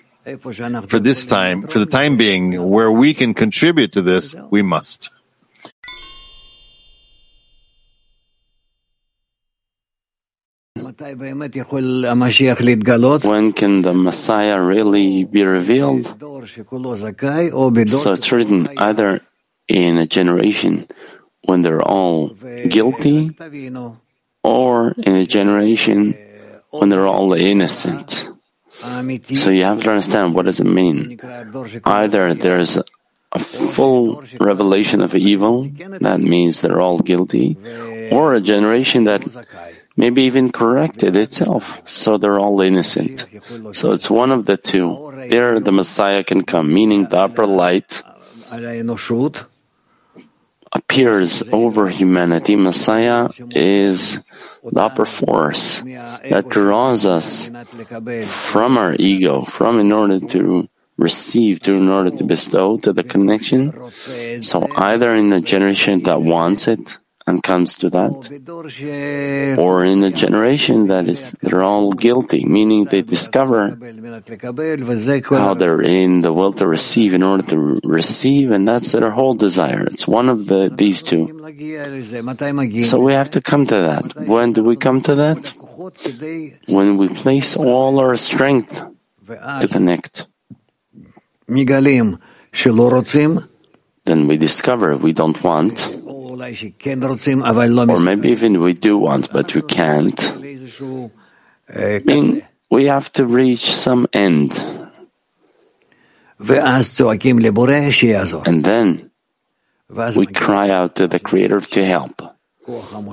for 0.88 1.00
this 1.00 1.26
time, 1.26 1.68
for 1.68 1.80
the 1.80 1.86
time 1.86 2.18
being, 2.18 2.70
where 2.70 2.92
we 2.92 3.14
can 3.14 3.34
contribute 3.34 3.92
to 3.94 4.02
this, 4.02 4.34
we 4.50 4.62
must. 4.62 5.12
When 13.26 13.54
can 13.54 13.82
the 13.82 13.94
Messiah 13.94 14.62
really 14.62 15.24
be 15.24 15.44
revealed? 15.44 16.06
So 17.88 18.14
it's 18.14 18.32
written 18.32 18.70
either 18.78 19.22
in 19.68 19.98
a 19.98 20.06
generation 20.08 20.88
when 21.44 21.62
they're 21.62 21.82
all 21.82 22.36
guilty 22.68 23.32
or 24.44 24.92
in 24.98 25.16
a 25.16 25.26
generation 25.26 26.16
when 26.72 26.90
they're 26.90 27.08
all 27.08 27.34
innocent. 27.34 28.28
So 29.36 29.50
you 29.50 29.64
have 29.64 29.82
to 29.84 29.90
understand 29.90 30.34
what 30.34 30.46
does 30.46 30.60
it 30.60 30.66
mean. 30.66 31.20
Either 31.86 32.34
there's 32.34 32.78
a 33.32 33.40
full 33.40 34.24
revelation 34.40 35.02
of 35.02 35.16
evil, 35.16 35.70
that 36.02 36.20
means 36.20 36.62
they're 36.62 36.82
all 36.82 36.98
guilty, 36.98 37.58
or 38.12 38.34
a 38.34 38.42
generation 38.42 39.06
that 39.06 39.22
maybe 39.96 40.24
even 40.24 40.52
corrected 40.52 41.16
itself, 41.16 41.82
so 41.88 42.18
they're 42.18 42.40
all 42.40 42.62
innocent. 42.62 43.28
So 43.74 43.92
it's 43.92 44.10
one 44.10 44.32
of 44.32 44.46
the 44.46 44.58
two. 44.58 45.12
There 45.30 45.60
the 45.60 45.72
Messiah 45.72 46.24
can 46.24 46.44
come, 46.44 46.74
meaning 46.74 47.06
the 47.06 47.20
upper 47.20 47.46
light 47.46 48.02
appears 50.74 51.44
over 51.52 51.90
humanity. 51.90 52.56
Messiah 52.56 53.30
is 53.52 54.24
the 54.64 54.82
upper 54.82 55.06
force 55.06 55.82
that 55.82 56.46
draws 56.50 57.06
us 57.06 57.50
from 58.26 58.78
our 58.78 58.96
ego, 58.98 59.44
from 59.44 59.80
in 59.80 59.92
order 59.92 60.20
to 60.20 60.70
receive, 60.98 61.60
to 61.62 61.74
in 61.74 61.90
order 61.90 62.12
to 62.12 62.24
bestow 62.24 62.78
to 62.78 62.94
the 62.94 63.04
connection. 63.04 63.74
So 64.42 64.68
either 64.76 65.14
in 65.14 65.30
the 65.30 65.42
generation 65.42 66.04
that 66.04 66.22
wants 66.22 66.68
it, 66.68 66.98
and 67.28 67.44
comes 67.44 67.76
to 67.76 67.90
that, 67.92 69.58
or 69.60 69.86
in 69.86 70.04
a 70.04 70.10
generation 70.10 70.88
that 70.88 71.08
is 71.08 71.36
they're 71.42 71.64
all 71.64 71.92
guilty, 71.94 72.46
meaning 72.46 72.86
they 72.86 73.02
discover 73.02 73.78
how 75.30 75.54
they're 75.54 75.82
in 75.82 76.22
the 76.22 76.34
will 76.34 76.54
to 76.54 76.68
receive 76.68 77.14
in 77.14 77.24
order 77.24 77.44
to 77.44 77.80
receive, 77.84 78.52
and 78.52 78.68
that's 78.68 78.92
their 78.92 79.12
whole 79.12 79.34
desire. 79.34 79.84
It's 79.84 80.08
one 80.08 80.30
of 80.30 80.48
the 80.48 80.70
these 80.74 81.04
two. 81.04 81.28
So 82.84 83.00
we 83.00 83.14
have 83.14 83.30
to 83.32 83.42
come 83.42 83.66
to 83.68 83.76
that. 83.76 84.16
When 84.28 84.54
do 84.54 84.64
we 84.64 84.76
come 84.76 85.02
to 85.02 85.16
that? 85.16 85.54
When 86.68 86.98
we 86.98 87.08
place 87.10 87.56
all 87.56 88.00
our 88.00 88.16
strength 88.16 88.82
to 89.28 89.68
connect. 89.68 90.26
Then 94.04 94.28
we 94.28 94.38
discover 94.38 94.98
we 94.98 95.14
don't 95.14 95.38
want, 95.44 95.78
or 97.94 98.00
maybe 98.00 98.30
even 98.30 98.60
we 98.60 98.74
do 98.74 98.98
want, 98.98 99.32
but 99.32 99.54
we 99.54 99.62
can't. 99.62 100.20
I 101.70 102.02
mean, 102.04 102.44
we 102.70 102.86
have 102.86 103.12
to 103.14 103.26
reach 103.26 103.72
some 103.72 104.08
end. 104.14 104.52
And 108.46 108.64
then 108.64 109.12
we 110.16 110.26
cry 110.28 110.70
out 110.70 110.96
to 110.96 111.08
the 111.08 111.20
Creator 111.20 111.62
to 111.62 111.86
help. 111.86 112.22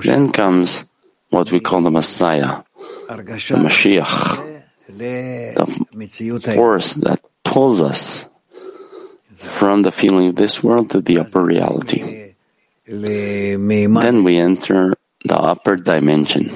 Then 0.02 0.32
comes 0.32 0.90
what 1.28 1.50
we 1.52 1.60
call 1.60 1.82
the 1.82 1.90
Messiah, 1.90 2.62
the 3.08 3.56
Mashiach, 3.68 4.62
the 4.88 5.86
force 6.54 6.94
that 6.94 7.20
pulls 7.44 7.80
us 7.82 8.26
from 9.36 9.82
the 9.82 9.92
feeling 9.92 10.28
of 10.30 10.36
this 10.36 10.62
world 10.64 10.90
to 10.90 11.00
the 11.00 11.18
upper 11.18 11.42
reality. 11.44 12.17
Then 12.88 14.24
we 14.24 14.38
enter 14.38 14.94
the 15.24 15.36
upper 15.36 15.76
dimension. 15.76 16.48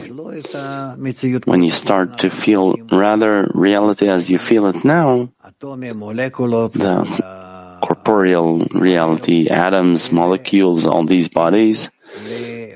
When 1.44 1.62
you 1.62 1.70
start 1.70 2.18
to 2.20 2.30
feel 2.30 2.74
rather 2.90 3.50
reality 3.54 4.08
as 4.08 4.30
you 4.30 4.38
feel 4.38 4.66
it 4.66 4.84
now, 4.84 5.28
the 5.60 5.76
corporeal 7.82 8.64
reality, 8.72 9.48
atoms, 9.48 10.12
molecules, 10.12 10.86
all 10.86 11.04
these 11.04 11.28
bodies, 11.28 11.90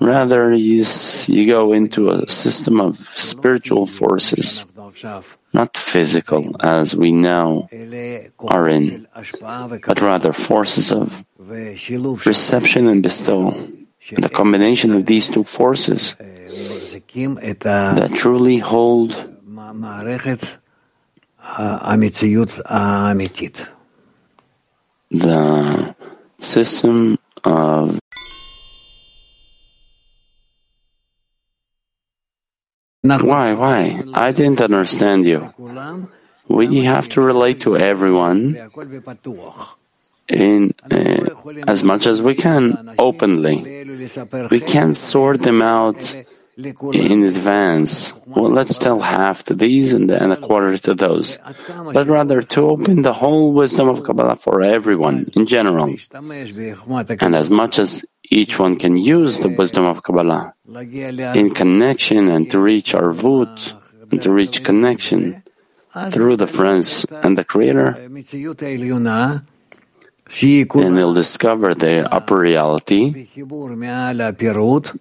rather 0.01 0.53
you, 0.53 0.85
you 1.27 1.47
go 1.47 1.73
into 1.73 2.11
a 2.11 2.29
system 2.29 2.81
of 2.81 2.99
spiritual 2.99 3.87
forces, 3.87 4.67
not 5.53 5.77
physical 5.77 6.57
as 6.61 6.95
we 6.95 7.13
now 7.13 7.69
are 8.49 8.69
in, 8.69 9.07
but 9.87 10.01
rather 10.01 10.33
forces 10.33 10.93
of 10.93 11.25
reception 12.26 12.89
and 12.89 13.03
bestowal. 13.03 13.55
And 14.11 14.22
the 14.22 14.28
combination 14.28 14.93
of 14.95 15.07
these 15.07 15.28
two 15.28 15.43
forces 15.45 16.14
that 16.14 18.11
truly 18.14 18.59
hold 18.59 19.11
the 25.11 25.95
system 26.39 27.18
of 27.45 27.99
Why? 33.03 33.55
Why? 33.55 34.03
I 34.14 34.32
didn't 34.32 34.61
understand 34.61 35.26
you. 35.26 35.55
We 36.49 36.84
have 36.84 37.09
to 37.11 37.20
relate 37.20 37.61
to 37.61 37.76
everyone 37.76 38.59
in 40.29 40.74
uh, 40.91 41.27
as 41.66 41.83
much 41.83 42.07
as 42.07 42.20
we 42.22 42.35
can 42.35 42.95
openly. 42.99 43.85
We 44.51 44.61
can't 44.61 44.97
sort 44.97 45.43
them 45.43 45.62
out 45.62 46.14
in 46.57 47.22
advance. 47.24 48.12
Well, 48.27 48.51
let's 48.51 48.79
tell 48.79 49.01
half 49.01 49.45
to 49.45 49.55
these 49.55 49.93
and 49.93 50.09
then 50.09 50.33
a 50.33 50.37
quarter 50.37 50.79
to 50.79 50.95
those, 50.95 51.39
but 51.93 52.09
rather 52.09 52.41
to 52.43 52.61
open 52.62 53.03
the 53.03 53.12
whole 53.12 53.53
wisdom 53.53 53.89
of 53.89 54.05
Kabbalah 54.05 54.37
for 54.37 54.62
everyone 54.62 55.31
in 55.35 55.47
general, 55.47 55.95
and 56.14 57.35
as 57.37 57.51
much 57.51 57.79
as 57.79 58.07
each 58.31 58.59
one 58.59 58.77
can 58.77 58.97
use 58.97 59.39
the 59.41 59.51
wisdom 59.51 59.85
of 59.85 60.03
Kabbalah 60.03 60.55
in 60.66 61.51
connection 61.51 62.29
and 62.29 62.51
to 62.51 62.59
reach 62.59 62.95
our 62.95 63.12
Arvut 63.12 63.72
and 64.11 64.22
to 64.22 64.33
reach 64.33 64.64
connection 64.64 65.43
through 66.11 66.37
the 66.37 66.47
friends 66.47 67.05
and 67.11 67.37
the 67.37 67.45
Creator, 67.45 68.09
then 70.29 70.97
they'll 70.97 71.14
discover 71.14 71.74
the 71.74 72.12
upper 72.12 72.39
reality 72.39 73.29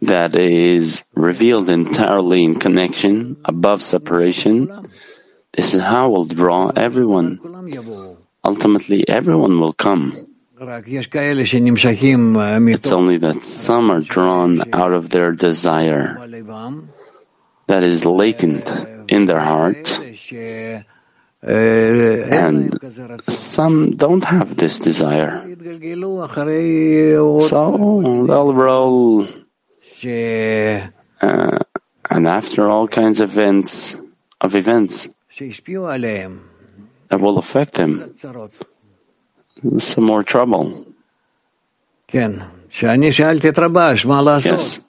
that 0.02 0.36
is 0.36 1.04
revealed 1.16 1.70
entirely 1.70 2.44
in 2.44 2.60
connection, 2.60 3.38
above 3.44 3.82
separation. 3.82 4.70
This 5.52 5.74
is 5.74 5.82
how 5.82 6.10
we'll 6.10 6.26
draw 6.26 6.72
everyone. 6.76 7.40
Ultimately, 8.44 9.08
everyone 9.10 9.60
will 9.60 9.74
come. 9.74 10.28
It's 10.58 12.92
only 12.92 13.18
that 13.18 13.44
some 13.44 13.92
are 13.92 14.02
drawn 14.02 14.74
out 14.74 14.94
of 14.94 15.10
their 15.10 15.32
desire 15.32 16.16
that 17.68 17.84
is 17.84 18.06
latent 18.06 18.72
in 19.10 19.26
their 19.26 19.40
heart 19.40 20.00
and 21.46 22.74
some 23.30 23.92
don't 23.92 24.24
have 24.26 24.58
this 24.58 24.80
desire. 24.80 25.46
So 27.46 27.58
they'll 28.26 28.54
roll. 28.54 29.28
Uh, 31.22 31.60
and 32.10 32.28
after 32.28 32.68
all 32.70 32.88
kinds 32.88 33.20
of 33.22 33.38
events, 33.38 33.96
of 34.42 34.56
events 34.56 35.08
that 37.10 37.20
will 37.22 37.38
affect 37.38 37.74
them, 37.74 38.14
some 39.80 40.04
more 40.06 40.24
trouble. 40.24 40.86
Yes. 44.46 44.80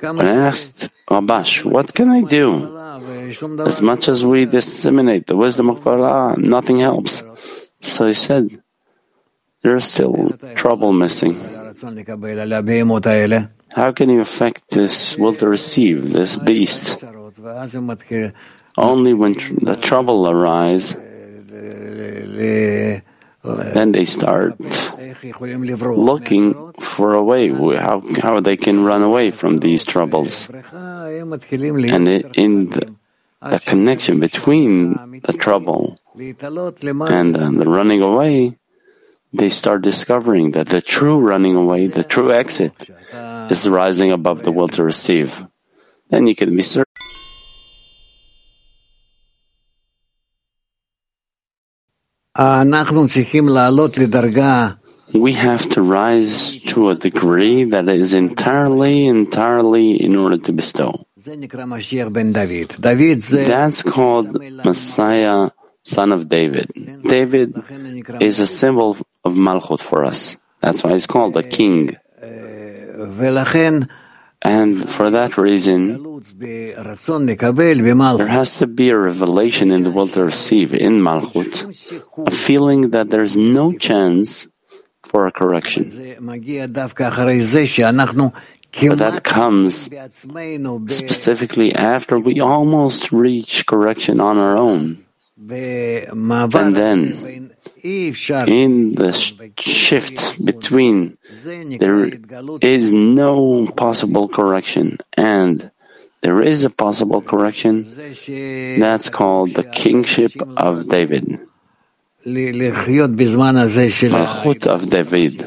When 0.00 0.26
I 0.26 0.46
asked 0.48 0.88
Rabash, 1.10 1.64
what 1.64 1.92
can 1.92 2.08
I 2.08 2.20
do? 2.22 2.78
As 3.66 3.82
much 3.82 4.08
as 4.08 4.24
we 4.24 4.44
disseminate 4.44 5.26
the 5.26 5.36
wisdom 5.36 5.70
of 5.70 5.82
Kabbalah, 5.82 6.36
nothing 6.38 6.78
helps. 6.78 7.24
So 7.80 8.06
he 8.06 8.14
said, 8.14 8.62
there's 9.62 9.86
still 9.86 10.30
trouble 10.54 10.92
missing. 10.92 11.34
How 13.70 13.92
can 13.92 14.10
you 14.10 14.20
affect 14.20 14.68
this 14.70 15.16
will 15.16 15.34
to 15.34 15.48
receive, 15.48 16.12
this 16.12 16.36
beast? 16.36 17.02
Only 18.76 19.14
when 19.14 19.34
tr- 19.34 19.54
the 19.62 19.76
trouble 19.76 20.28
arises, 20.28 20.96
then 23.42 23.92
they 23.92 24.04
start 24.04 24.54
looking 25.80 26.72
for 26.80 27.14
a 27.14 27.22
way 27.22 27.48
how, 27.76 28.02
how 28.22 28.40
they 28.40 28.56
can 28.56 28.84
run 28.84 29.02
away 29.02 29.30
from 29.30 29.58
these 29.58 29.84
troubles. 29.84 30.50
And 31.92 32.06
in 32.36 32.70
the, 32.70 32.94
the 33.42 33.58
connection 33.60 34.20
between 34.20 34.94
the 35.22 35.32
trouble 35.32 35.98
and 37.10 37.36
uh, 37.36 37.50
the 37.58 37.68
running 37.68 38.02
away, 38.02 38.58
they 39.32 39.48
start 39.48 39.82
discovering 39.82 40.52
that 40.52 40.66
the 40.68 40.80
true 40.80 41.18
running 41.18 41.54
away, 41.56 41.86
the 41.86 42.04
true 42.04 42.32
exit, 42.32 42.74
is 43.50 43.68
rising 43.68 44.10
above 44.12 44.42
the 44.42 44.50
will 44.52 44.68
to 44.68 44.82
receive. 44.82 45.46
Then 46.10 46.26
you 46.26 46.34
can 46.34 46.54
be 46.56 46.62
certain. 46.62 46.86
We 55.12 55.32
have 55.34 55.68
to 55.70 55.82
rise 55.82 56.60
to 56.70 56.90
a 56.90 56.94
degree 56.94 57.64
that 57.64 57.88
is 57.88 58.14
entirely, 58.14 59.06
entirely 59.06 60.02
in 60.02 60.16
order 60.16 60.38
to 60.38 60.52
bestow. 60.52 61.06
That's 61.16 61.42
called 63.82 64.42
Messiah, 64.64 65.50
son 65.82 66.12
of 66.12 66.28
David. 66.28 66.70
David 67.02 67.54
is 68.20 68.38
a 68.38 68.46
symbol 68.46 68.96
of 69.24 69.34
Malchut 69.34 69.80
for 69.80 70.04
us. 70.04 70.36
That's 70.60 70.84
why 70.84 70.92
he's 70.92 71.06
called 71.06 71.36
a 71.36 71.42
king. 71.42 71.96
And 74.42 74.88
for 74.88 75.10
that 75.10 75.36
reason, 75.36 76.22
there 78.16 78.28
has 78.28 78.58
to 78.58 78.66
be 78.66 78.88
a 78.88 78.98
revelation 78.98 79.70
in 79.70 79.82
the 79.82 79.90
will 79.90 80.08
to 80.08 80.24
receive 80.24 80.72
in 80.72 81.00
Malchut, 81.00 82.26
a 82.26 82.30
feeling 82.30 82.90
that 82.90 83.10
there's 83.10 83.36
no 83.36 83.76
chance 83.76 84.48
for 85.10 85.26
a 85.26 85.32
correction. 85.32 85.90
But 88.70 88.98
that 88.98 89.22
comes 89.24 89.90
specifically 90.94 91.74
after 91.74 92.18
we 92.20 92.38
almost 92.38 93.10
reach 93.10 93.66
correction 93.66 94.20
on 94.20 94.38
our 94.38 94.56
own. 94.56 95.04
And 95.36 96.76
then, 96.76 97.50
in 97.82 98.94
the 98.94 99.12
shift 99.58 100.44
between, 100.44 101.18
there 101.80 102.10
is 102.60 102.92
no 102.92 103.66
possible 103.74 104.28
correction 104.28 104.98
and 105.16 105.70
there 106.22 106.42
is 106.42 106.64
a 106.64 106.70
possible 106.70 107.22
correction. 107.22 107.88
That's 108.78 109.08
called 109.08 109.54
the 109.54 109.64
kingship 109.64 110.32
of 110.56 110.88
David. 110.88 111.40
Malchut 114.12 114.66
of 114.66 114.90
David. 114.90 115.38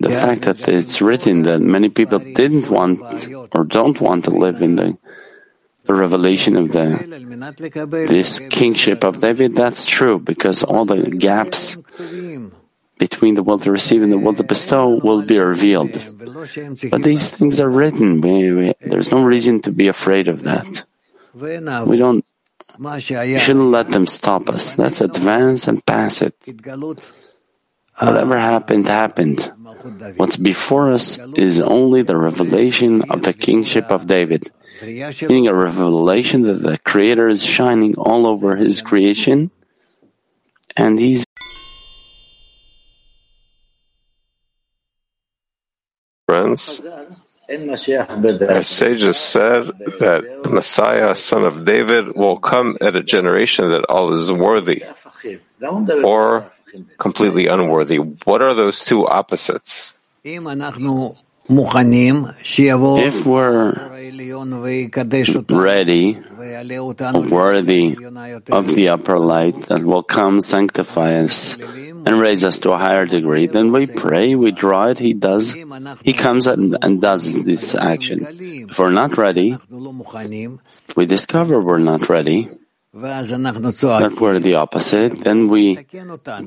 The 0.00 0.10
fact 0.10 0.42
that 0.42 0.68
it's 0.68 1.00
written 1.00 1.42
that 1.42 1.60
many 1.60 1.88
people 1.88 2.18
didn't 2.18 2.68
want 2.68 3.00
or 3.54 3.64
don't 3.64 4.00
want 4.00 4.24
to 4.24 4.30
live 4.30 4.60
in 4.60 4.76
the, 4.76 4.98
the 5.84 5.94
revelation 5.94 6.56
of 6.56 6.72
the 6.72 8.04
this 8.08 8.38
kingship 8.50 9.04
of 9.04 9.20
David, 9.20 9.54
that's 9.54 9.84
true 9.86 10.18
because 10.18 10.62
all 10.64 10.84
the 10.84 11.08
gaps 11.10 11.76
between 12.98 13.34
the 13.34 13.42
will 13.42 13.58
to 13.60 13.70
receive 13.70 14.02
and 14.02 14.12
the 14.12 14.18
will 14.18 14.34
to 14.34 14.42
bestow 14.44 14.88
will 14.88 15.22
be 15.22 15.38
revealed. 15.38 15.92
But 16.90 17.02
these 17.02 17.30
things 17.30 17.60
are 17.60 17.70
written. 17.70 18.20
We, 18.20 18.52
we, 18.52 18.74
there's 18.80 19.10
no 19.10 19.22
reason 19.22 19.62
to 19.62 19.72
be 19.72 19.88
afraid 19.88 20.28
of 20.28 20.42
that. 20.44 20.84
We 21.86 21.96
don't. 21.96 22.24
We 22.78 23.38
shouldn't 23.38 23.70
let 23.70 23.90
them 23.90 24.06
stop 24.06 24.48
us. 24.48 24.78
Let's 24.78 25.00
advance 25.00 25.68
and 25.68 25.84
pass 25.84 26.22
it. 26.22 26.34
Whatever 28.00 28.38
happened, 28.38 28.88
happened. 28.88 29.50
What's 30.16 30.36
before 30.36 30.92
us 30.92 31.18
is 31.36 31.60
only 31.60 32.02
the 32.02 32.16
revelation 32.16 33.02
of 33.10 33.22
the 33.22 33.32
kingship 33.32 33.90
of 33.90 34.06
David. 34.06 34.50
meaning 34.82 35.46
a 35.46 35.54
revelation 35.54 36.42
that 36.42 36.62
the 36.62 36.78
Creator 36.78 37.28
is 37.28 37.44
shining 37.44 37.94
all 37.96 38.26
over 38.26 38.56
His 38.56 38.82
creation, 38.82 39.50
and 40.76 40.98
He's 40.98 41.24
Friends, 46.26 46.80
our 48.48 48.62
sages 48.62 49.16
said 49.16 49.66
that 49.98 50.40
the 50.42 50.50
Messiah, 50.50 51.14
son 51.14 51.44
of 51.44 51.64
David, 51.64 52.14
will 52.16 52.38
come 52.38 52.76
at 52.80 52.96
a 52.96 53.02
generation 53.02 53.70
that 53.70 53.84
all 53.86 54.12
is 54.12 54.30
worthy 54.32 54.84
or 56.04 56.50
completely 56.98 57.46
unworthy. 57.46 57.98
What 57.98 58.42
are 58.42 58.54
those 58.54 58.84
two 58.84 59.06
opposites? 59.06 59.94
If 60.24 60.42
we're 63.26 63.72
ready, 65.50 66.14
worthy 67.30 67.96
of 68.50 68.74
the 68.74 68.88
upper 68.88 69.18
light 69.18 69.66
that 69.66 69.82
will 69.84 70.02
come 70.02 70.40
sanctify 70.40 71.16
us 71.16 71.58
and 71.60 72.20
raise 72.20 72.44
us 72.44 72.58
to 72.60 72.72
a 72.72 72.78
higher 72.78 73.04
degree, 73.06 73.46
then 73.46 73.72
we 73.72 73.86
pray, 73.86 74.34
we 74.34 74.52
draw 74.52 74.86
it, 74.88 74.98
he 74.98 75.12
does, 75.12 75.54
he 76.02 76.12
comes 76.14 76.46
and, 76.46 76.76
and 76.82 77.00
does 77.00 77.44
this 77.44 77.74
action. 77.74 78.26
If 78.70 78.78
we're 78.78 78.90
not 78.90 79.18
ready, 79.18 79.58
we 80.96 81.06
discover 81.06 81.60
we're 81.60 81.78
not 81.78 82.08
ready, 82.08 82.48
that 82.94 84.16
we're 84.20 84.38
the 84.38 84.54
opposite, 84.54 85.18
then 85.18 85.48
we 85.48 85.82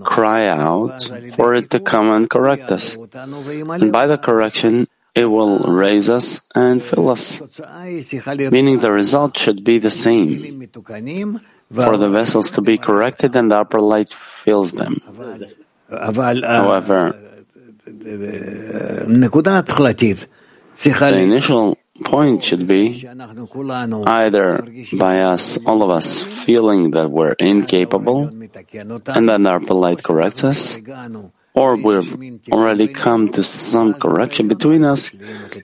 cry 0.04 0.48
out 0.48 1.04
for 1.36 1.54
it 1.54 1.70
to 1.72 1.80
come 1.80 2.10
and 2.10 2.30
correct 2.30 2.72
us. 2.72 2.96
And 2.96 3.92
by 3.92 4.08
the 4.08 4.18
correction, 4.18 4.88
it 5.14 5.26
will 5.26 5.60
raise 5.60 6.10
us 6.10 6.42
and 6.56 6.82
fill 6.82 7.10
us. 7.10 7.42
Meaning 8.52 8.80
the 8.80 8.92
result 8.92 9.38
should 9.38 9.64
be 9.64 9.78
the 9.80 9.90
same. 9.90 10.70
For 11.74 11.98
the 11.98 12.10
vessels 12.10 12.52
to 12.52 12.62
be 12.62 12.78
corrected 12.78 13.36
and 13.36 13.52
the 13.52 13.58
upper 13.58 13.82
light 13.82 14.14
fills 14.14 14.72
them. 14.72 15.02
However, 15.90 17.14
the 20.78 21.20
initial 21.20 21.78
point 22.04 22.44
should 22.44 22.68
be 22.68 23.08
either 24.06 24.66
by 24.94 25.22
us, 25.22 25.58
all 25.66 25.84
of 25.84 25.90
us, 25.90 26.24
feeling 26.24 26.92
that 26.92 27.10
we're 27.10 27.34
incapable, 27.40 28.30
and 29.08 29.30
then 29.30 29.46
upper 29.46 29.74
light 29.74 30.04
corrects 30.04 30.44
us, 30.44 30.78
or 31.54 31.76
we've 31.76 32.42
already 32.52 32.88
come 32.88 33.30
to 33.30 33.44
some 33.44 33.94
correction 33.94 34.48
between 34.48 34.86
us, 34.86 35.16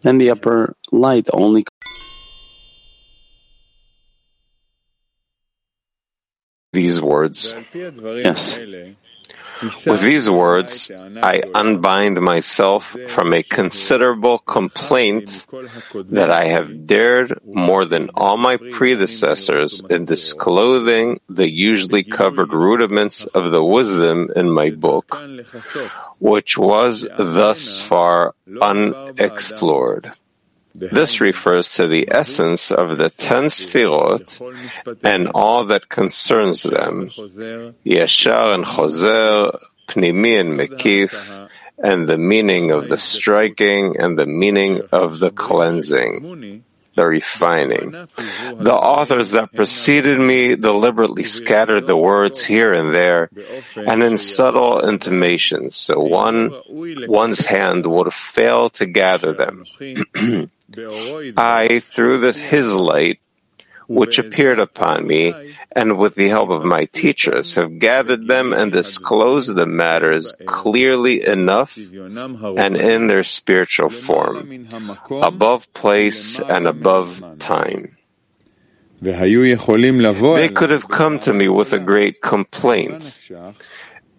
and 0.03 0.19
the 0.19 0.31
upper 0.31 0.75
light 0.91 1.27
only 1.33 1.65
these 6.73 6.99
words. 6.99 7.55
Yes. 7.73 8.59
With 9.61 10.01
these 10.01 10.29
words, 10.29 10.91
I 10.91 11.43
unbind 11.53 12.19
myself 12.19 12.95
from 13.07 13.33
a 13.33 13.43
considerable 13.43 14.39
complaint 14.39 15.45
that 16.09 16.31
I 16.31 16.45
have 16.45 16.87
dared 16.87 17.39
more 17.45 17.85
than 17.85 18.09
all 18.15 18.37
my 18.37 18.57
predecessors 18.57 19.83
in 19.89 20.05
disclosing 20.05 21.19
the 21.29 21.49
usually 21.49 22.03
covered 22.03 22.51
rudiments 22.53 23.25
of 23.27 23.51
the 23.51 23.63
wisdom 23.63 24.29
in 24.35 24.49
my 24.49 24.69
book, 24.71 25.21
which 26.19 26.57
was 26.57 27.07
thus 27.17 27.81
far 27.81 28.35
unexplored. 28.61 30.13
This 30.75 31.21
refers 31.21 31.73
to 31.75 31.87
the 31.87 32.07
essence 32.09 32.71
of 32.71 32.97
the 32.97 33.09
ten 33.09 33.45
sfirot 33.45 34.41
and 35.03 35.27
all 35.35 35.65
that 35.65 35.87
concerns 35.87 36.63
them, 36.63 37.09
Yeshar 37.85 38.55
and 38.55 38.65
Choser, 38.65 39.55
Pnimi 39.87 40.39
and 40.39 40.59
Mekif, 40.59 41.49
and 41.77 42.09
the 42.09 42.17
meaning 42.17 42.71
of 42.71 42.89
the 42.89 42.97
striking 42.97 43.97
and 43.99 44.17
the 44.17 44.25
meaning 44.25 44.81
of 44.91 45.19
the 45.19 45.29
cleansing, 45.29 46.63
the 46.95 47.05
refining. 47.05 47.91
The 47.91 48.73
authors 48.73 49.31
that 49.31 49.53
preceded 49.53 50.19
me 50.19 50.55
deliberately 50.55 51.23
scattered 51.23 51.85
the 51.85 51.97
words 51.97 52.45
here 52.45 52.73
and 52.73 52.95
there 52.95 53.29
and 53.75 54.01
in 54.01 54.17
subtle 54.17 54.87
intimations, 54.87 55.75
so 55.75 55.99
one, 55.99 56.51
one's 56.67 57.45
hand 57.45 57.85
would 57.85 58.11
fail 58.11 58.69
to 58.71 58.87
gather 58.87 59.33
them. 59.33 59.65
I, 61.37 61.79
through 61.79 62.19
the, 62.19 62.31
his 62.33 62.73
light, 62.73 63.19
which 63.87 64.17
appeared 64.17 64.59
upon 64.59 65.05
me, 65.05 65.33
and 65.71 65.97
with 65.97 66.15
the 66.15 66.29
help 66.29 66.49
of 66.49 66.63
my 66.63 66.85
teachers, 66.85 67.55
have 67.55 67.79
gathered 67.79 68.27
them 68.27 68.53
and 68.53 68.71
disclosed 68.71 69.53
the 69.55 69.65
matters 69.65 70.33
clearly 70.45 71.25
enough 71.25 71.77
and 71.77 72.77
in 72.77 73.07
their 73.07 73.23
spiritual 73.23 73.89
form, 73.89 74.67
above 75.11 75.71
place 75.73 76.39
and 76.39 76.67
above 76.67 77.21
time. 77.39 77.97
They 79.01 80.49
could 80.49 80.69
have 80.69 80.87
come 80.87 81.19
to 81.19 81.33
me 81.33 81.49
with 81.49 81.73
a 81.73 81.79
great 81.79 82.21
complaint. 82.21 83.19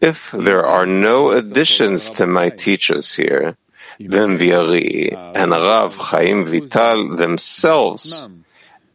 If 0.01 0.31
there 0.33 0.67
are 0.67 0.85
no 0.85 1.31
additions 1.31 2.11
to 2.11 2.27
my 2.27 2.51
teachers 2.51 3.15
here, 3.15 3.57
then 3.99 4.39
the 4.39 4.55
Ari 4.55 5.13
and 5.13 5.51
Rav 5.51 5.97
Chaim 5.97 6.45
Vital 6.45 7.17
themselves 7.17 8.29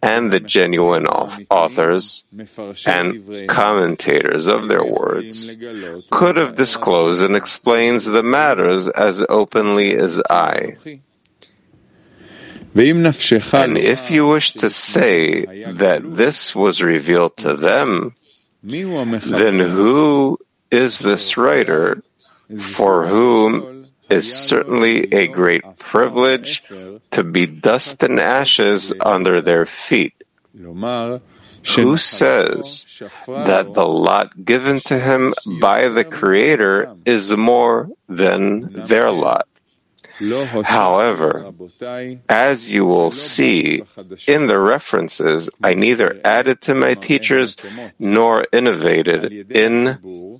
and 0.01 0.31
the 0.31 0.39
genuine 0.39 1.05
authors 1.05 2.23
and 2.85 3.47
commentators 3.49 4.47
of 4.47 4.67
their 4.69 4.83
words 4.83 5.57
could 6.09 6.37
have 6.37 6.55
disclosed 6.55 7.21
and 7.21 7.35
explains 7.35 8.05
the 8.05 8.23
matters 8.23 8.87
as 8.87 9.25
openly 9.27 9.95
as 9.95 10.21
I. 10.29 10.77
And 13.65 13.77
if 13.77 14.09
you 14.11 14.27
wish 14.27 14.53
to 14.53 14.69
say 14.69 15.43
that 15.73 16.01
this 16.15 16.55
was 16.55 16.81
revealed 16.81 17.35
to 17.37 17.55
them, 17.55 18.15
then 18.63 19.59
who 19.59 20.37
is 20.71 20.99
this 20.99 21.35
writer 21.35 22.03
for 22.57 23.07
whom 23.07 23.78
is 24.09 24.31
certainly 24.31 25.11
a 25.13 25.27
great 25.27 25.63
privilege 25.77 26.63
to 27.11 27.23
be 27.23 27.45
dust 27.45 28.03
and 28.03 28.19
ashes 28.19 28.93
under 28.99 29.41
their 29.41 29.65
feet. 29.65 30.13
Who 31.75 31.97
says 31.97 32.85
that 33.27 33.73
the 33.73 33.85
lot 33.85 34.45
given 34.45 34.79
to 34.87 34.97
him 34.97 35.33
by 35.59 35.89
the 35.89 36.05
Creator 36.05 36.95
is 37.05 37.35
more 37.35 37.89
than 38.07 38.83
their 38.87 39.11
lot? 39.11 39.48
However, 40.19 41.51
as 42.27 42.71
you 42.71 42.85
will 42.85 43.11
see 43.11 43.83
in 44.27 44.47
the 44.47 44.59
references, 44.59 45.49
I 45.63 45.73
neither 45.75 46.19
added 46.25 46.61
to 46.61 46.75
my 46.75 46.93
teachers 46.95 47.55
nor 47.97 48.45
innovated 48.51 49.51
in 49.51 49.83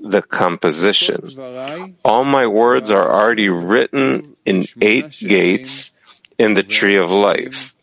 the 0.01 0.21
composition. 0.21 1.30
All 2.03 2.25
my 2.25 2.47
words 2.47 2.91
are 2.91 3.09
already 3.09 3.49
written 3.49 4.36
in 4.45 4.65
eight 4.82 5.11
gates 5.19 5.91
in 6.38 6.53
the 6.55 6.63
tree 6.63 6.97
of 6.97 7.11
life 7.11 7.73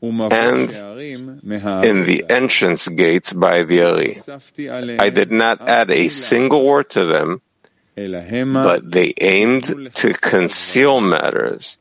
and 0.00 0.70
in 1.84 2.04
the 2.04 2.24
entrance 2.28 2.86
gates 2.88 3.32
by 3.32 3.62
the 3.64 3.82
Ari. 3.82 4.18
I 4.98 5.10
did 5.10 5.32
not 5.32 5.68
add 5.68 5.90
a 5.90 6.08
single 6.08 6.64
word 6.64 6.90
to 6.90 7.04
them, 7.04 7.40
but 8.62 8.90
they 8.90 9.12
aimed 9.20 9.90
to 9.96 10.12
conceal 10.14 11.00
matters. 11.00 11.78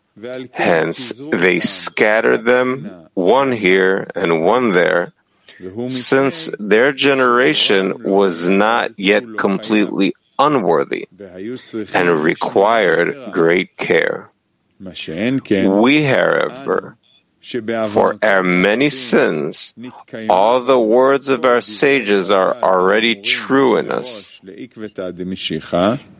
Hence, 0.52 1.14
they 1.32 1.60
scattered 1.60 2.44
them, 2.44 3.08
one 3.14 3.52
here 3.52 4.10
and 4.16 4.42
one 4.42 4.72
there, 4.72 5.14
since 5.88 6.50
their 6.60 6.92
generation 6.92 8.04
was 8.04 8.50
not 8.50 8.98
yet 8.98 9.24
completely 9.38 10.14
unworthy 10.40 11.08
and 11.94 12.10
required 12.24 13.32
great 13.32 13.78
care. 13.78 14.30
We, 15.82 16.04
however, 16.04 16.97
for 17.90 18.20
our 18.22 18.44
many 18.44 18.90
sins, 18.90 19.74
all 20.30 20.62
the 20.62 20.80
words 20.80 21.30
of 21.30 21.46
our 21.46 21.62
sages 21.62 22.30
are 22.30 22.56
already 22.62 23.22
true 23.22 23.78
in 23.78 23.90
us. 23.90 24.38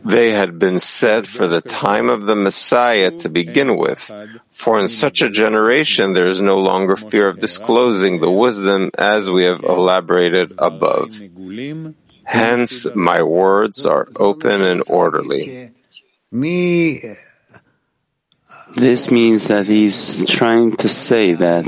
They 0.04 0.30
had 0.30 0.58
been 0.58 0.78
said 0.78 1.28
for 1.28 1.46
the 1.46 1.60
time 1.60 2.08
of 2.08 2.24
the 2.24 2.34
Messiah 2.34 3.10
to 3.10 3.28
begin 3.28 3.76
with, 3.76 4.10
for 4.50 4.80
in 4.80 4.88
such 4.88 5.20
a 5.20 5.28
generation 5.28 6.14
there 6.14 6.28
is 6.28 6.40
no 6.40 6.56
longer 6.56 6.96
fear 6.96 7.28
of 7.28 7.38
disclosing 7.40 8.20
the 8.20 8.30
wisdom 8.30 8.90
as 8.96 9.28
we 9.30 9.44
have 9.44 9.62
elaborated 9.62 10.54
above. 10.56 11.12
Hence, 12.24 12.86
my 12.94 13.22
words 13.22 13.84
are 13.84 14.08
open 14.16 14.62
and 14.62 14.82
orderly. 14.86 15.72
This 18.74 19.10
means 19.10 19.48
that 19.48 19.66
he's 19.66 20.24
trying 20.26 20.76
to 20.76 20.88
say 20.88 21.34
that 21.34 21.66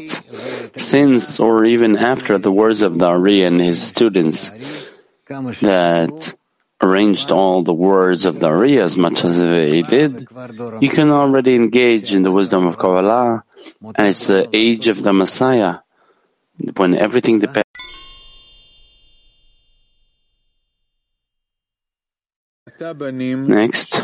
since 0.76 1.40
or 1.40 1.64
even 1.64 1.96
after 1.96 2.38
the 2.38 2.52
words 2.52 2.82
of 2.82 2.98
the 2.98 3.06
Ari 3.06 3.42
and 3.42 3.60
his 3.60 3.82
students 3.82 4.50
that 5.26 6.34
arranged 6.82 7.30
all 7.30 7.62
the 7.62 7.74
words 7.74 8.24
of 8.24 8.40
the 8.40 8.46
Ari 8.46 8.78
as 8.78 8.96
much 8.96 9.24
as 9.24 9.38
they 9.38 9.82
did, 9.82 10.28
you 10.80 10.88
can 10.88 11.10
already 11.10 11.54
engage 11.54 12.12
in 12.12 12.22
the 12.22 12.30
wisdom 12.32 12.66
of 12.66 12.78
Kabbalah, 12.78 13.44
and 13.96 14.06
it's 14.06 14.26
the 14.26 14.48
age 14.52 14.88
of 14.88 15.02
the 15.02 15.12
Messiah 15.12 15.78
when 16.76 16.94
everything 16.94 17.38
depends. 17.40 17.66
Next. 23.48 23.94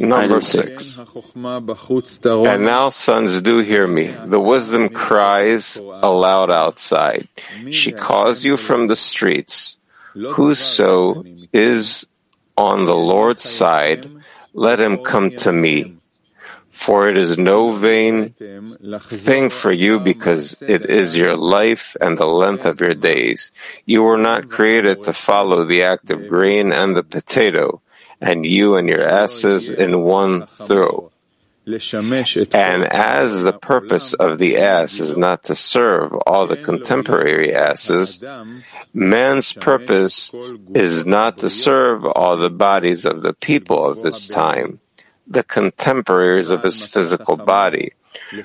Number 0.00 0.40
six. 0.40 0.98
And 0.98 2.64
now, 2.64 2.88
sons, 2.88 3.42
do 3.42 3.60
hear 3.60 3.86
me. 3.86 4.06
The 4.06 4.40
wisdom 4.40 4.88
cries 4.88 5.76
aloud 5.76 6.50
outside. 6.50 7.28
She 7.70 7.92
calls 7.92 8.44
you 8.44 8.56
from 8.56 8.88
the 8.88 8.96
streets. 8.96 9.78
Whoso 10.14 11.24
is 11.52 12.06
on 12.56 12.86
the 12.86 12.96
Lord's 12.96 13.42
side, 13.42 14.10
let 14.52 14.80
him 14.80 15.04
come 15.04 15.30
to 15.44 15.52
me. 15.52 15.96
For 16.70 17.08
it 17.08 17.16
is 17.16 17.36
no 17.36 17.70
vain 17.70 18.34
thing 19.00 19.50
for 19.50 19.70
you 19.70 20.00
because 20.00 20.62
it 20.62 20.88
is 20.88 21.16
your 21.16 21.36
life 21.36 21.96
and 22.00 22.16
the 22.16 22.26
length 22.26 22.64
of 22.64 22.80
your 22.80 22.94
days. 22.94 23.52
You 23.84 24.02
were 24.02 24.16
not 24.16 24.48
created 24.48 25.04
to 25.04 25.12
follow 25.12 25.64
the 25.64 25.82
act 25.82 26.10
of 26.10 26.28
grain 26.28 26.72
and 26.72 26.96
the 26.96 27.02
potato, 27.02 27.82
and 28.20 28.44
you 28.44 28.76
and 28.76 28.88
your 28.88 29.06
asses 29.06 29.70
in 29.70 30.00
one 30.02 30.46
throw. 30.46 31.10
And 32.52 32.84
as 32.84 33.42
the 33.42 33.52
purpose 33.52 34.14
of 34.14 34.38
the 34.38 34.56
ass 34.58 34.98
is 34.98 35.16
not 35.16 35.44
to 35.44 35.54
serve 35.54 36.12
all 36.26 36.46
the 36.46 36.56
contemporary 36.56 37.54
asses, 37.54 38.18
man's 38.92 39.52
purpose 39.52 40.32
is 40.74 41.06
not 41.06 41.38
to 41.38 41.50
serve 41.50 42.04
all 42.04 42.36
the 42.36 42.50
bodies 42.50 43.04
of 43.04 43.22
the 43.22 43.34
people 43.34 43.84
of 43.84 44.02
his 44.02 44.26
time, 44.26 44.80
the 45.26 45.44
contemporaries 45.44 46.50
of 46.50 46.62
his 46.62 46.84
physical 46.84 47.36
body. 47.36 47.92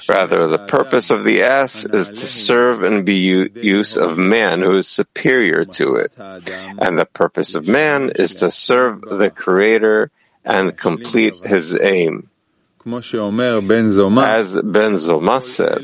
Rather, 0.09 0.47
the 0.47 0.65
purpose 0.65 1.09
of 1.09 1.23
the 1.23 1.43
ass 1.43 1.86
is 1.86 2.09
to 2.09 2.15
serve 2.15 2.83
and 2.83 3.05
be 3.05 3.49
use 3.55 3.97
of 3.97 4.17
man 4.17 4.61
who 4.61 4.77
is 4.77 4.88
superior 4.88 5.65
to 5.65 5.95
it. 5.95 6.13
And 6.17 6.97
the 6.97 7.05
purpose 7.05 7.55
of 7.55 7.67
man 7.67 8.11
is 8.15 8.36
to 8.36 8.49
serve 8.51 9.01
the 9.01 9.29
Creator 9.29 10.11
and 10.43 10.77
complete 10.77 11.36
his 11.45 11.77
aim. 11.79 12.29
As 12.86 12.93
Ben 12.93 13.88
Zoma 13.89 15.41
said, 15.41 15.83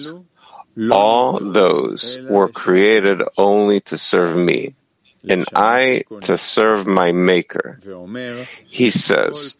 all 0.91 1.39
those 1.39 2.19
were 2.29 2.47
created 2.47 3.23
only 3.37 3.81
to 3.81 3.97
serve 3.97 4.35
me, 4.35 4.75
and 5.27 5.45
I 5.55 6.03
to 6.21 6.37
serve 6.37 6.85
my 6.85 7.11
Maker. 7.11 7.79
He 8.67 8.89
says, 8.91 9.55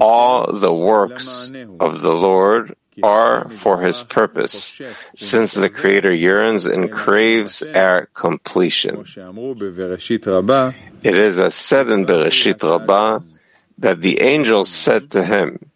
all 0.00 0.52
the 0.52 0.74
works 0.74 1.52
of 1.78 2.00
the 2.00 2.14
Lord 2.14 2.74
are 3.02 3.48
for 3.48 3.80
his 3.80 4.02
purpose, 4.04 4.80
since 5.16 5.54
the 5.54 5.68
Creator 5.70 6.14
yearns 6.14 6.66
and 6.66 6.90
craves 6.90 7.62
our 7.62 8.06
completion. 8.14 9.04
It 11.02 11.16
is 11.16 11.38
as 11.38 11.54
said 11.54 11.88
in 11.88 12.06
Bereshit 12.06 12.62
Rabbah 12.62 13.20
that 13.78 14.00
the 14.00 14.20
angels 14.22 14.68
said 14.68 15.10
to 15.12 15.24
him, 15.24 15.70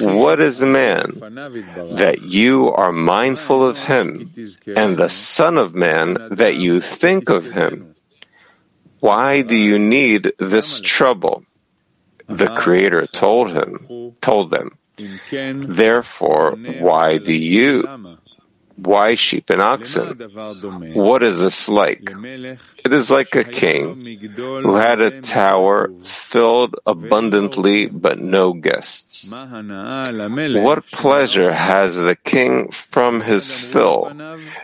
what 0.00 0.40
is 0.40 0.58
the 0.58 0.66
man 0.66 1.14
that 1.96 2.18
you 2.22 2.72
are 2.72 2.92
mindful 2.92 3.64
of 3.64 3.78
him, 3.78 4.30
and 4.76 4.96
the 4.96 5.08
Son 5.08 5.56
of 5.56 5.74
Man 5.74 6.28
that 6.32 6.56
you 6.56 6.80
think 6.80 7.30
of 7.30 7.52
him? 7.52 7.94
Why 8.98 9.42
do 9.42 9.56
you 9.56 9.78
need 9.78 10.32
this 10.38 10.80
trouble? 10.80 11.44
The 12.26 12.48
Creator 12.48 13.06
told 13.06 13.52
him, 13.52 14.14
told 14.20 14.50
them. 14.50 14.76
Therefore, 15.30 16.56
why 16.80 17.18
do 17.18 17.34
you? 17.34 18.16
Why 18.76 19.14
sheep 19.14 19.50
and 19.50 19.60
oxen? 19.60 20.16
What 20.94 21.22
is 21.22 21.38
this 21.38 21.68
like? 21.68 22.08
It 22.10 22.92
is 22.92 23.10
like 23.10 23.34
a 23.36 23.44
king 23.44 24.06
who 24.32 24.76
had 24.76 25.00
a 25.00 25.20
tower 25.20 25.90
filled 26.02 26.76
abundantly 26.86 27.86
but 27.86 28.18
no 28.18 28.54
guests. 28.54 29.30
What 29.30 30.86
pleasure 30.86 31.52
has 31.52 31.96
the 31.96 32.16
king 32.16 32.70
from 32.70 33.20
his 33.20 33.52
fill? 33.52 34.12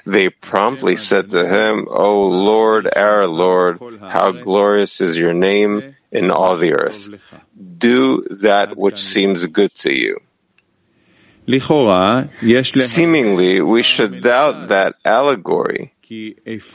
They 0.06 0.30
promptly 0.30 0.96
said 0.96 1.30
to 1.30 1.46
him, 1.46 1.86
O 1.90 2.26
Lord, 2.28 2.88
our 2.96 3.26
Lord, 3.26 3.78
how 4.00 4.32
glorious 4.32 5.02
is 5.02 5.18
your 5.18 5.34
name 5.34 5.95
in 6.12 6.30
all 6.30 6.56
the 6.56 6.72
earth. 6.74 6.96
Do 7.78 8.22
that 8.42 8.76
which 8.76 8.98
seems 8.98 9.46
good 9.46 9.72
to 9.82 9.92
you. 9.92 10.18
Seemingly, 12.90 13.60
we 13.62 13.82
should 13.82 14.20
doubt 14.20 14.68
that 14.68 14.94
allegory, 15.04 15.92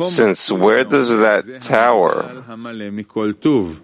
since 0.07 0.51
where 0.51 0.83
does 0.83 1.09
that 1.09 1.43
tower 1.61 2.43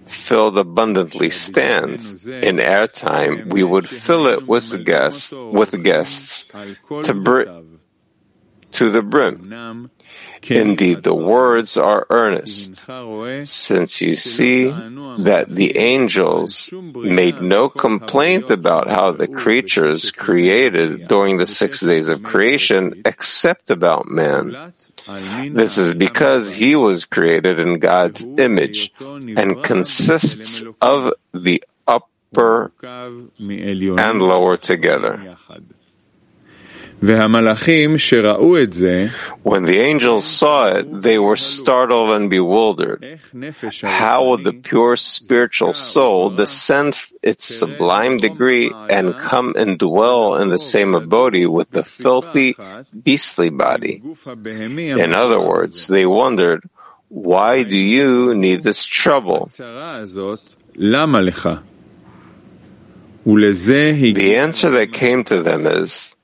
filled 0.05 0.57
abundantly 0.57 1.29
stand? 1.29 1.99
In 2.43 2.59
our 2.59 2.87
time, 2.87 3.49
we 3.49 3.63
would 3.63 3.87
fill 3.87 4.27
it 4.27 4.47
with 4.47 4.85
guests, 4.85 5.31
with 5.31 5.71
guests 5.83 6.45
to, 7.03 7.13
br- 7.13 7.43
to 8.71 8.89
the 8.91 9.01
brim. 9.01 9.49
Indeed, 10.49 11.03
the 11.03 11.15
words 11.15 11.77
are 11.77 12.05
earnest, 12.09 12.81
since 13.45 14.01
you 14.01 14.15
see 14.15 14.67
that 14.67 15.45
the 15.49 15.77
angels 15.77 16.69
made 16.73 17.41
no 17.41 17.69
complaint 17.69 18.49
about 18.49 18.87
how 18.87 19.11
the 19.11 19.27
creatures 19.27 20.11
created 20.11 21.07
during 21.07 21.37
the 21.37 21.47
six 21.47 21.81
days 21.81 22.07
of 22.07 22.23
creation 22.23 23.01
except 23.05 23.69
about 23.69 24.07
man. 24.07 24.73
This 25.51 25.77
is 25.77 25.93
because 25.93 26.51
he 26.51 26.75
was 26.75 27.05
created 27.05 27.59
in 27.59 27.79
God's 27.79 28.23
image 28.23 28.93
and 29.01 29.63
consists 29.63 30.63
of 30.81 31.13
the 31.33 31.63
upper 31.87 32.71
and 32.79 34.21
lower 34.21 34.57
together. 34.57 35.37
When 39.43 39.65
the 39.65 39.77
angels 39.79 40.25
saw 40.25 40.67
it, 40.73 41.01
they 41.03 41.19
were 41.19 41.35
startled 41.35 42.09
and 42.09 42.27
bewildered. 42.27 43.19
How 43.83 44.29
would 44.29 44.43
the 44.43 44.53
pure 44.53 44.95
spiritual 44.95 45.73
soul 45.73 46.31
descend 46.31 46.99
its 47.21 47.45
sublime 47.45 48.17
degree 48.17 48.71
and 48.89 49.13
come 49.15 49.53
and 49.55 49.77
dwell 49.77 50.37
in 50.37 50.49
the 50.49 50.57
same 50.57 50.95
abode 50.95 51.45
with 51.45 51.69
the 51.69 51.83
filthy, 51.83 52.55
beastly 53.03 53.51
body? 53.51 54.01
In 54.97 55.13
other 55.13 55.39
words, 55.39 55.87
they 55.87 56.07
wondered, 56.07 56.67
why 57.09 57.61
do 57.61 57.77
you 57.77 58.33
need 58.33 58.63
this 58.63 58.83
trouble? 58.83 59.49
The 64.15 64.35
answer 64.35 64.69
that 64.71 64.93
came 64.93 65.23
to 65.25 65.43
them 65.43 65.67
is, 65.67 66.16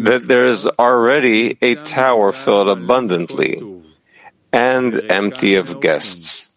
that 0.00 0.22
there 0.26 0.46
is 0.46 0.66
already 0.66 1.56
a 1.62 1.74
tower 1.76 2.32
filled 2.32 2.68
abundantly 2.68 3.62
and 4.52 5.10
empty 5.10 5.54
of 5.56 5.80
guests. 5.80 6.54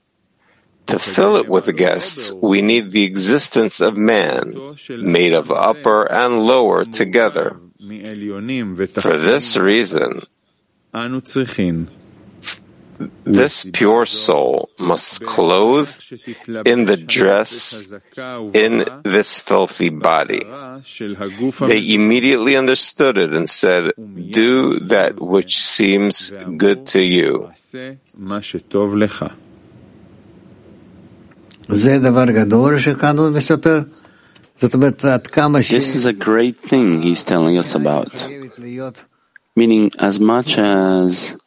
To 0.88 1.00
fill 1.00 1.38
it 1.38 1.48
with 1.48 1.76
guests, 1.78 2.34
we 2.34 2.62
need 2.62 2.92
the 2.92 3.04
existence 3.04 3.80
of 3.80 3.96
man, 3.96 4.60
made 4.90 5.34
of 5.34 5.52
upper 5.52 6.12
and 6.12 6.42
lower 6.42 6.84
together. 6.84 7.60
For 7.80 9.18
this 9.18 9.56
reason, 9.56 10.24
this 13.24 13.66
pure 13.74 14.06
soul 14.06 14.70
must 14.78 15.26
clothe 15.26 15.90
in 16.66 16.86
the 16.86 16.98
dress 16.98 17.92
in 18.54 18.86
this 19.04 19.40
filthy 19.40 19.90
body. 19.90 20.44
They 20.46 21.94
immediately 21.94 22.56
understood 22.56 23.18
it 23.18 23.34
and 23.34 23.50
said, 23.50 23.92
Do 23.98 24.80
that 24.88 25.20
which 25.20 25.60
seems 25.60 26.32
good 26.58 26.86
to 26.88 27.02
you. 27.02 27.52
This 31.70 31.86
is 35.96 36.06
a 36.06 36.14
great 36.14 36.60
thing 36.60 37.02
he's 37.02 37.24
telling 37.24 37.58
us 37.58 37.74
about. 37.74 38.12
Meaning, 39.56 39.92
as 40.00 40.20
much 40.20 40.58
as 40.58 41.38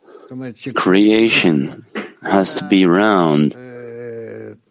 creation 0.75 1.85
has 2.23 2.55
to 2.55 2.65
be 2.65 2.87
round, 2.87 3.55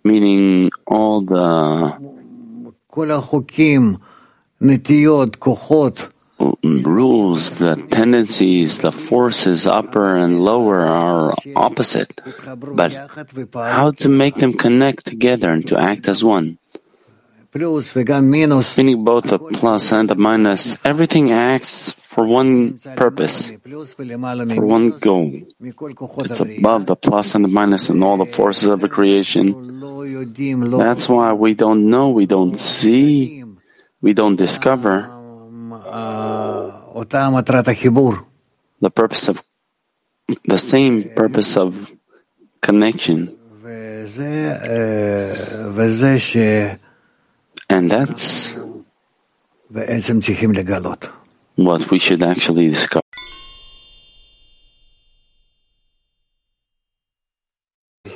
meaning 0.03 0.71
all 0.87 1.21
the 1.21 1.97
rules, 6.63 7.57
the 7.57 7.75
tendencies, 7.89 8.79
the 8.79 8.91
forces, 8.91 9.67
upper 9.67 10.17
and 10.17 10.41
lower, 10.41 10.81
are 10.81 11.35
opposite. 11.55 12.19
But 12.55 12.91
how 13.53 13.91
to 13.91 14.09
make 14.09 14.35
them 14.35 14.53
connect 14.53 15.05
together 15.05 15.49
and 15.51 15.67
to 15.67 15.79
act 15.79 16.07
as 16.07 16.23
one? 16.23 16.57
Meaning 17.53 19.03
both 19.03 19.25
the 19.29 19.39
plus 19.53 19.91
and 19.91 20.09
the 20.09 20.15
minus, 20.15 20.83
everything 20.83 21.31
acts 21.31 22.02
for 22.13 22.25
one 22.25 22.77
purpose, 22.95 23.51
for 23.51 24.61
one 24.61 24.89
goal. 25.01 25.33
It's 25.59 26.39
above 26.39 26.85
the 26.85 26.95
plus 26.95 27.33
and 27.33 27.43
the 27.43 27.49
minus 27.49 27.89
and 27.89 28.03
all 28.03 28.17
the 28.17 28.29
forces 28.29 28.69
of 28.69 28.81
the 28.81 28.89
creation. 28.89 29.81
That's 30.77 31.09
why 31.09 31.33
we 31.33 31.55
don't 31.55 31.89
know, 31.89 32.09
we 32.09 32.25
don't 32.25 32.59
see, 32.59 33.43
we 34.01 34.13
don't 34.13 34.35
discover 34.35 35.09
the 38.81 38.91
purpose 38.93 39.27
of 39.27 39.43
the 40.45 40.57
same 40.57 41.09
purpose 41.15 41.57
of 41.57 41.91
connection. 42.61 43.35
And 47.69 47.89
that's 47.89 48.53
what 51.55 51.89
we 51.91 51.99
should 51.99 52.23
actually 52.23 52.69
discover. 52.69 53.01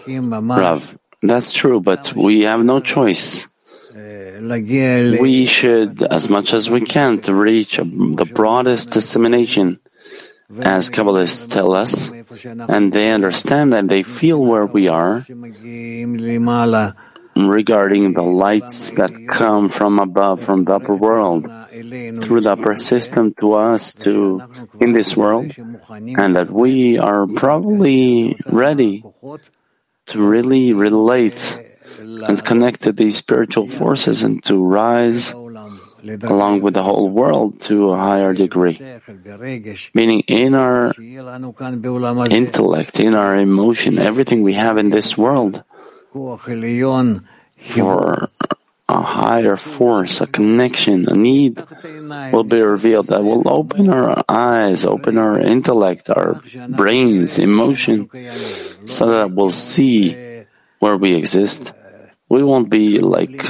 Rav, 0.07 0.97
that's 1.22 1.51
true, 1.51 1.80
but 1.81 2.14
we 2.15 2.41
have 2.43 2.64
no 2.64 2.80
choice. 2.80 3.47
We 5.19 5.45
should, 5.45 6.03
as 6.03 6.30
much 6.30 6.53
as 6.53 6.69
we 6.69 6.81
can, 6.81 7.19
to 7.22 7.34
reach 7.34 7.77
the 7.77 8.30
broadest 8.34 8.91
dissemination, 8.91 9.80
as 10.61 10.89
Kabbalists 10.89 11.51
tell 11.51 11.73
us, 11.73 12.09
and 12.69 12.93
they 12.93 13.11
understand 13.11 13.73
and 13.73 13.89
they 13.89 14.03
feel 14.03 14.39
where 14.39 14.65
we 14.65 14.88
are 14.88 15.26
regarding 17.35 18.14
the 18.14 18.22
lights 18.23 18.91
that 18.91 19.11
come 19.30 19.69
from 19.69 19.99
above, 19.99 20.43
from 20.43 20.64
the 20.64 20.73
upper 20.73 20.95
world, 20.95 21.45
through 22.22 22.41
the 22.41 22.55
persistent 22.55 23.38
to 23.39 23.53
us, 23.53 23.93
to 23.93 24.41
in 24.80 24.93
this 24.93 25.15
world, 25.15 25.53
and 25.57 26.35
that 26.35 26.49
we 26.49 26.97
are 26.97 27.27
probably 27.27 28.38
ready 28.47 29.03
to 30.07 30.27
really 30.27 30.73
relate 30.73 31.59
and 31.99 32.43
connect 32.43 32.84
to 32.84 32.91
these 32.91 33.18
spiritual 33.18 33.68
forces 33.68 34.23
and 34.23 34.43
to 34.45 34.64
rise 34.64 35.34
along 36.23 36.61
with 36.61 36.73
the 36.73 36.84
whole 36.84 37.09
world 37.09 37.59
to 37.61 37.91
a 37.91 37.97
higher 37.97 38.34
degree. 38.34 38.80
Meaning 39.93 40.22
in 40.27 40.55
our 40.55 40.93
intellect, 42.31 42.99
in 42.99 43.14
our 43.14 43.35
emotion, 43.35 43.99
everything 43.99 44.43
we 44.43 44.53
have 44.53 44.77
in 44.77 44.89
this 44.89 45.18
world 45.18 45.64
for 46.14 46.38
higher 49.28 49.58
force, 49.58 50.22
a 50.22 50.28
connection, 50.28 51.10
a 51.10 51.14
need 51.14 51.60
will 52.32 52.48
be 52.48 52.62
revealed 52.62 53.08
that 53.08 53.24
will 53.24 53.44
open 53.48 53.90
our 53.90 54.24
eyes, 54.30 54.86
open 54.86 55.18
our 55.18 55.38
intellect, 55.38 56.10
our 56.10 56.40
brains, 56.70 57.38
emotion, 57.38 58.08
so 58.88 59.04
that 59.12 59.32
we'll 59.32 59.49
see 59.52 60.16
where 60.80 60.95
we 60.95 61.16
exist. 61.16 61.74
We 62.30 62.41
won't 62.44 62.70
be 62.70 62.99
like 62.99 63.44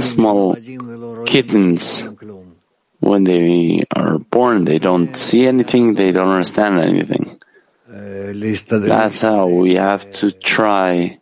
small 0.00 0.56
kittens 1.26 2.02
when 2.98 3.22
they 3.24 3.84
are 3.94 4.18
born. 4.18 4.64
They 4.64 4.78
don't 4.78 5.14
see 5.16 5.46
anything, 5.46 5.94
they 5.94 6.10
don't 6.10 6.28
understand 6.28 6.80
anything. 6.80 7.38
That's 7.86 9.20
how 9.20 9.46
we 9.46 9.74
have 9.74 10.10
to 10.22 10.30
try 10.30 11.19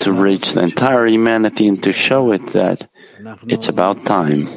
to 0.00 0.12
reach 0.12 0.52
the 0.52 0.62
entire 0.62 1.06
humanity 1.06 1.66
and 1.66 1.82
to 1.82 1.92
show 1.92 2.32
it 2.32 2.46
that 2.48 2.88
it's 3.46 3.68
about 3.68 4.04
time. 4.04 4.48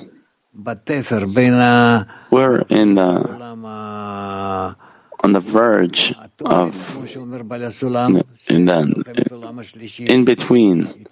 We're 2.31 2.61
in 2.69 2.95
the 2.95 3.15
on 5.23 5.33
the 5.33 5.39
verge 5.39 6.13
of 6.43 6.95
in, 8.49 8.65
the, 8.65 8.79
in 9.99 10.25
between 10.25 11.07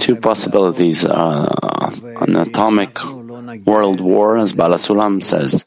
two 0.00 0.16
possibilities, 0.16 1.04
uh, 1.04 1.92
an 2.20 2.36
atomic 2.36 2.98
world 3.64 4.00
war, 4.00 4.36
as 4.38 4.52
Baal 4.52 4.72
HaSulam 4.72 5.22
says, 5.22 5.64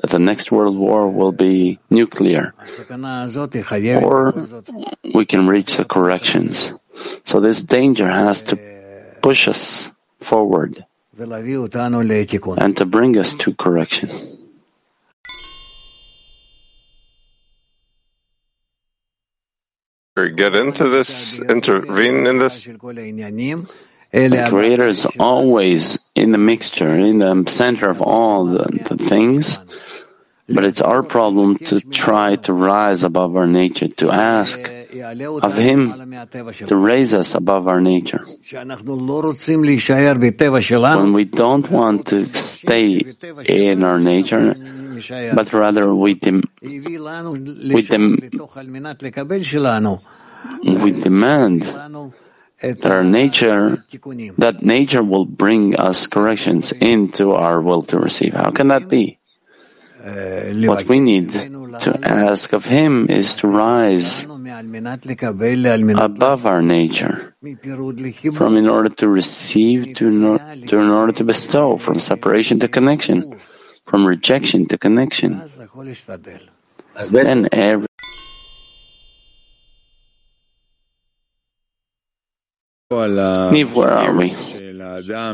that 0.00 0.10
the 0.10 0.18
next 0.18 0.52
world 0.52 0.76
war 0.76 1.08
will 1.10 1.32
be 1.32 1.78
nuclear, 1.88 2.54
or 4.02 4.34
we 5.14 5.24
can 5.24 5.46
reach 5.46 5.76
the 5.76 5.84
corrections. 5.84 6.72
So 7.24 7.40
this 7.40 7.62
danger 7.62 8.08
has 8.08 8.42
to 8.44 8.56
push 9.22 9.48
us 9.48 9.92
forward 10.20 10.84
and 11.18 12.76
to 12.76 12.84
bring 12.84 13.16
us 13.16 13.34
to 13.34 13.54
correction. 13.54 14.10
Get 20.16 20.54
into 20.54 20.88
this, 20.88 21.40
intervene 21.40 22.26
in 22.26 22.38
this. 22.38 22.64
The 24.12 24.46
Creator 24.48 24.86
is 24.86 25.06
always 25.18 26.10
in 26.14 26.32
the 26.32 26.38
mixture, 26.38 26.94
in 26.96 27.18
the 27.18 27.44
center 27.48 27.90
of 27.90 28.00
all 28.00 28.46
the, 28.46 28.64
the 28.88 28.96
things, 28.96 29.58
but 30.48 30.64
it's 30.64 30.80
our 30.80 31.02
problem 31.02 31.56
to 31.56 31.80
try 31.90 32.36
to 32.36 32.52
rise 32.52 33.02
above 33.04 33.34
our 33.36 33.46
nature, 33.46 33.88
to 33.88 34.10
ask 34.10 34.58
of 35.42 35.56
Him 35.58 35.90
to 36.68 36.76
raise 36.76 37.12
us 37.14 37.34
above 37.34 37.66
our 37.68 37.80
nature. 37.80 38.24
When 41.02 41.12
we 41.12 41.24
don't 41.24 41.68
want 41.70 42.06
to 42.06 42.24
stay 42.24 43.02
in 43.48 43.82
our 43.82 43.98
nature, 43.98 44.54
but 45.34 45.52
rather 45.52 45.92
we, 45.94 46.14
dem- 46.14 46.44
we, 47.74 47.82
dem- 47.82 48.18
we 50.62 50.92
demand 50.92 51.62
that 52.62 52.86
our 52.86 53.04
nature, 53.04 53.84
that 54.38 54.62
nature 54.62 55.02
will 55.02 55.26
bring 55.26 55.74
us 55.76 56.06
corrections 56.06 56.72
into 56.80 57.32
our 57.32 57.60
will 57.60 57.82
to 57.82 57.98
receive. 57.98 58.32
How 58.34 58.50
can 58.50 58.68
that 58.68 58.88
be? 58.88 59.15
Uh, 60.06 60.54
what 60.70 60.86
we 60.86 61.00
need 61.00 61.30
to 61.30 61.98
ask 62.04 62.52
of 62.52 62.64
Him 62.64 63.10
is 63.10 63.34
to 63.42 63.48
rise 63.48 64.22
above 65.98 66.46
our 66.46 66.62
nature, 66.62 67.34
from 68.34 68.56
in 68.56 68.68
order 68.68 68.88
to 68.88 69.08
receive 69.08 69.94
to, 69.96 70.08
no, 70.08 70.38
to 70.68 70.78
in 70.78 70.90
order 70.90 71.12
to 71.12 71.24
bestow, 71.24 71.76
from 71.76 71.98
separation 71.98 72.60
to 72.60 72.68
connection, 72.68 73.40
from 73.84 74.06
rejection 74.06 74.66
to 74.66 74.78
connection. 74.78 75.42
Then 77.10 77.48
every 77.50 77.86
uh, 82.92 83.50
Niv, 83.50 83.74
where 83.74 83.90
are 83.90 84.14
we? 84.14 84.30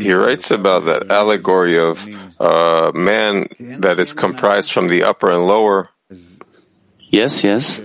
He 0.03 0.13
writes 0.13 0.51
about 0.51 0.85
that 0.87 1.11
allegory 1.11 1.79
of 1.79 2.07
uh, 2.41 2.93
man 2.95 3.47
that 3.81 3.99
is 3.99 4.13
comprised 4.13 4.73
from 4.73 4.89
the 4.89 5.05
upper 5.05 5.31
and 5.31 5.45
lower. 5.45 5.89
Yes, 7.09 7.45
yes. 7.45 7.77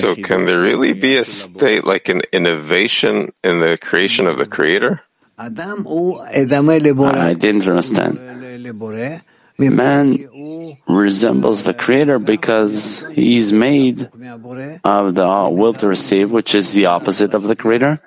So, 0.00 0.14
can 0.14 0.44
there 0.46 0.60
really 0.60 0.92
be 0.92 1.16
a 1.16 1.24
state 1.24 1.84
like 1.84 2.08
an 2.08 2.22
innovation 2.32 3.32
in 3.42 3.58
the 3.58 3.76
creation 3.78 4.26
of 4.28 4.38
the 4.38 4.46
Creator? 4.46 5.00
I 5.36 7.34
didn't 7.34 7.66
understand. 7.66 8.18
Man 9.58 10.28
resembles 10.88 11.62
the 11.64 11.74
Creator 11.74 12.18
because 12.20 13.04
he's 13.12 13.52
made 13.52 14.08
of 14.84 15.14
the 15.14 15.48
will 15.50 15.72
to 15.74 15.86
receive, 15.88 16.30
which 16.32 16.54
is 16.54 16.72
the 16.72 16.86
opposite 16.86 17.34
of 17.34 17.42
the 17.42 17.56
Creator, 17.56 18.00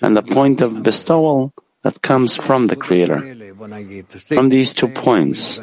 and 0.00 0.16
the 0.16 0.22
point 0.22 0.60
of 0.60 0.82
bestowal 0.82 1.52
that 1.82 2.02
comes 2.02 2.36
from 2.36 2.66
the 2.66 2.76
Creator. 2.76 3.36
From 4.28 4.48
these 4.48 4.74
two 4.74 4.88
points, 4.88 5.58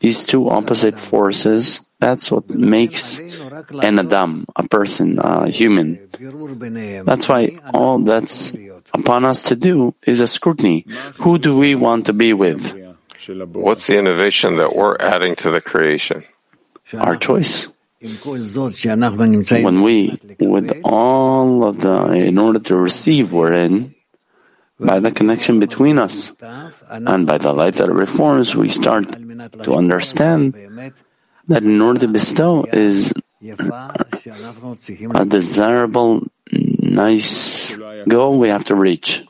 these 0.00 0.24
two 0.24 0.48
opposite 0.48 0.98
forces, 0.98 1.80
that's 1.98 2.30
what 2.30 2.48
makes 2.50 3.20
an 3.82 3.98
Adam, 3.98 4.46
a 4.54 4.68
person, 4.68 5.18
a 5.18 5.48
human. 5.48 6.08
That's 7.04 7.28
why 7.28 7.58
all 7.72 7.98
that's 8.00 8.56
upon 8.92 9.24
us 9.24 9.42
to 9.44 9.56
do 9.56 9.94
is 10.06 10.20
a 10.20 10.26
scrutiny. 10.26 10.86
Who 11.20 11.38
do 11.38 11.56
we 11.56 11.74
want 11.74 12.06
to 12.06 12.12
be 12.12 12.32
with? 12.32 12.76
What's 13.52 13.86
the 13.86 13.98
innovation 13.98 14.56
that 14.56 14.76
we're 14.76 14.96
adding 15.00 15.36
to 15.36 15.50
the 15.50 15.60
creation? 15.60 16.24
Our 16.92 17.16
choice. 17.16 17.68
When 19.64 19.82
we, 19.82 20.18
with 20.38 20.80
all 20.84 21.64
of 21.64 21.80
the, 21.80 22.12
in 22.12 22.38
order 22.38 22.58
to 22.60 22.76
receive, 22.76 23.32
we're 23.32 23.52
in, 23.52 23.94
by 24.78 25.00
the 25.00 25.10
connection 25.10 25.58
between 25.60 25.98
us. 25.98 26.38
And 26.90 27.26
by 27.26 27.38
the 27.38 27.52
light 27.52 27.74
that 27.74 27.90
reforms, 27.90 28.54
we 28.54 28.68
start 28.68 29.10
to 29.64 29.74
understand 29.74 30.54
that 31.48 31.62
in 31.62 31.80
order 31.80 32.00
to 32.00 32.08
bestow 32.08 32.64
is 32.64 33.12
a 35.14 35.24
desirable, 35.24 36.22
nice 36.52 37.74
goal 38.08 38.38
we 38.38 38.48
have 38.48 38.64
to 38.66 38.74
reach. 38.74 39.22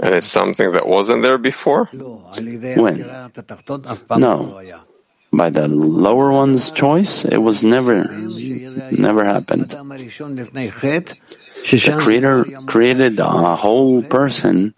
And 0.00 0.14
it's 0.14 0.26
something 0.26 0.72
that 0.72 0.86
wasn't 0.86 1.22
there 1.22 1.38
before? 1.38 1.88
When? 1.92 3.32
No. 4.16 4.84
By 5.32 5.50
the 5.50 5.68
lower 5.68 6.32
one's 6.32 6.70
choice, 6.70 7.24
it 7.24 7.38
was 7.38 7.62
never, 7.62 8.04
never 8.92 9.24
happened. 9.24 9.70
The 9.70 11.14
Creator 12.00 12.44
created 12.66 13.18
a 13.18 13.56
whole 13.56 14.02
person 14.02 14.74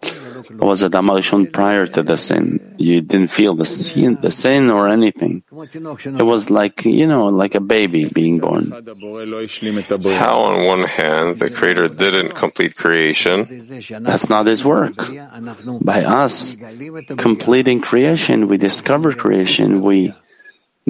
it 0.51 0.67
was 0.67 0.83
Adam 0.83 1.07
HaRishon 1.07 1.53
prior 1.53 1.87
to 1.87 2.03
the 2.03 2.17
sin. 2.17 2.75
You 2.77 3.01
didn't 3.01 3.31
feel 3.31 3.55
the 3.55 3.65
sin, 3.65 4.19
the 4.21 4.31
sin 4.31 4.69
or 4.69 4.89
anything. 4.89 5.45
It 5.51 6.27
was 6.27 6.51
like, 6.51 6.85
you 6.85 7.07
know, 7.07 7.29
like 7.29 7.55
a 7.55 7.61
baby 7.61 8.07
being 8.07 8.41
born. 8.41 8.71
How 8.71 10.41
on 10.43 10.67
one 10.67 10.85
hand 10.85 11.39
the 11.39 11.51
Creator 11.55 11.89
didn't 11.89 12.35
complete 12.35 12.77
creation? 12.77 13.47
That's 14.03 14.29
not 14.29 14.47
His 14.47 14.65
work. 14.65 14.97
By 15.81 16.05
us 16.05 16.57
completing 17.17 17.81
creation, 17.81 18.49
we 18.49 18.59
discover 18.59 19.13
creation, 19.13 19.83
we 19.83 20.13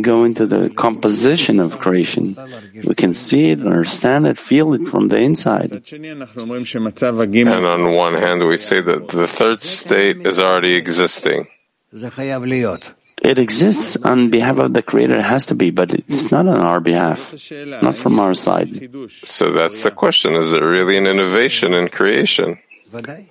go 0.01 0.25
into 0.25 0.47
the 0.47 0.71
composition 0.71 1.61
of 1.61 1.79
creation. 1.79 2.37
We 2.85 2.95
can 2.95 3.15
see 3.15 3.51
it, 3.51 3.61
understand 3.61 4.27
it, 4.27 4.39
feel 4.39 4.75
it 4.75 4.87
from 4.87 5.09
the 5.09 5.19
inside. 5.19 5.73
And 5.73 7.67
on 7.67 7.93
one 7.93 8.15
hand, 8.15 8.45
we 8.47 8.57
say 8.57 8.81
that 8.81 9.09
the 9.09 9.27
third 9.27 9.61
state 9.61 10.25
is 10.27 10.39
already 10.39 10.75
existing. 10.75 11.49
It 13.23 13.39
exists 13.39 13.97
on 13.97 14.31
behalf 14.31 14.59
of 14.59 14.73
the 14.73 14.83
Creator, 14.83 15.19
it 15.19 15.25
has 15.25 15.45
to 15.47 15.55
be, 15.55 15.71
but 15.71 15.93
it's 15.93 16.31
not 16.31 16.49
on 16.49 16.57
our 16.57 16.81
behalf, 16.81 17.35
not 17.83 17.95
from 17.95 18.19
our 18.19 18.33
side. 18.33 18.71
So 19.11 19.53
that's 19.53 19.83
the 19.83 19.91
question. 19.91 20.35
Is 20.35 20.55
it 20.55 20.63
really 20.63 20.97
an 20.97 21.07
innovation 21.07 21.75
in 21.75 21.89
creation? 21.89 22.59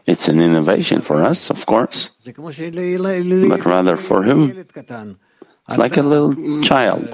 It's 0.06 0.28
an 0.28 0.40
innovation 0.40 1.02
for 1.02 1.24
us, 1.24 1.50
of 1.50 1.66
course, 1.66 2.12
but 2.24 3.66
rather 3.66 3.98
for 3.98 4.24
whom? 4.24 4.66
It's 5.70 5.78
like 5.78 5.98
a 5.98 6.02
little 6.02 6.34
child. 6.64 7.14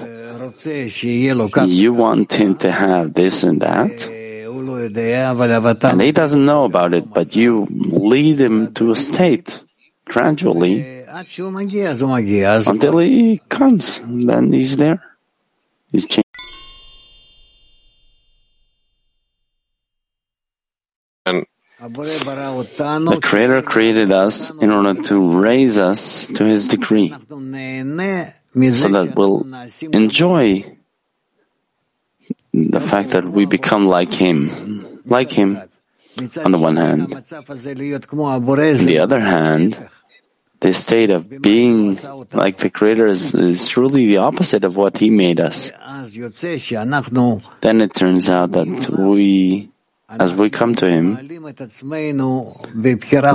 You 1.68 1.92
want 1.92 2.32
him 2.32 2.56
to 2.64 2.70
have 2.72 3.12
this 3.12 3.42
and 3.42 3.60
that, 3.60 4.08
and 5.84 6.00
he 6.00 6.12
doesn't 6.12 6.42
know 6.42 6.64
about 6.64 6.94
it, 6.94 7.12
but 7.12 7.36
you 7.36 7.66
lead 7.70 8.40
him 8.40 8.72
to 8.72 8.92
a 8.92 8.96
state 8.96 9.60
gradually 10.06 11.04
until 12.66 12.98
he 12.98 13.42
comes. 13.50 14.00
Then 14.02 14.50
he's 14.52 14.78
there. 14.78 15.02
He's 15.92 16.06
changed. 16.06 16.24
The 21.78 23.20
Creator 23.22 23.62
created 23.62 24.10
us 24.10 24.50
in 24.62 24.70
order 24.70 24.94
to 25.02 25.40
raise 25.40 25.76
us 25.78 26.26
to 26.28 26.44
His 26.44 26.66
decree, 26.68 27.14
so 28.56 28.88
that 28.88 29.14
we'll 29.14 29.46
enjoy 29.92 30.76
the 32.54 32.80
fact 32.80 33.10
that 33.10 33.24
we 33.24 33.44
become 33.44 33.86
like 33.86 34.14
Him, 34.14 35.02
like 35.04 35.30
Him, 35.30 35.60
on 36.42 36.52
the 36.52 36.58
one 36.58 36.76
hand. 36.76 37.12
On 37.12 37.20
the 38.86 38.98
other 38.98 39.20
hand, 39.20 39.88
the 40.60 40.72
state 40.72 41.10
of 41.10 41.28
being 41.42 41.98
like 42.32 42.56
the 42.56 42.70
Creator 42.70 43.06
is, 43.08 43.34
is 43.34 43.68
truly 43.68 44.06
the 44.06 44.16
opposite 44.18 44.64
of 44.64 44.76
what 44.76 44.96
He 44.96 45.10
made 45.10 45.38
us. 45.38 45.70
Then 47.60 47.80
it 47.82 47.94
turns 47.94 48.30
out 48.30 48.52
that 48.52 48.88
we 48.98 49.68
as 50.08 50.32
we 50.32 50.50
come 50.50 50.74
to 50.76 50.88
Him, 50.88 51.18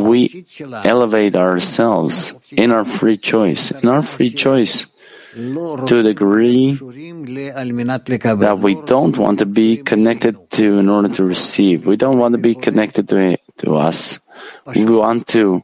we 0.01 0.45
elevate 0.85 1.35
ourselves 1.35 2.33
in 2.51 2.71
our 2.71 2.85
free 2.85 3.17
choice, 3.17 3.71
in 3.71 3.89
our 3.89 4.01
free 4.01 4.31
choice 4.31 4.90
to 5.33 5.99
a 5.99 6.03
degree 6.03 6.73
that 6.73 8.59
we 8.61 8.75
don't 8.75 9.17
want 9.17 9.39
to 9.39 9.45
be 9.45 9.77
connected 9.77 10.49
to 10.51 10.77
in 10.79 10.89
order 10.89 11.09
to 11.09 11.23
receive. 11.23 11.87
We 11.87 11.95
don't 11.95 12.17
want 12.17 12.33
to 12.33 12.37
be 12.37 12.55
connected 12.55 13.07
to, 13.09 13.37
to 13.59 13.75
us. 13.75 14.19
We 14.65 14.85
want 14.85 15.27
to 15.29 15.63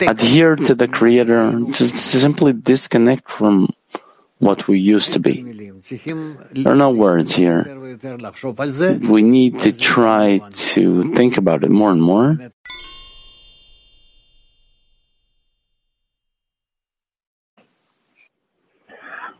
adhere 0.00 0.56
to 0.56 0.74
the 0.74 0.88
Creator, 0.88 1.60
just 1.72 1.96
simply 1.96 2.52
disconnect 2.52 3.30
from 3.30 3.68
what 4.38 4.68
we 4.68 4.78
used 4.78 5.12
to 5.14 5.20
be. 5.20 5.42
There 6.52 6.72
are 6.72 6.76
no 6.76 6.90
words 6.90 7.34
here. 7.34 7.62
We 9.08 9.22
need 9.22 9.60
to 9.60 9.72
try 9.72 10.38
to 10.38 11.14
think 11.14 11.36
about 11.38 11.64
it 11.64 11.70
more 11.70 11.90
and 11.90 12.02
more. 12.02 12.38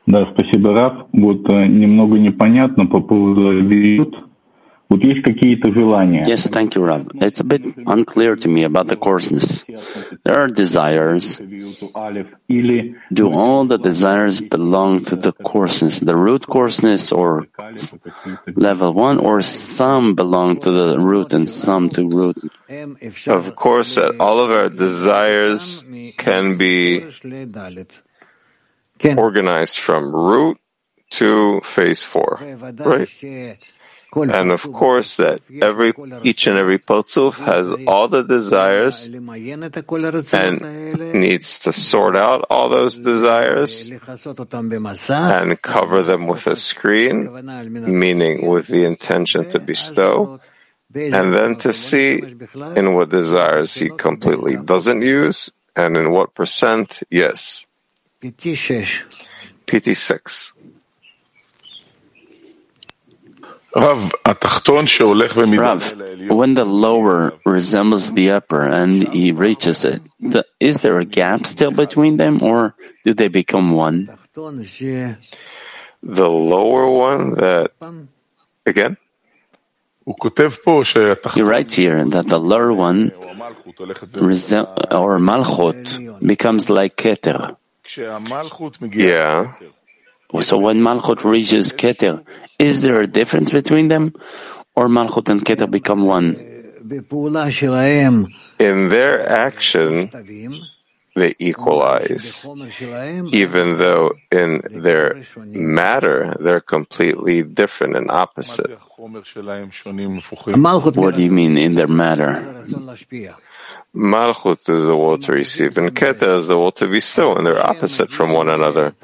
Да, 0.08 0.28
спасибо, 0.34 0.74
Раф. 0.74 1.06
Вот 1.14 1.49
э, 1.49 1.68
немного 1.68 2.18
непонятно 2.18 2.86
по 2.86 2.99
поводу 3.02 3.49
авиют. 3.49 4.16
Вот 4.91 5.02
есть 5.06 5.22
какие-то 5.22 5.72
желания. 5.72 6.26
Yes, 6.28 6.49
thank 6.49 6.76
you, 6.76 6.84
Rav. 6.84 7.08
It's 7.14 7.40
a 7.40 7.45
bit 7.45 7.62
unclear 7.88 8.36
to 8.36 8.49
me 8.49 8.64
about 8.64 8.90
the 8.90 8.98
coarseness. 8.98 9.64
There 10.26 10.38
are 10.38 10.49
desires. 10.49 11.40
Do 13.10 13.32
all 13.32 13.64
the 13.64 13.78
desires 13.78 14.41
belong 14.41 15.06
to 15.06 15.16
the 15.16 15.32
coarseness, 15.32 16.02
the 16.02 16.18
root 16.18 16.45
coarseness, 16.45 17.14
or 17.14 17.48
level 18.53 18.94
one, 18.94 19.18
or 19.18 19.41
some 19.41 20.14
belong 20.14 20.60
to 20.60 20.72
the 20.72 20.99
root 20.99 21.32
and 21.32 21.48
some 21.48 21.88
to 21.91 22.06
root? 22.10 22.36
Of 23.28 23.56
course, 23.56 23.95
that 23.95 24.18
all 24.20 24.40
of 24.41 24.52
our 24.52 24.68
desires 24.68 25.86
can 26.18 26.58
be 26.58 26.99
organized 29.05 29.78
from 29.78 30.14
root 30.14 30.59
to 31.10 31.60
phase 31.60 32.02
four, 32.02 32.39
right? 32.78 33.09
And 34.14 34.51
of 34.51 34.62
course 34.73 35.18
that 35.18 35.43
every, 35.60 35.93
each 36.23 36.47
and 36.47 36.56
every 36.56 36.78
Partzuf 36.78 37.39
has 37.39 37.70
all 37.86 38.09
the 38.09 38.23
desires 38.23 39.05
and 40.32 41.12
needs 41.12 41.59
to 41.60 41.73
sort 41.73 42.16
out 42.16 42.47
all 42.48 42.70
those 42.70 42.98
desires 42.98 43.90
and 43.90 45.62
cover 45.62 46.02
them 46.02 46.27
with 46.28 46.47
a 46.47 46.56
screen, 46.56 47.28
meaning 47.98 48.47
with 48.47 48.68
the 48.68 48.85
intention 48.85 49.48
to 49.51 49.59
bestow, 49.59 50.40
and 50.94 51.35
then 51.35 51.56
to 51.56 51.73
see 51.74 52.23
in 52.74 52.94
what 52.94 53.10
desires 53.10 53.74
he 53.74 53.90
completely 53.90 54.56
doesn't 54.56 55.02
use 55.02 55.51
and 55.74 55.97
in 55.97 56.10
what 56.10 56.32
percent, 56.35 57.02
yes. 57.10 57.66
PT6. 59.66 60.53
Rav, 65.59 65.93
when 66.31 66.55
the 66.55 66.65
lower 66.65 67.35
resembles 67.44 68.12
the 68.12 68.31
upper 68.31 68.62
and 68.62 69.12
he 69.12 69.32
reaches 69.32 69.85
it, 69.85 70.01
the, 70.19 70.47
is 70.59 70.81
there 70.81 70.98
a 70.98 71.05
gap 71.05 71.44
still 71.44 71.73
between 71.73 72.16
them 72.16 72.43
or 72.43 72.74
do 73.05 73.12
they 73.12 73.28
become 73.28 73.73
one? 73.73 74.09
The 76.03 76.28
lower 76.31 76.89
one 76.89 77.35
that, 77.35 77.73
again? 78.65 78.97
He 81.35 81.43
writes 81.43 81.74
here 81.74 82.05
that 82.07 82.28
the 82.28 82.39
lower 82.39 82.73
one, 82.73 83.11
resem- 83.11 84.70
or 84.94 85.19
Malchut, 85.19 86.24
becomes 86.24 86.70
like 86.70 86.97
Keter. 86.97 87.57
Yeah. 89.03 89.55
So 90.43 90.59
when 90.59 90.81
Malchut 90.81 91.25
reaches 91.25 91.73
Keter, 91.73 92.25
is 92.59 92.81
there 92.81 93.01
a 93.01 93.07
difference 93.07 93.51
between 93.51 93.89
them? 93.89 94.13
Or 94.75 94.89
Malchut 94.89 95.29
and 95.29 95.45
Keter 95.45 95.71
become 95.71 96.05
one? 96.05 96.35
In 98.59 98.89
their 98.89 99.27
action, 99.29 100.11
they 101.17 101.35
equalize, 101.39 102.47
even 103.33 103.79
though 103.79 104.13
in 104.31 104.61
their 104.71 105.25
matter 105.37 106.37
they're 106.39 106.61
completely 106.61 107.43
different 107.43 107.97
and 107.97 108.11
opposite. 108.11 108.79
What 108.99 109.25
do 111.15 111.23
you 111.23 111.33
mean 111.33 111.59
in 111.59 111.75
their 111.75 111.89
matter? 111.89 112.65
Malchut 113.97 114.69
is 114.69 114.85
the 114.85 114.95
will 114.95 115.17
to 115.17 115.33
receive, 115.33 115.79
and 115.79 115.97
Keter 115.97 116.37
is 116.37 116.49
the 116.49 116.57
will 116.57 116.73
to 116.73 116.87
bestow, 116.87 117.35
and 117.35 117.47
they're 117.47 117.65
opposite 117.65 118.11
from 118.11 118.35
one 118.35 118.51
another. 118.51 118.95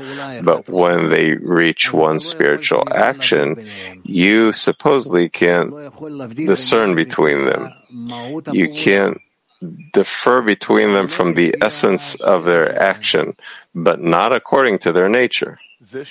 But 0.43 0.69
when 0.69 1.09
they 1.09 1.37
reach 1.37 1.95
one 1.95 2.19
spiritual 2.19 2.85
action, 2.93 3.71
you 4.05 4.53
supposedly 4.53 5.31
can't 5.31 5.73
discern 6.37 6.95
between 6.95 7.47
them. 7.47 7.73
You 8.53 8.69
can't 8.69 9.19
differ 9.93 10.43
between 10.43 10.93
them 10.93 11.09
from 11.09 11.35
the 11.35 11.55
essence 11.61 12.15
of 12.17 12.45
their 12.45 12.79
action, 12.81 13.37
but 13.75 14.01
not 14.01 14.33
according 14.33 14.79
to 14.81 14.93
their 14.93 15.09
nature. 15.09 15.59
When 15.93 16.07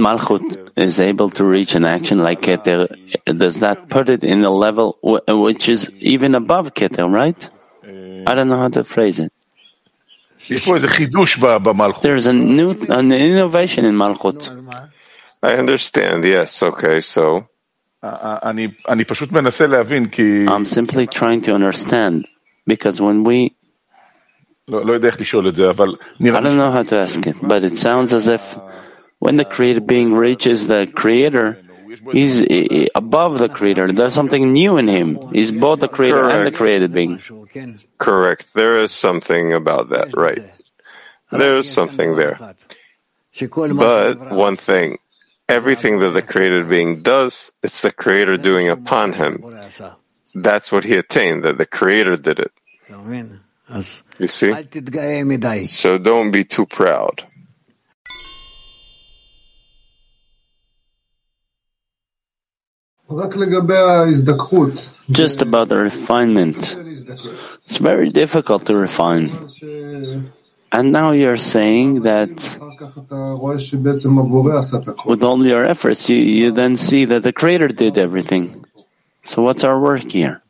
Malchut 0.00 0.70
is 0.76 0.98
able 0.98 1.30
to 1.30 1.44
reach 1.44 1.74
an 1.74 1.84
action 1.84 2.18
like 2.18 2.40
Keter, 2.42 2.88
does 3.24 3.60
that 3.60 3.88
put 3.88 4.08
it 4.08 4.24
in 4.24 4.42
a 4.44 4.50
level 4.50 4.98
which 5.02 5.68
is 5.68 5.90
even 5.98 6.34
above 6.34 6.74
Keter, 6.74 7.08
right? 7.12 7.48
I 8.26 8.34
don't 8.34 8.48
know 8.48 8.58
how 8.58 8.68
to 8.68 8.82
phrase 8.82 9.20
it. 9.20 9.32
There's 12.02 12.26
a 12.26 12.32
new 12.32 12.70
an 12.88 13.12
innovation 13.12 13.84
in 13.84 13.94
Malchut. 13.94 14.42
I 15.42 15.54
understand, 15.54 16.24
yes, 16.24 16.62
okay, 16.62 17.00
so. 17.00 17.48
I'm 18.02 18.58
simply 20.64 21.06
trying 21.06 21.42
to 21.42 21.54
understand, 21.54 22.28
because 22.66 23.00
when 23.00 23.24
we 23.24 23.56
I 24.68 24.72
don't 24.72 26.56
know 26.56 26.70
how 26.72 26.82
to 26.82 26.96
ask 26.96 27.26
it, 27.26 27.36
but 27.40 27.62
it 27.64 27.72
sounds 27.72 28.12
as 28.12 28.26
if 28.28 28.58
when 29.18 29.36
the 29.36 29.44
created 29.44 29.86
being 29.86 30.12
reaches 30.12 30.66
the 30.66 30.86
creator, 30.92 31.62
he's 32.12 32.44
above 32.94 33.38
the 33.38 33.48
creator. 33.48 33.86
There's 33.88 34.14
something 34.14 34.52
new 34.52 34.76
in 34.76 34.88
him. 34.88 35.18
He's 35.32 35.52
both 35.52 35.80
the 35.80 35.88
creator 35.88 36.20
Correct. 36.20 36.34
and 36.34 36.46
the 36.46 36.50
created 36.50 36.92
being. 36.92 37.20
Correct. 37.98 38.52
There 38.54 38.78
is 38.78 38.92
something 38.92 39.52
about 39.52 39.90
that, 39.90 40.16
right? 40.16 40.52
There's 41.30 41.70
something 41.70 42.16
there. 42.16 42.38
But 43.38 44.30
one 44.30 44.56
thing, 44.56 44.98
everything 45.48 46.00
that 46.00 46.10
the 46.10 46.22
created 46.22 46.68
being 46.68 47.02
does, 47.02 47.52
it's 47.62 47.82
the 47.82 47.90
creator 47.90 48.36
doing 48.36 48.68
upon 48.68 49.12
him. 49.14 49.44
That's 50.34 50.72
what 50.72 50.84
he 50.84 50.96
attained, 50.96 51.44
that 51.44 51.58
the 51.58 51.66
creator 51.66 52.16
did 52.16 52.40
it. 52.40 52.52
You 54.18 54.28
see? 54.28 54.52
So 55.64 55.98
don't 55.98 56.30
be 56.30 56.44
too 56.44 56.66
proud. 56.66 57.26
Just 65.10 65.42
about 65.42 65.68
the 65.68 65.76
refinement. 65.76 66.76
It's 67.64 67.78
very 67.78 68.10
difficult 68.10 68.66
to 68.66 68.76
refine. 68.76 69.30
And 70.72 70.92
now 70.92 71.12
you're 71.12 71.36
saying 71.36 72.02
that 72.02 72.28
with 75.06 75.22
all 75.22 75.46
your 75.46 75.64
efforts, 75.64 76.08
you, 76.08 76.16
you 76.16 76.50
then 76.52 76.76
see 76.76 77.04
that 77.06 77.22
the 77.22 77.32
Creator 77.32 77.68
did 77.68 77.96
everything. 77.98 78.64
So 79.22 79.42
what's 79.42 79.64
our 79.64 79.78
work 79.78 80.10
here? 80.10 80.42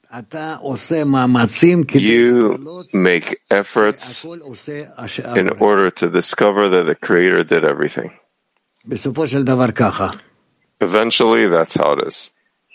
You 2.01 2.87
make 2.93 3.41
efforts 3.51 4.25
in 4.25 5.51
order 5.61 5.91
to 5.91 6.11
discover 6.11 6.69
that 6.71 6.85
the 6.87 6.95
Creator 6.95 7.45
did 7.45 7.65
everything. 7.65 8.13
Eventually, 10.81 11.47
that's 11.49 11.75
how 11.75 11.93
it 11.93 12.07
is. 12.07 12.33